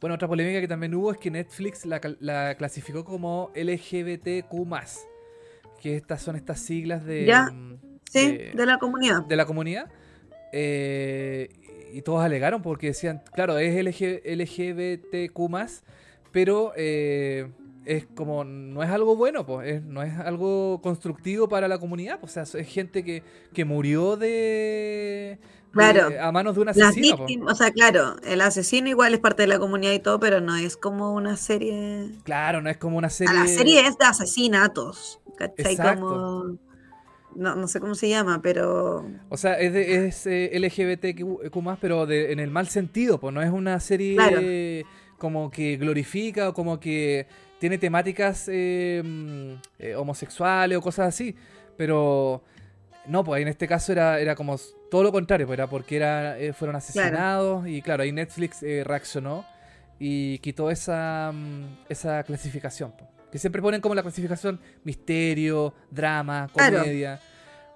[0.00, 4.52] bueno, otra polémica que también hubo es que Netflix la, la clasificó como LGBTQ
[5.80, 7.24] que estas son estas siglas de...
[7.24, 7.50] ¿Ya?
[8.10, 9.22] Sí, de, la comunidad.
[9.22, 9.90] De la comunidad.
[10.52, 11.48] Eh,
[11.92, 15.38] y todos alegaron porque decían, claro, es LG, LGBTQ,
[16.32, 17.50] pero eh,
[17.84, 22.20] es como, no es algo bueno, pues, no es algo constructivo para la comunidad.
[22.20, 23.22] Pues, o sea, es gente que,
[23.52, 25.38] que murió de,
[25.72, 26.08] Claro.
[26.20, 27.26] a manos de un asesino.
[27.46, 30.56] o sea, claro, el asesino igual es parte de la comunidad y todo, pero no
[30.56, 32.10] es como una serie.
[32.24, 33.34] Claro, no es como una serie.
[33.34, 35.20] la serie es de asesinatos.
[35.36, 35.76] ¿Cachai?
[35.76, 36.58] Como.
[37.36, 39.06] No, no sé cómo se llama, pero.
[39.28, 41.50] O sea, es, de, es eh, LGBTQ,
[41.80, 44.84] pero en el mal sentido, pues no es una serie
[45.18, 47.26] como que glorifica o como que
[47.58, 51.34] tiene temáticas eh, mm, eh, homosexuales o cosas así.
[51.76, 52.42] Pero
[53.08, 54.56] no, pues en este caso era, era como
[54.90, 58.84] todo lo contrario, pues era porque era, eh, fueron asesinados y claro, ahí Netflix eh,
[58.84, 59.44] reaccionó
[59.98, 62.92] y quitó esa, mm, esa clasificación.
[63.32, 67.20] Que siempre ponen como la clasificación misterio, drama, comedia.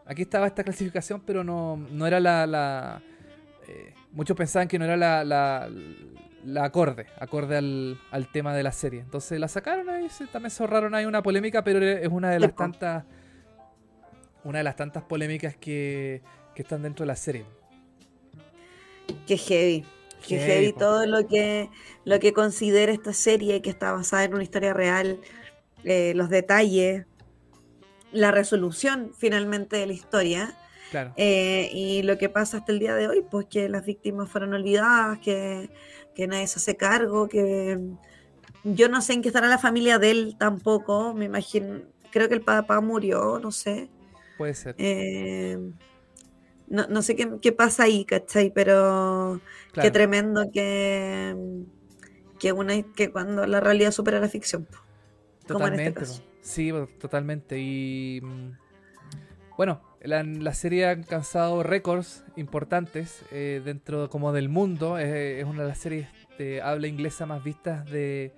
[0.06, 2.46] Aquí estaba esta clasificación, pero no, no era la...
[2.46, 3.02] la
[3.68, 5.70] eh, muchos pensaban que no era la, la,
[6.44, 9.00] la acorde, acorde al, al, tema de la serie.
[9.00, 12.54] Entonces la sacaron ahí, también se ahorraron ahí una polémica, pero es una de las
[12.54, 13.04] tantas
[14.44, 16.22] una de las tantas polémicas que,
[16.56, 17.44] están dentro de la serie.
[19.26, 19.84] Qué heavy.
[20.26, 21.68] Qué heavy, todo lo que,
[22.04, 25.18] lo que considera esta serie que está basada en una historia real,
[25.82, 27.06] eh, los detalles,
[28.12, 30.56] la resolución finalmente de la historia.
[30.92, 31.14] Claro.
[31.16, 34.54] Eh, y lo que pasa hasta el día de hoy, pues que las víctimas fueron
[34.54, 35.70] olvidadas, que,
[36.14, 37.78] que nadie se hace cargo, que
[38.64, 42.34] yo no sé en qué estará la familia de él tampoco, me imagino, creo que
[42.34, 43.90] el papá murió, no sé.
[44.38, 44.74] Puede ser.
[44.78, 45.58] Eh,
[46.68, 48.50] no, sé qué, pasa ahí, ¿cachai?
[48.54, 49.40] Pero
[49.74, 51.36] qué tremendo que,
[52.38, 54.66] que, una, que cuando la realidad supera la ficción.
[55.40, 56.04] Este totalmente.
[56.40, 57.58] Sí, totalmente.
[57.58, 58.52] Y mm,
[59.58, 64.98] bueno, la, la, serie ha alcanzado récords importantes eh, dentro como del mundo.
[64.98, 66.08] Es, una de las series
[66.38, 68.32] de habla inglesa más vistas de,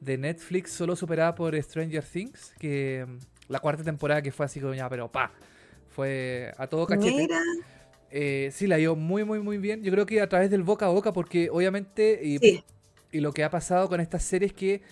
[0.00, 3.06] de Netflix, solo superada por Stranger Things, que
[3.48, 5.32] la cuarta temporada que fue así como ya, pero pa,
[5.88, 7.28] fue a todo cachete.
[8.10, 9.82] Eh, sí, la dio muy, muy, muy bien.
[9.82, 12.62] Yo creo que a través del boca a boca, porque obviamente, y,
[13.20, 14.82] lo que ha pasado con esta serie es que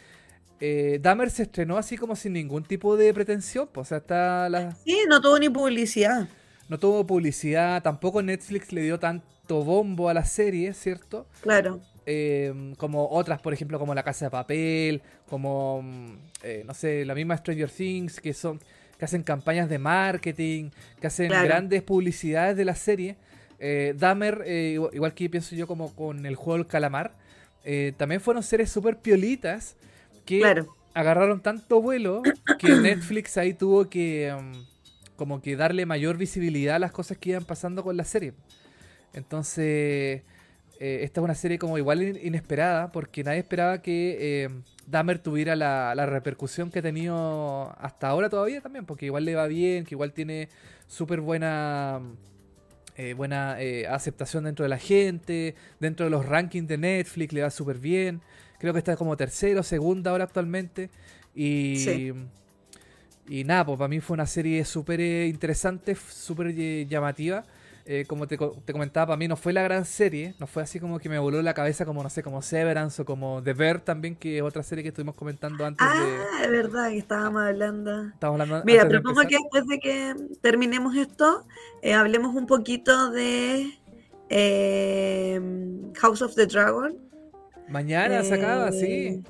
[0.61, 3.69] eh, Dahmer se estrenó así como sin ningún tipo de pretensión.
[3.73, 4.73] Pues, o sea, está la...
[4.85, 6.29] Sí, no tuvo ni publicidad.
[6.69, 11.27] No tuvo publicidad, tampoco Netflix le dio tanto bombo a la serie, ¿cierto?
[11.41, 11.81] Claro.
[12.07, 17.05] Eh, como otras, por ejemplo, como La Casa de Papel, como, mm, eh, no sé,
[17.05, 18.61] la misma Stranger Things, que son
[18.99, 23.17] que hacen campañas de marketing, que hacen grandes publicidades de la serie.
[23.59, 27.13] Eh, Dahmer, eh, igual que pienso yo como con el juego del calamar,
[27.97, 29.77] también fueron seres súper piolitas
[30.27, 30.43] que
[30.95, 32.23] agarraron tanto vuelo
[32.59, 37.31] que Netflix ahí tuvo que mm, como que darle mayor visibilidad a las cosas que
[37.31, 38.35] iban pasando con la serie.
[39.15, 40.23] Entonces,
[40.79, 44.49] eh, esta es una serie como igual inesperada, porque nadie esperaba que eh,
[44.87, 49.47] Dahmer tuviera la, repercusión que ha tenido hasta ahora todavía también, porque igual le va
[49.47, 50.51] bien, que igual tiene
[50.87, 52.01] súper buena,
[52.97, 53.57] eh, buena
[53.91, 58.21] aceptación dentro de la gente, dentro de los rankings de Netflix le va súper bien.
[58.67, 60.91] Creo que está como tercero, segunda ahora actualmente.
[61.37, 62.11] Y,
[63.29, 66.53] y nada, pues para mí fue una serie súper interesante, súper
[66.89, 67.45] llamativa.
[67.85, 70.99] Eh, como te, comentaba, para mí no fue la gran serie, no fue así como
[70.99, 74.17] que me voló la cabeza como, no sé, como Severance o como The Bear también,
[74.17, 75.87] que es otra serie que estuvimos comentando antes.
[75.89, 78.11] Ah, es verdad que estábamos hablando.
[78.65, 81.47] Mira, propongo que después de que terminemos esto,
[81.83, 83.79] eh, hablemos un poquito de
[84.29, 85.41] eh,
[85.95, 87.06] House of the Dragon.
[87.69, 89.23] Mañana se acaba, sí.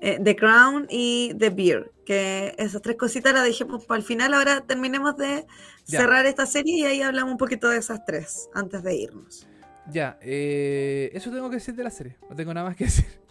[0.00, 4.34] The Crown y The Bear, que esas tres cositas las dejemos para el final.
[4.34, 5.46] Ahora terminemos de
[5.84, 9.46] cerrar esta serie y ahí hablamos un poquito de esas tres antes de irnos.
[9.90, 13.06] Ya, eh, eso tengo que decir de la serie, no tengo nada más que decir.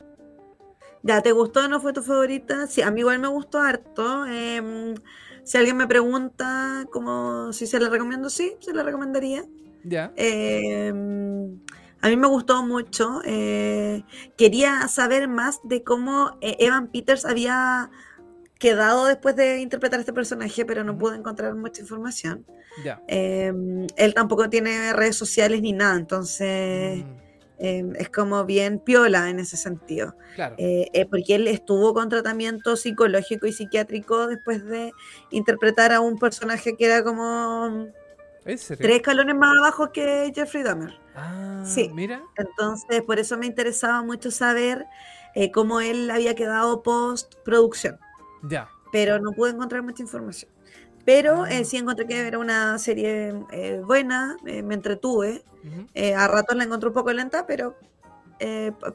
[1.03, 2.65] Ya, ¿te gustó o no fue tu favorita?
[2.65, 4.25] Sí, a mí igual me gustó harto.
[4.25, 4.95] Em,
[5.43, 9.45] si alguien me pregunta como si se la recomiendo, sí, se la recomendaría.
[9.83, 10.11] Ya.
[10.15, 11.59] Em,
[12.05, 13.19] a mí me gustó mucho.
[13.25, 14.03] Eh,
[14.37, 17.89] quería saber más de cómo eh, Evan Peters había
[18.59, 22.45] quedado después de interpretar a este personaje, pero no pude encontrar mucha información.
[23.07, 27.09] Em, él tampoco tiene redes sociales ni nada, entonces mm.
[27.57, 30.15] em, es como bien piola en ese sentido.
[30.59, 34.91] Eh, eh, porque él estuvo con tratamiento psicológico y psiquiátrico después de
[35.31, 37.87] interpretar a un personaje que era como
[38.43, 41.03] tres escalones más abajo que Jeffrey Dahmer.
[41.15, 41.89] Ah, sí.
[41.93, 42.23] Mira.
[42.35, 44.85] Entonces, por eso me interesaba mucho saber
[45.33, 47.99] eh, cómo él había quedado post producción.
[48.43, 48.69] Ya.
[48.91, 50.51] Pero no pude encontrar mucha información.
[51.05, 51.51] Pero ah.
[51.51, 55.43] eh, sí encontré que era una serie eh, buena, me entretuve.
[56.15, 57.77] a ratos la encontré un poco lenta, pero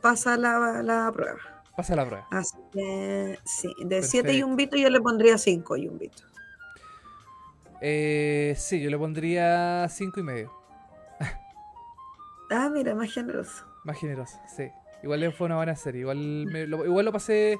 [0.02, 1.38] pasa la, prueba.
[1.76, 2.26] Pasa la prueba.
[2.30, 6.22] Así que sí, de 7 y un bito yo le pondría 5 y un bito.
[7.80, 10.59] sí, yo le pondría 5 y medio.
[12.50, 13.64] Ah, mira, más generoso.
[13.84, 14.70] Más generoso, sí.
[15.02, 16.02] Igual fue una buena serie.
[16.02, 17.58] Igual, lo, igual lo pasé.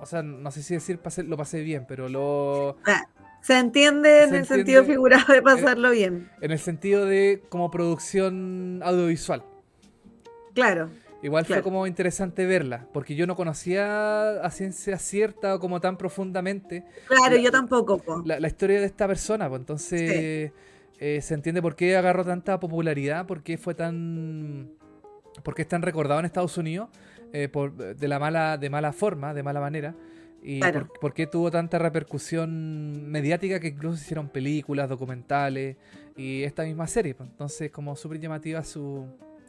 [0.00, 2.76] O sea, no sé si decir lo pasé bien, pero lo.
[2.86, 3.06] Ah,
[3.40, 6.30] se entiende en el sentido figurado de pasarlo bien.
[6.40, 9.44] En el sentido de como producción audiovisual.
[10.54, 10.88] Claro.
[11.22, 15.96] Igual fue como interesante verla, porque yo no conocía a ciencia cierta o como tan
[15.96, 16.84] profundamente.
[17.06, 18.22] Claro, yo tampoco.
[18.26, 20.52] La, historia de esta persona, pues entonces
[20.98, 24.70] eh, se entiende por qué agarró tanta popularidad, por qué fue tan
[25.42, 26.88] porque es tan recordado en Estados Unidos
[27.32, 29.94] eh, por, de la mala, de mala forma, de mala manera.
[30.42, 30.60] Y
[31.00, 35.76] por, qué tuvo tanta repercusión mediática que incluso se hicieron películas, documentales
[36.16, 37.14] y esta misma serie.
[37.14, 37.30] Pues.
[37.30, 39.06] Entonces, como súper llamativa su,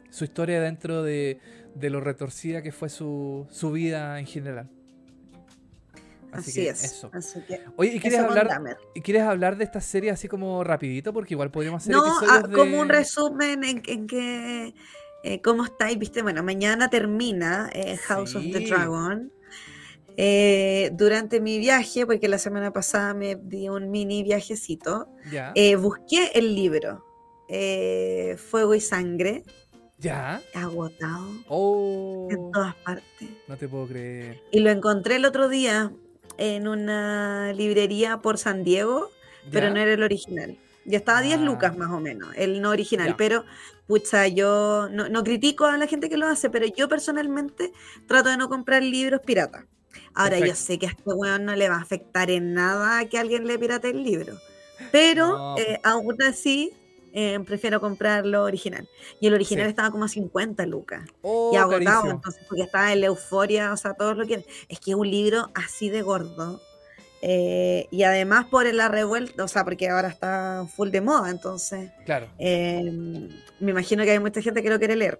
[0.08, 1.38] su historia dentro de,
[1.78, 4.70] lo retorcida que fue su, su vida en general.
[6.32, 6.84] Así, es.
[6.84, 7.10] Eso.
[7.76, 11.12] Oye, ¿y quieres, hablar, ¿y quieres hablar de esta serie así como rapidito?
[11.12, 14.74] Porque igual podríamos hacer no, ah, como un resumen en, en que
[15.26, 15.98] eh, ¿Cómo estáis?
[15.98, 19.32] Viste, bueno, mañana termina eh, House of the Dragon.
[20.16, 25.08] Eh, durante mi viaje, porque la semana pasada me di un mini viajecito,
[25.78, 27.04] busqué el libro
[27.48, 29.42] Fuego y Sangre.
[29.98, 30.40] Ya.
[30.54, 31.26] Agotado.
[31.48, 32.28] Oh.
[32.30, 33.28] En todas partes.
[33.48, 34.40] No te puedo creer.
[34.52, 35.92] Y lo encontré el otro día
[36.38, 39.10] en una librería por San Diego,
[39.50, 40.58] pero no era el original.
[40.84, 41.78] Ya estaba a 10 lucas ah.
[41.78, 43.44] más o menos, el no original, pero
[43.86, 47.72] pucha, yo no, critico a la gente que lo hace, pero yo personalmente
[48.06, 49.64] trato de no comprar libros piratas.
[50.14, 53.18] Ahora, yo sé que a este weón no le va a afectar en nada que
[53.18, 54.38] alguien le pirate el libro,
[54.92, 56.72] pero eh, aún así
[57.18, 58.86] eh, prefiero comprarlo original.
[59.20, 61.08] Y el original estaba como a 50 lucas.
[61.22, 64.44] Oh, y agotado, entonces, porque estaba en la euforia, o sea, todos lo quieren.
[64.68, 66.60] Es que es un libro así de gordo
[67.22, 71.90] eh, y además por la revuelta, o sea, porque ahora está full de moda, entonces.
[72.04, 72.28] Claro.
[72.38, 72.82] Eh,
[73.60, 75.18] me imagino que hay mucha gente que lo quiere leer.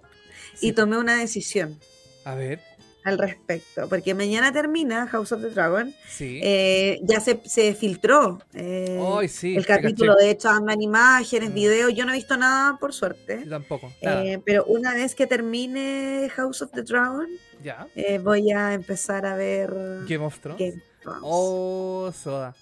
[0.61, 1.79] Y tomé una decisión.
[2.25, 2.61] A ver.
[3.07, 5.93] Al respecto, porque mañana termina House of the Dragon.
[6.07, 6.41] Sí.
[6.43, 8.39] Eh, ya se, se filtró
[9.27, 11.53] sí, el capítulo, de hecho, andan imágenes, mm.
[11.53, 11.93] videos.
[11.93, 13.45] Yo no he visto nada, por suerte.
[13.49, 13.91] tampoco.
[14.45, 17.27] pero una vez que termine House of the Dragon,
[17.63, 17.87] ya.
[18.23, 19.73] voy a empezar a ver
[20.07, 20.75] Game of Thrones.
[21.21, 22.53] Oh, Soda.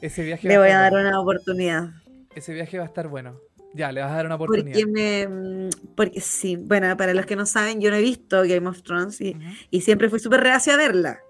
[0.00, 1.90] Ese viaje le voy a dar una oportunidad.
[2.34, 3.38] Ese viaje va a estar bueno.
[3.76, 4.78] Ya, le vas a dar una oportunidad.
[4.78, 8.42] Porque, me, mm, porque sí, bueno, para los que no saben, yo no he visto
[8.42, 9.36] Game of Thrones y,
[9.70, 11.20] y siempre fui súper reacia a verla.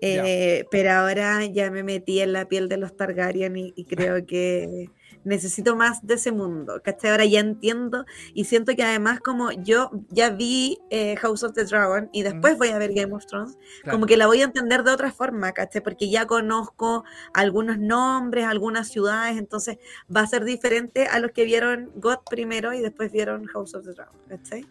[0.00, 4.90] Eh, pero ahora ya me metí en la piel de los Targaryen y creo que
[5.24, 7.10] necesito más de ese mundo, ¿cachai?
[7.10, 11.64] Ahora ya entiendo y siento que además como yo ya vi eh, House of the
[11.64, 13.56] Dragon y después voy a ver Game of Thrones,
[13.90, 15.82] como que la voy a entender de otra forma, ¿cachai?
[15.82, 19.78] Porque ya conozco algunos nombres, algunas ciudades, entonces
[20.14, 23.84] va a ser diferente a los que vieron God primero y después vieron House of
[23.84, 24.66] the Dragon, ¿cachai?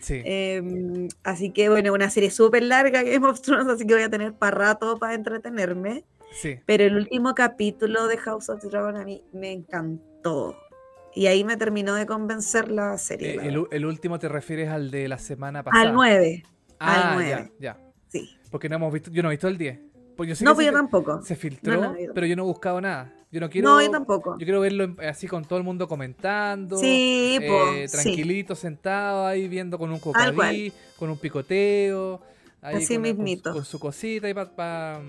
[0.00, 0.22] Sí.
[0.24, 4.10] Em, así que bueno, una serie súper larga Game of Thrones, así que voy a
[4.10, 6.04] tener para rato para entretenerme.
[6.66, 10.56] Pero el último capítulo de House of the Dragon a mí me encantó.
[11.14, 13.36] Y ahí me terminó de convencer la serie.
[13.36, 15.82] Eh, el, último te refieres al de la semana pasada.
[15.82, 16.44] Al 9.
[16.78, 17.30] Ah, al 9.
[17.58, 17.80] Ya, ya.
[18.08, 18.36] Sí.
[18.50, 19.80] Porque no hemos visto, yo no he visto el 10.
[20.16, 21.22] Pues yo no, pues yo tampoco.
[21.22, 23.14] Se filtró, pero yo no he buscado nada.
[23.30, 23.68] Yo no quiero.
[23.68, 24.38] No, yo tampoco.
[24.38, 26.76] Yo quiero verlo así con todo el mundo comentando.
[26.78, 32.20] Sí, eh, Tranquilito, sentado ahí viendo con un cocadí, con un picoteo.
[32.62, 33.52] así con, mismito.
[33.52, 35.00] Con, su cosita y para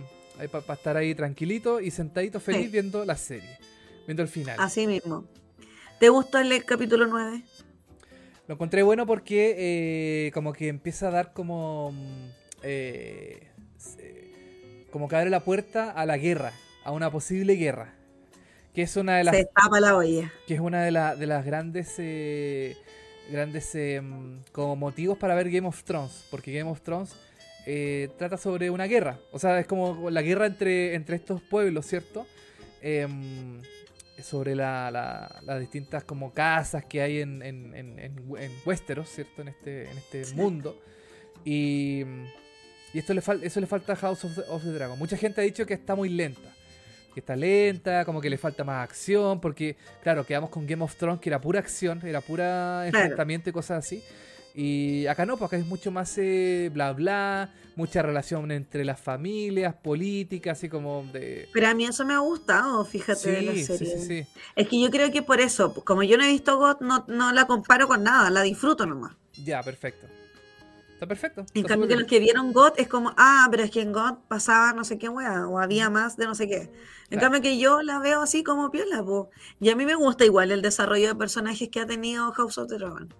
[0.47, 3.57] para estar ahí tranquilito y sentadito feliz viendo la serie,
[4.05, 4.57] viendo el final.
[4.59, 5.25] Así mismo.
[5.99, 7.43] ¿Te gustó el capítulo 9?
[8.47, 11.91] Lo encontré bueno porque eh, como que empieza a dar como...
[11.91, 12.29] Mm,
[12.63, 13.47] eh,
[14.91, 16.53] como que abre la puerta a la guerra,
[16.83, 17.93] a una posible guerra.
[18.73, 19.35] Que es una de las...
[19.35, 20.33] Se tapa la olla.
[20.47, 21.93] Que es una de, de las grandes...
[21.97, 22.75] Eh,
[23.29, 23.77] grandes
[24.51, 26.25] como motivos para ver Game of Thrones.
[26.31, 27.15] Porque Game of Thrones
[27.71, 29.19] eh, trata sobre una guerra.
[29.31, 32.25] O sea, es como la guerra entre, entre estos pueblos, ¿cierto?
[32.81, 33.61] Em,
[34.23, 39.43] sobre las distintas como casas que hay en, en, en, Westeros, ¿cierto?
[39.43, 40.81] En este, en este mundo.
[41.45, 42.01] Y,
[42.91, 44.97] y esto le eso le falta a House of the, Dragon.
[44.97, 46.51] Mucha gente ha dicho que está muy lenta.
[47.13, 49.39] Que está lenta, como que le falta más acción.
[49.39, 53.53] Porque, claro, quedamos con Game of Thrones, que era pura acción, era pura enfrentamiento y
[53.53, 54.03] cosas así.
[54.55, 58.99] Y acá no, porque acá es mucho más eh, bla bla, mucha relación entre las
[58.99, 61.47] familias, políticas, así como de...
[61.53, 63.97] Pero a mí eso me ha gustado, fíjate, de la serie.
[63.97, 66.81] Sí, sí, es que yo creo que por eso, como yo no he visto God,
[66.81, 69.15] no, no la comparo con nada, la disfruto nomás.
[69.43, 70.07] Ya, perfecto.
[70.99, 71.45] Está perfecto.
[71.53, 74.15] En cambio, que los que vieron God es como, ah, pero es que en God
[74.27, 76.69] pasaba no sé qué weá, o había más de no sé qué.
[77.09, 79.29] En cambio, que yo la veo así como piola, po.
[79.61, 82.67] Y a mí me gusta igual el desarrollo de personajes que ha tenido House of
[82.67, 83.13] the Dragon.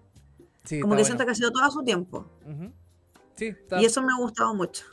[0.82, 2.28] Como que siento que ha sido todo su tiempo.
[3.36, 4.86] sí, Y eso me ha gustado mucho.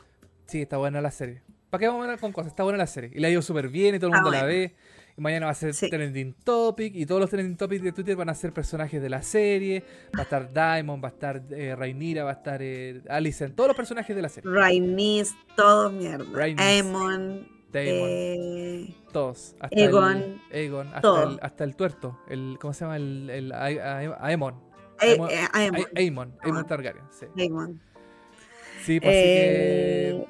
[0.46, 1.42] Sí, está buena la serie.
[1.70, 2.52] ¿Para qué vamos a ver con cosas?
[2.52, 3.10] Está buena la serie.
[3.12, 4.76] Y la ha ido súper bien y todo el mundo la ve.
[5.18, 6.94] Y mañana va a ser trending topic.
[6.94, 9.82] Y todos los trending topics de Twitter van a ser personajes de la serie.
[10.16, 13.56] Va a estar Diamond, va a estar eh, Rainira, va a estar eh, Alicent.
[13.56, 14.50] Todos los personajes de la serie.
[14.50, 16.24] Rainis, todos mierda.
[16.58, 17.56] Aemon.
[17.72, 19.54] Eh, todos.
[19.60, 20.40] Hasta Egon.
[20.50, 20.94] El, Egon.
[20.94, 22.18] Hasta, el, hasta el, tuerto.
[22.28, 22.96] El, ¿Cómo se llama?
[22.96, 24.65] El, el Aemon.
[24.98, 25.30] Aemon.
[25.94, 26.38] Aemon.
[26.42, 27.04] Aemon Targaryen.
[27.10, 27.26] Sí.
[27.38, 27.80] Aemon.
[28.84, 30.08] Sí, pues así que.
[30.10, 30.26] Eh,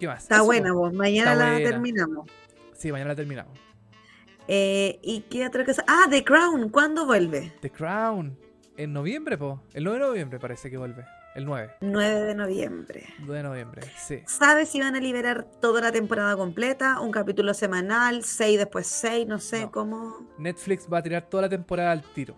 [0.00, 0.22] ¿Qué más?
[0.22, 0.92] Está buena, vos.
[0.92, 2.30] Mañana la terminamos.
[2.74, 3.58] Sí, mañana la terminamos.
[4.48, 5.84] Eh, ¿Y qué otra cosa?
[5.86, 7.52] Ah, The Crown, ¿cuándo vuelve?
[7.60, 8.36] The Crown.
[8.76, 9.62] En noviembre, po.
[9.74, 11.04] El 9 de noviembre parece que vuelve.
[11.34, 11.76] El 9.
[11.80, 13.06] 9 de noviembre.
[13.20, 14.22] 9 de noviembre, sí.
[14.26, 17.00] ¿Sabes si van a liberar toda la temporada completa?
[17.00, 18.22] ¿Un capítulo semanal?
[18.22, 19.26] ¿6 después 6?
[19.26, 20.26] No sé cómo.
[20.38, 22.34] Netflix va a tirar toda la temporada al tiro.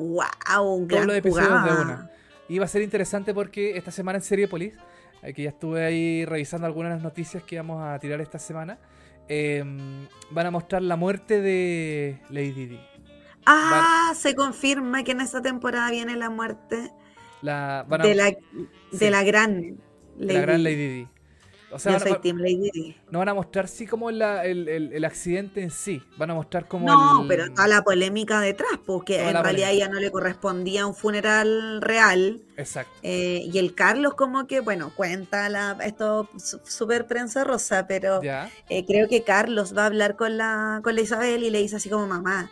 [0.00, 0.74] ¡Wow!
[0.74, 2.10] Un Todos los episodios de una.
[2.48, 4.74] Y va a ser interesante porque esta semana en Seriepolis,
[5.22, 8.38] eh, que ya estuve ahí revisando algunas de las noticias que vamos a tirar esta
[8.38, 8.78] semana.
[9.28, 12.80] Em, van a mostrar la muerte de Lady Di.
[13.46, 16.90] Ah, se confirma que en esta temporada viene la muerte
[17.42, 18.32] la, de, la,
[18.92, 19.78] de la gran
[20.16, 21.08] Lady, la gran Lady Di.
[21.72, 25.62] O sea, Yo soy Team Lady No van a mostrar sí como el, el, accidente
[25.62, 26.02] en sí.
[26.16, 26.86] Van a mostrar como.
[26.86, 30.94] No, pero está la polémica detrás, porque en realidad a ella no le correspondía un
[30.94, 32.42] funeral real.
[32.56, 32.92] Exacto.
[33.02, 38.84] Eh, y el Carlos, como que, bueno, cuenta la, esto súper prensa rosa, pero eh,
[38.86, 41.88] creo que Carlos va a hablar con la, con la Isabel y le dice así
[41.88, 42.50] como mamá.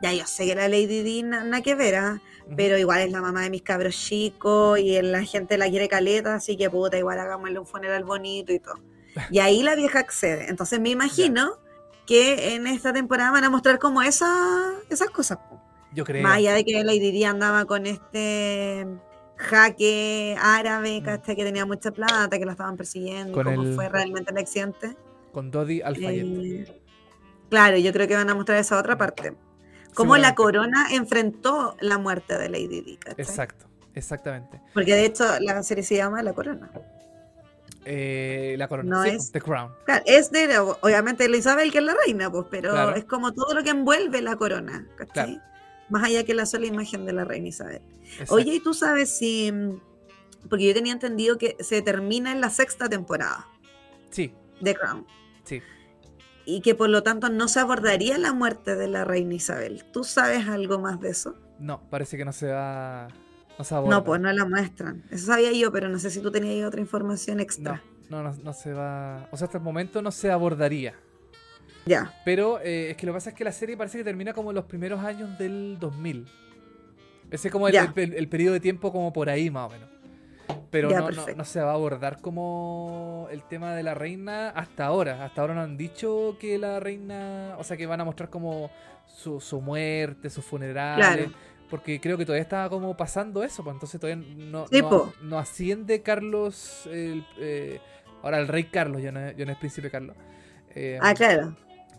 [0.00, 2.22] Ya, yo sé que la Lady Di nada que ver, ¿ah?
[2.56, 6.34] Pero igual es la mamá de mis cabros chicos y la gente la quiere caleta,
[6.34, 8.76] así que puta, igual hagámosle un funeral bonito y todo.
[9.30, 10.48] Y ahí la vieja accede.
[10.48, 11.58] Entonces me imagino
[12.06, 15.38] que en esta temporada van a mostrar como esa, esas cosas.
[15.92, 16.22] Yo creo.
[16.22, 18.86] Más allá de que Lady Di andaba con este
[19.36, 21.22] jaque árabe, mm.
[21.22, 24.96] que tenía mucha plata, que la estaban persiguiendo, cómo fue realmente el accidente.
[25.32, 26.68] Con Dodi Alfayette.
[26.68, 26.82] Eh,
[27.50, 29.34] claro, yo creo que van a mostrar esa otra parte
[29.94, 32.98] cómo la corona enfrentó la muerte de Lady Di.
[33.16, 34.60] Exacto, exactamente.
[34.74, 36.70] Porque de hecho la serie se llama La Corona.
[37.84, 39.72] Eh, la corona, no es The Crown.
[39.86, 43.62] Claro, es de, obviamente, Isabel que es la reina, pues, pero es como todo lo
[43.62, 45.40] que envuelve la corona, ¿cachai?
[45.88, 47.80] Más allá que la sola imagen de la reina Isabel.
[48.28, 49.52] Oye, ¿y tú sabes si.?
[50.50, 53.48] Porque yo tenía entendido que se termina en la sexta temporada.
[54.10, 54.34] Sí.
[54.62, 55.06] The Crown.
[56.50, 59.84] Y que por lo tanto no se abordaría la muerte de la reina Isabel.
[59.92, 61.34] ¿Tú sabes algo más de eso?
[61.58, 63.08] No, parece que no se va,
[63.58, 65.04] no No, pues no la muestran.
[65.10, 67.82] Eso sabía yo, pero no sé si tú tenías otra información extra.
[68.08, 69.28] No, no, no, se va.
[69.30, 70.94] O sea, hasta el momento no se abordaría.
[71.84, 72.14] Ya.
[72.24, 74.50] Pero eh, es que lo que pasa es que la serie parece que termina como
[74.50, 76.26] en los primeros años del 2000.
[77.30, 79.90] Ese es como el, el periodo de tiempo como por ahí más o menos.
[80.70, 85.24] Pero no, no, se va a abordar como el tema de la reina hasta ahora.
[85.24, 88.70] Hasta ahora no han dicho que la reina, o sea, que van a mostrar como
[89.06, 91.34] su, su muerte, su funeral.
[91.70, 94.66] Porque creo que todavía está como pasando eso, pues entonces todavía no,
[95.20, 97.78] no, asciende Carlos, eh,
[98.22, 100.16] ahora el rey Carlos, ya no, es, no es príncipe Carlos.
[100.74, 101.54] Eh, ah, claro.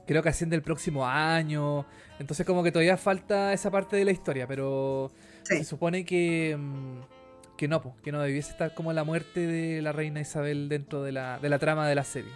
[0.08, 1.86] Creo que asciende el próximo año.
[2.18, 5.12] Entonces como que todavía falta esa parte de la historia, pero
[5.44, 6.58] se supone que...
[6.58, 7.19] Mm,
[7.60, 11.12] que no, que no debiese estar como la muerte de la reina Isabel dentro de
[11.12, 12.32] la, de la trama de la serie.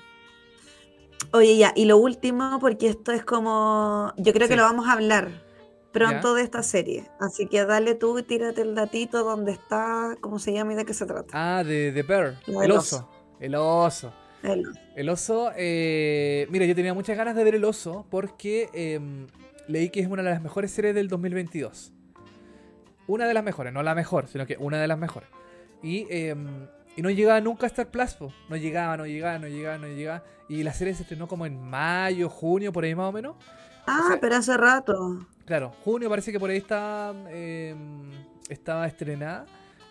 [1.32, 4.12] Oye, ya, y lo último, porque esto es como.
[4.18, 5.30] Yo creo que lo vamos a hablar
[5.94, 7.06] pronto de esta serie.
[7.22, 10.84] Así que dale tú y tírate el datito donde está, ¿cómo se llama y de
[10.84, 11.30] qué se trata?
[11.32, 13.10] Ah, de, de Bear, el oso.
[13.40, 14.12] El oso.
[14.44, 15.52] El oso.
[15.56, 19.28] Eh, mira, yo tenía muchas ganas de ver el oso porque em,
[19.70, 21.94] leí que es una de las mejores series del 2022
[23.08, 25.30] una de las mejores, no la mejor, sino que una de las mejores.
[25.82, 28.18] Y em, y no llegaba nunca a Star Plus,
[28.50, 30.24] no llegaba, no llegaba, no llegaba, no llegaba.
[30.48, 33.36] Y la serie se estrenó como en mayo, junio, por ahí más o menos.
[33.88, 35.26] Ah, pero hace rato.
[35.46, 38.12] Claro, junio parece que por ahí estaba, em,
[38.48, 39.46] estaba estrenada.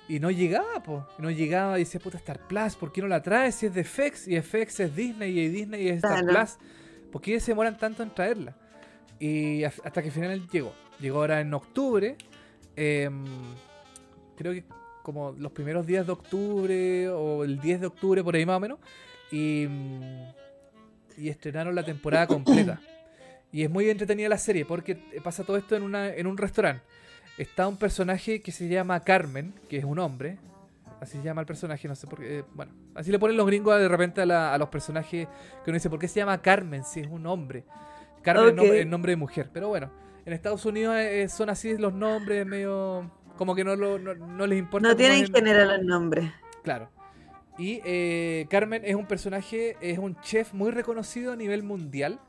[0.09, 1.03] Y no llegaba, pues.
[1.19, 3.83] No llegaba y decía, puta, Star Plus, ¿por qué no la traes si es de
[3.83, 4.29] FX?
[4.29, 6.59] Y FX es Disney y Disney es Star Plus.
[7.11, 8.57] ¿Por qué se demoran tanto en traerla?
[9.19, 10.73] Y hasta que finalmente llegó.
[11.01, 12.17] Llegó ahora en octubre.
[12.77, 13.25] Em,
[14.37, 14.65] creo que
[15.03, 18.61] como los primeros días de octubre o el 10 de octubre, por ahí más o
[18.61, 18.79] menos.
[19.31, 19.67] Y,
[21.17, 22.81] y estrenaron la temporada completa.
[23.53, 26.83] Y es muy entretenida la serie porque pasa todo esto en, una, en un restaurante.
[27.37, 30.39] Está un personaje que se llama Carmen, que es un hombre.
[31.01, 32.39] Así se llama el personaje, no sé por qué.
[32.39, 35.27] Eh, bueno, así le ponen los gringos de repente a, los personajes
[35.65, 37.65] que uno dice, ¿por qué se llama Carmen si es un hombre?
[38.23, 39.51] Carmen es, nombre, de mujer.
[39.53, 39.91] Pero bueno,
[40.25, 43.11] en Estados Unidos eh, son así los nombres, medio.
[43.37, 44.89] Como que no, no, les importa.
[44.89, 46.31] No tienen género los nombres.
[46.63, 46.91] Claro.
[47.59, 52.21] Y eh, Carmen es un personaje, es un chef muy reconocido a nivel mundial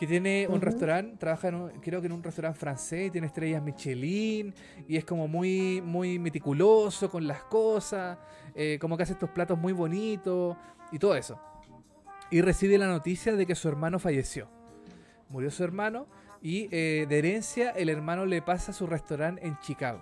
[0.00, 3.62] que tiene un restaurante, trabaja en creo que en un restaurante francés, y tiene estrellas
[3.62, 4.54] Michelin
[4.88, 8.16] y es como muy, muy meticuloso con las cosas,
[8.54, 10.56] eh, como que hace estos platos muy bonitos
[10.90, 11.38] y todo eso.
[12.30, 14.48] Y recibe la noticia de que su hermano falleció.
[15.28, 16.06] Murió su hermano
[16.42, 20.00] y eh, de herencia el hermano le pasa su restaurante en Chicago,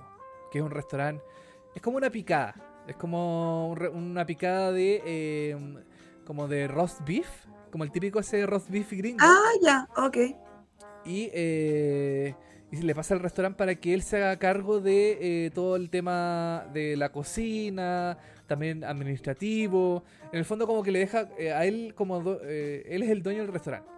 [0.50, 1.22] que es un restaurante,
[1.74, 2.54] es como una picada,
[2.86, 5.56] es como una picada de, eh,
[6.24, 7.28] como de roast beef
[7.70, 9.18] como el típico ese roast beef gringo.
[9.20, 10.16] Ah, ya, ok.
[11.04, 12.34] Y, eh,
[12.70, 15.90] y le pasa al restaurante para que él se haga cargo de eh, todo el
[15.90, 20.04] tema de la cocina, también administrativo.
[20.32, 22.20] En el fondo como que le deja eh, a él como...
[22.42, 23.90] él es el dueño del restaurante.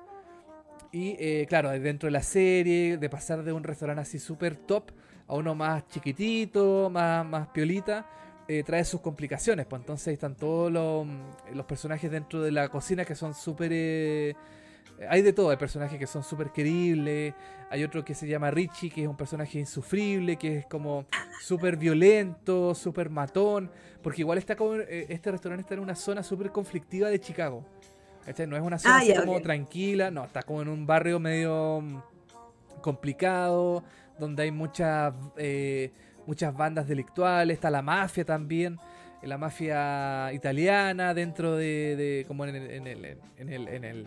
[0.92, 4.90] Y claro, dentro de la serie, de pasar de un restaurante así súper top
[5.30, 8.04] a uno más chiquitito, más, más piolita,
[8.48, 9.64] eh, trae sus complicaciones.
[9.66, 13.70] Pues entonces están todos los, mm, los personajes dentro de la cocina que son súper...
[13.72, 14.34] Eh,
[15.08, 17.32] hay de todo, hay personajes que son súper queribles,
[17.70, 21.06] hay otro que se llama Richie, que es un personaje insufrible, que es como
[21.40, 23.70] súper violento, súper matón,
[24.02, 27.64] porque igual está como, eh, este restaurante está en una zona súper conflictiva de Chicago.
[28.46, 32.80] No es una zona ah, como tranquila, no, está como en un barrio medio mm,
[32.80, 33.82] complicado,
[34.18, 35.12] donde hay muchas
[36.26, 38.78] muchas bandas delictuales, está la mafia también,
[39.22, 44.06] la mafia italiana dentro de, como en el, en el, en el,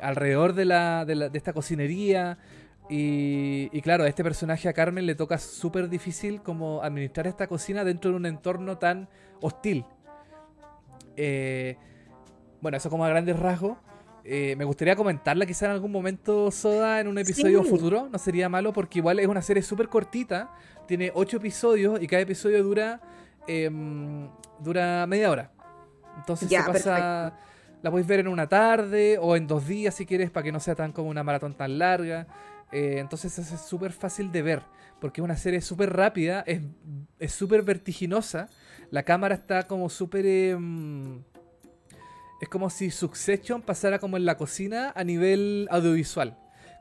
[0.00, 2.38] alrededor de, la, de, esta cocinería.
[2.88, 7.84] Y, claro, a este personaje, a Carmen, le toca súper difícil como administrar esta cocina
[7.84, 9.08] dentro de un entorno tan
[9.40, 9.84] hostil.
[11.16, 11.76] Eh,
[12.62, 13.76] bueno, eso como a grandes rasgos.
[14.24, 18.08] Eh, me gustaría comentarla quizá en algún momento, Soda, en un episodio futuro.
[18.10, 20.50] No sería malo porque igual es una serie súper cortita.
[20.86, 23.00] Tiene ocho episodios y cada episodio dura,
[23.48, 24.28] em,
[24.60, 25.52] dura media hora.
[26.16, 27.36] Entonces se pasa...
[27.82, 30.60] La podéis ver en una tarde o en dos días si quieres para que no
[30.60, 32.28] sea tan como una maratón tan larga.
[32.70, 34.62] Eh, entonces es súper fácil de ver
[35.00, 36.44] porque es una serie súper rápida,
[37.18, 38.48] es súper vertiginosa.
[38.90, 40.56] La cámara está como súper...
[42.42, 46.36] Es como si Succession pasara como en la cocina a nivel audiovisual.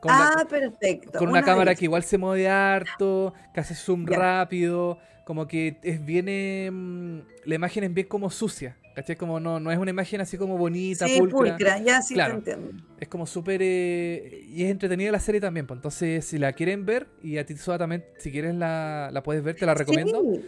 [0.09, 1.19] ah, perfecto.
[1.19, 6.03] Con una, cámara que igual se mueve harto, que hace zoom rápido, como que es
[6.03, 6.29] bien...
[6.29, 9.15] Em, la imagen es bien como sucia, ¿cachai?
[9.15, 11.77] Como no, no es una imagen así como bonita, sí, pulcra.
[11.77, 12.71] ya sí te entiendo.
[12.99, 13.61] Es como súper...
[13.61, 17.45] Eh, y es entretenida la serie también, pues entonces si la quieren ver, y a
[17.45, 20.23] ti Soda también, si quieres la, la puedes ver, te la recomiendo.
[20.23, 20.41] Sí.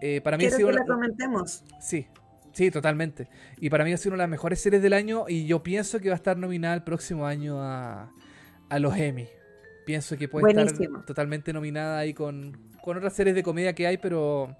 [0.00, 1.64] Eh, para mí Quiero que la comentemos.
[1.80, 2.06] Sí,
[2.54, 3.28] Sí, totalmente.
[3.58, 6.00] Y para mí ha sido una de las mejores series del año y yo pienso
[6.00, 8.10] que va a estar nominada el próximo año a,
[8.78, 9.28] los Emmy.
[9.84, 14.56] Pienso que puede estar totalmente nominada ahí con, otras series de comedia que hay, pero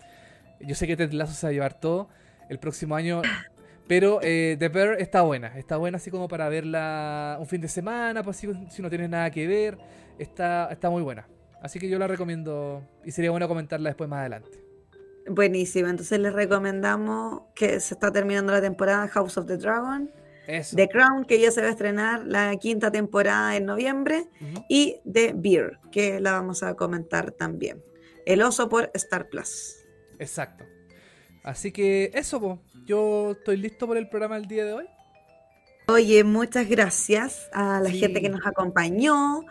[0.60, 2.08] yo sé que Ted Lasso se va a llevar todo
[2.48, 3.22] el próximo año.
[3.86, 7.68] Pero eh, The Bear está buena, está buena así como para verla un fin de
[7.68, 9.76] semana, pues si, si no tienes nada que ver,
[10.18, 11.28] está, está muy buena.
[11.60, 14.63] Así que yo la recomiendo y sería bueno comentarla después más adelante.
[15.26, 20.10] Buenísima, entonces les recomendamos que se está terminando la temporada House of the Dragon.
[20.46, 24.28] The Crown, que ya se va a estrenar la quinta temporada en noviembre,
[24.68, 27.82] y The Beer, que la vamos a comentar también.
[28.26, 29.76] El oso por Star Plus.
[30.18, 30.64] Exacto.
[31.42, 34.86] Así que eso, yo estoy listo por el programa del día de hoy.
[35.86, 39.44] Oye, muchas gracias a la gente que nos acompañó.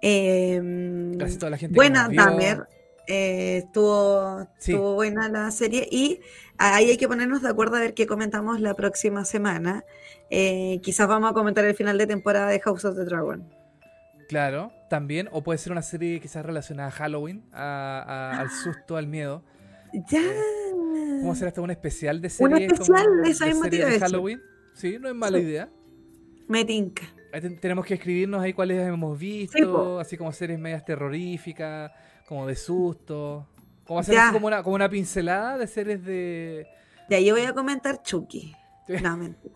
[0.00, 1.74] gracias a toda la gente.
[1.74, 2.68] Buena, Damer.
[3.06, 6.20] Eh, estuvo, buena la serie y
[6.58, 9.84] ahí hay que ponernos de acuerdo a ver qué comentamos la próxima semana.
[10.30, 13.48] Eh, quizás vamos a comentar el final de temporada de House of the Dragon.
[14.28, 19.44] Claro, también, o puede ser una serie quizás relacionada a Halloween, al susto, al miedo.
[20.10, 20.22] Ya.
[21.20, 21.62] ¿Cómo será esto?
[21.62, 22.56] ¿Un especial de serie?
[22.56, 24.42] Un especial, eso de, mismo serie de Halloween.
[24.74, 25.70] Sí, no es mala idea.
[26.48, 27.02] Me tinca.
[27.60, 31.92] Tenemos que escribirnos ahí cuáles hemos visto, así como series medias terroríficas,
[32.26, 33.46] como de susto.
[33.86, 36.66] Como hacer como una, como una pincelada de series de.
[37.08, 38.54] Ya, yo voy a comentar Chucky.
[39.02, 39.54] No, mentira.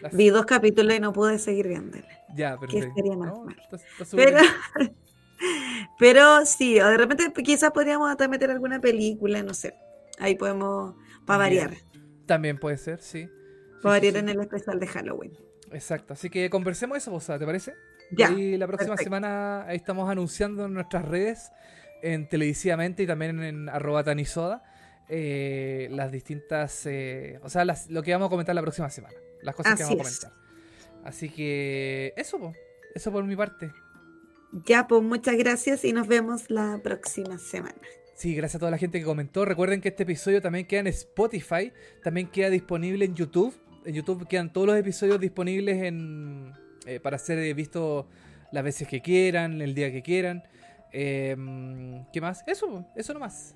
[0.12, 2.06] Vi dos capítulos y no pude seguir viéndole.
[2.34, 2.88] Ya, perfecto.
[2.88, 3.56] Que sería más mal.
[4.14, 4.38] pero,
[5.98, 9.74] pero sí, o de repente quizás podríamos hasta meter alguna película, no sé.
[10.18, 11.74] Ahí podemos, para variar.
[12.26, 13.28] También puede ser, sí.
[13.82, 15.32] Para variar en el especial de Halloween.
[15.72, 17.74] Exacto, así que conversemos eso, ¿te parece?
[18.12, 18.30] Ya.
[18.30, 21.50] Y la próxima semana ahí estamos anunciando en nuestras redes,
[22.02, 24.62] en televisivamente y también en arroba tanisoda,
[25.08, 29.54] eh, las distintas, eh, o sea, lo que vamos a comentar la próxima semana, las
[29.54, 30.32] cosas que vamos a comentar.
[31.04, 32.52] Así que eso,
[32.94, 33.70] eso por mi parte.
[34.64, 37.80] Ya, pues muchas gracias y nos vemos la próxima semana.
[38.14, 39.44] Sí, gracias a toda la gente que comentó.
[39.44, 43.54] Recuerden que este episodio también queda en Spotify, también queda disponible en YouTube.
[43.84, 46.52] En YouTube quedan todos los episodios disponibles en,
[46.86, 48.06] eh, para ser vistos
[48.52, 50.42] las veces que quieran, el día que quieran.
[50.98, 52.42] Em, ¿Qué más?
[52.46, 53.54] Eso, eso nomás.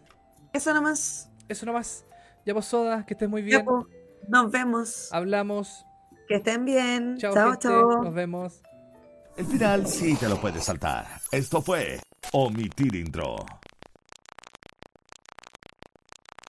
[0.52, 1.30] Eso nomás.
[1.48, 2.04] Eso nomás.
[2.44, 3.64] Ya vos, Soda, que estés muy bien.
[4.28, 5.08] Nos vemos.
[5.10, 5.86] Hablamos.
[6.28, 7.16] Que estén bien.
[7.16, 8.02] Chao, chao.
[8.02, 8.60] Nos vemos.
[9.38, 11.06] El final sí te lo puedes saltar.
[11.32, 11.98] Esto fue
[12.32, 13.46] Omitir Intro.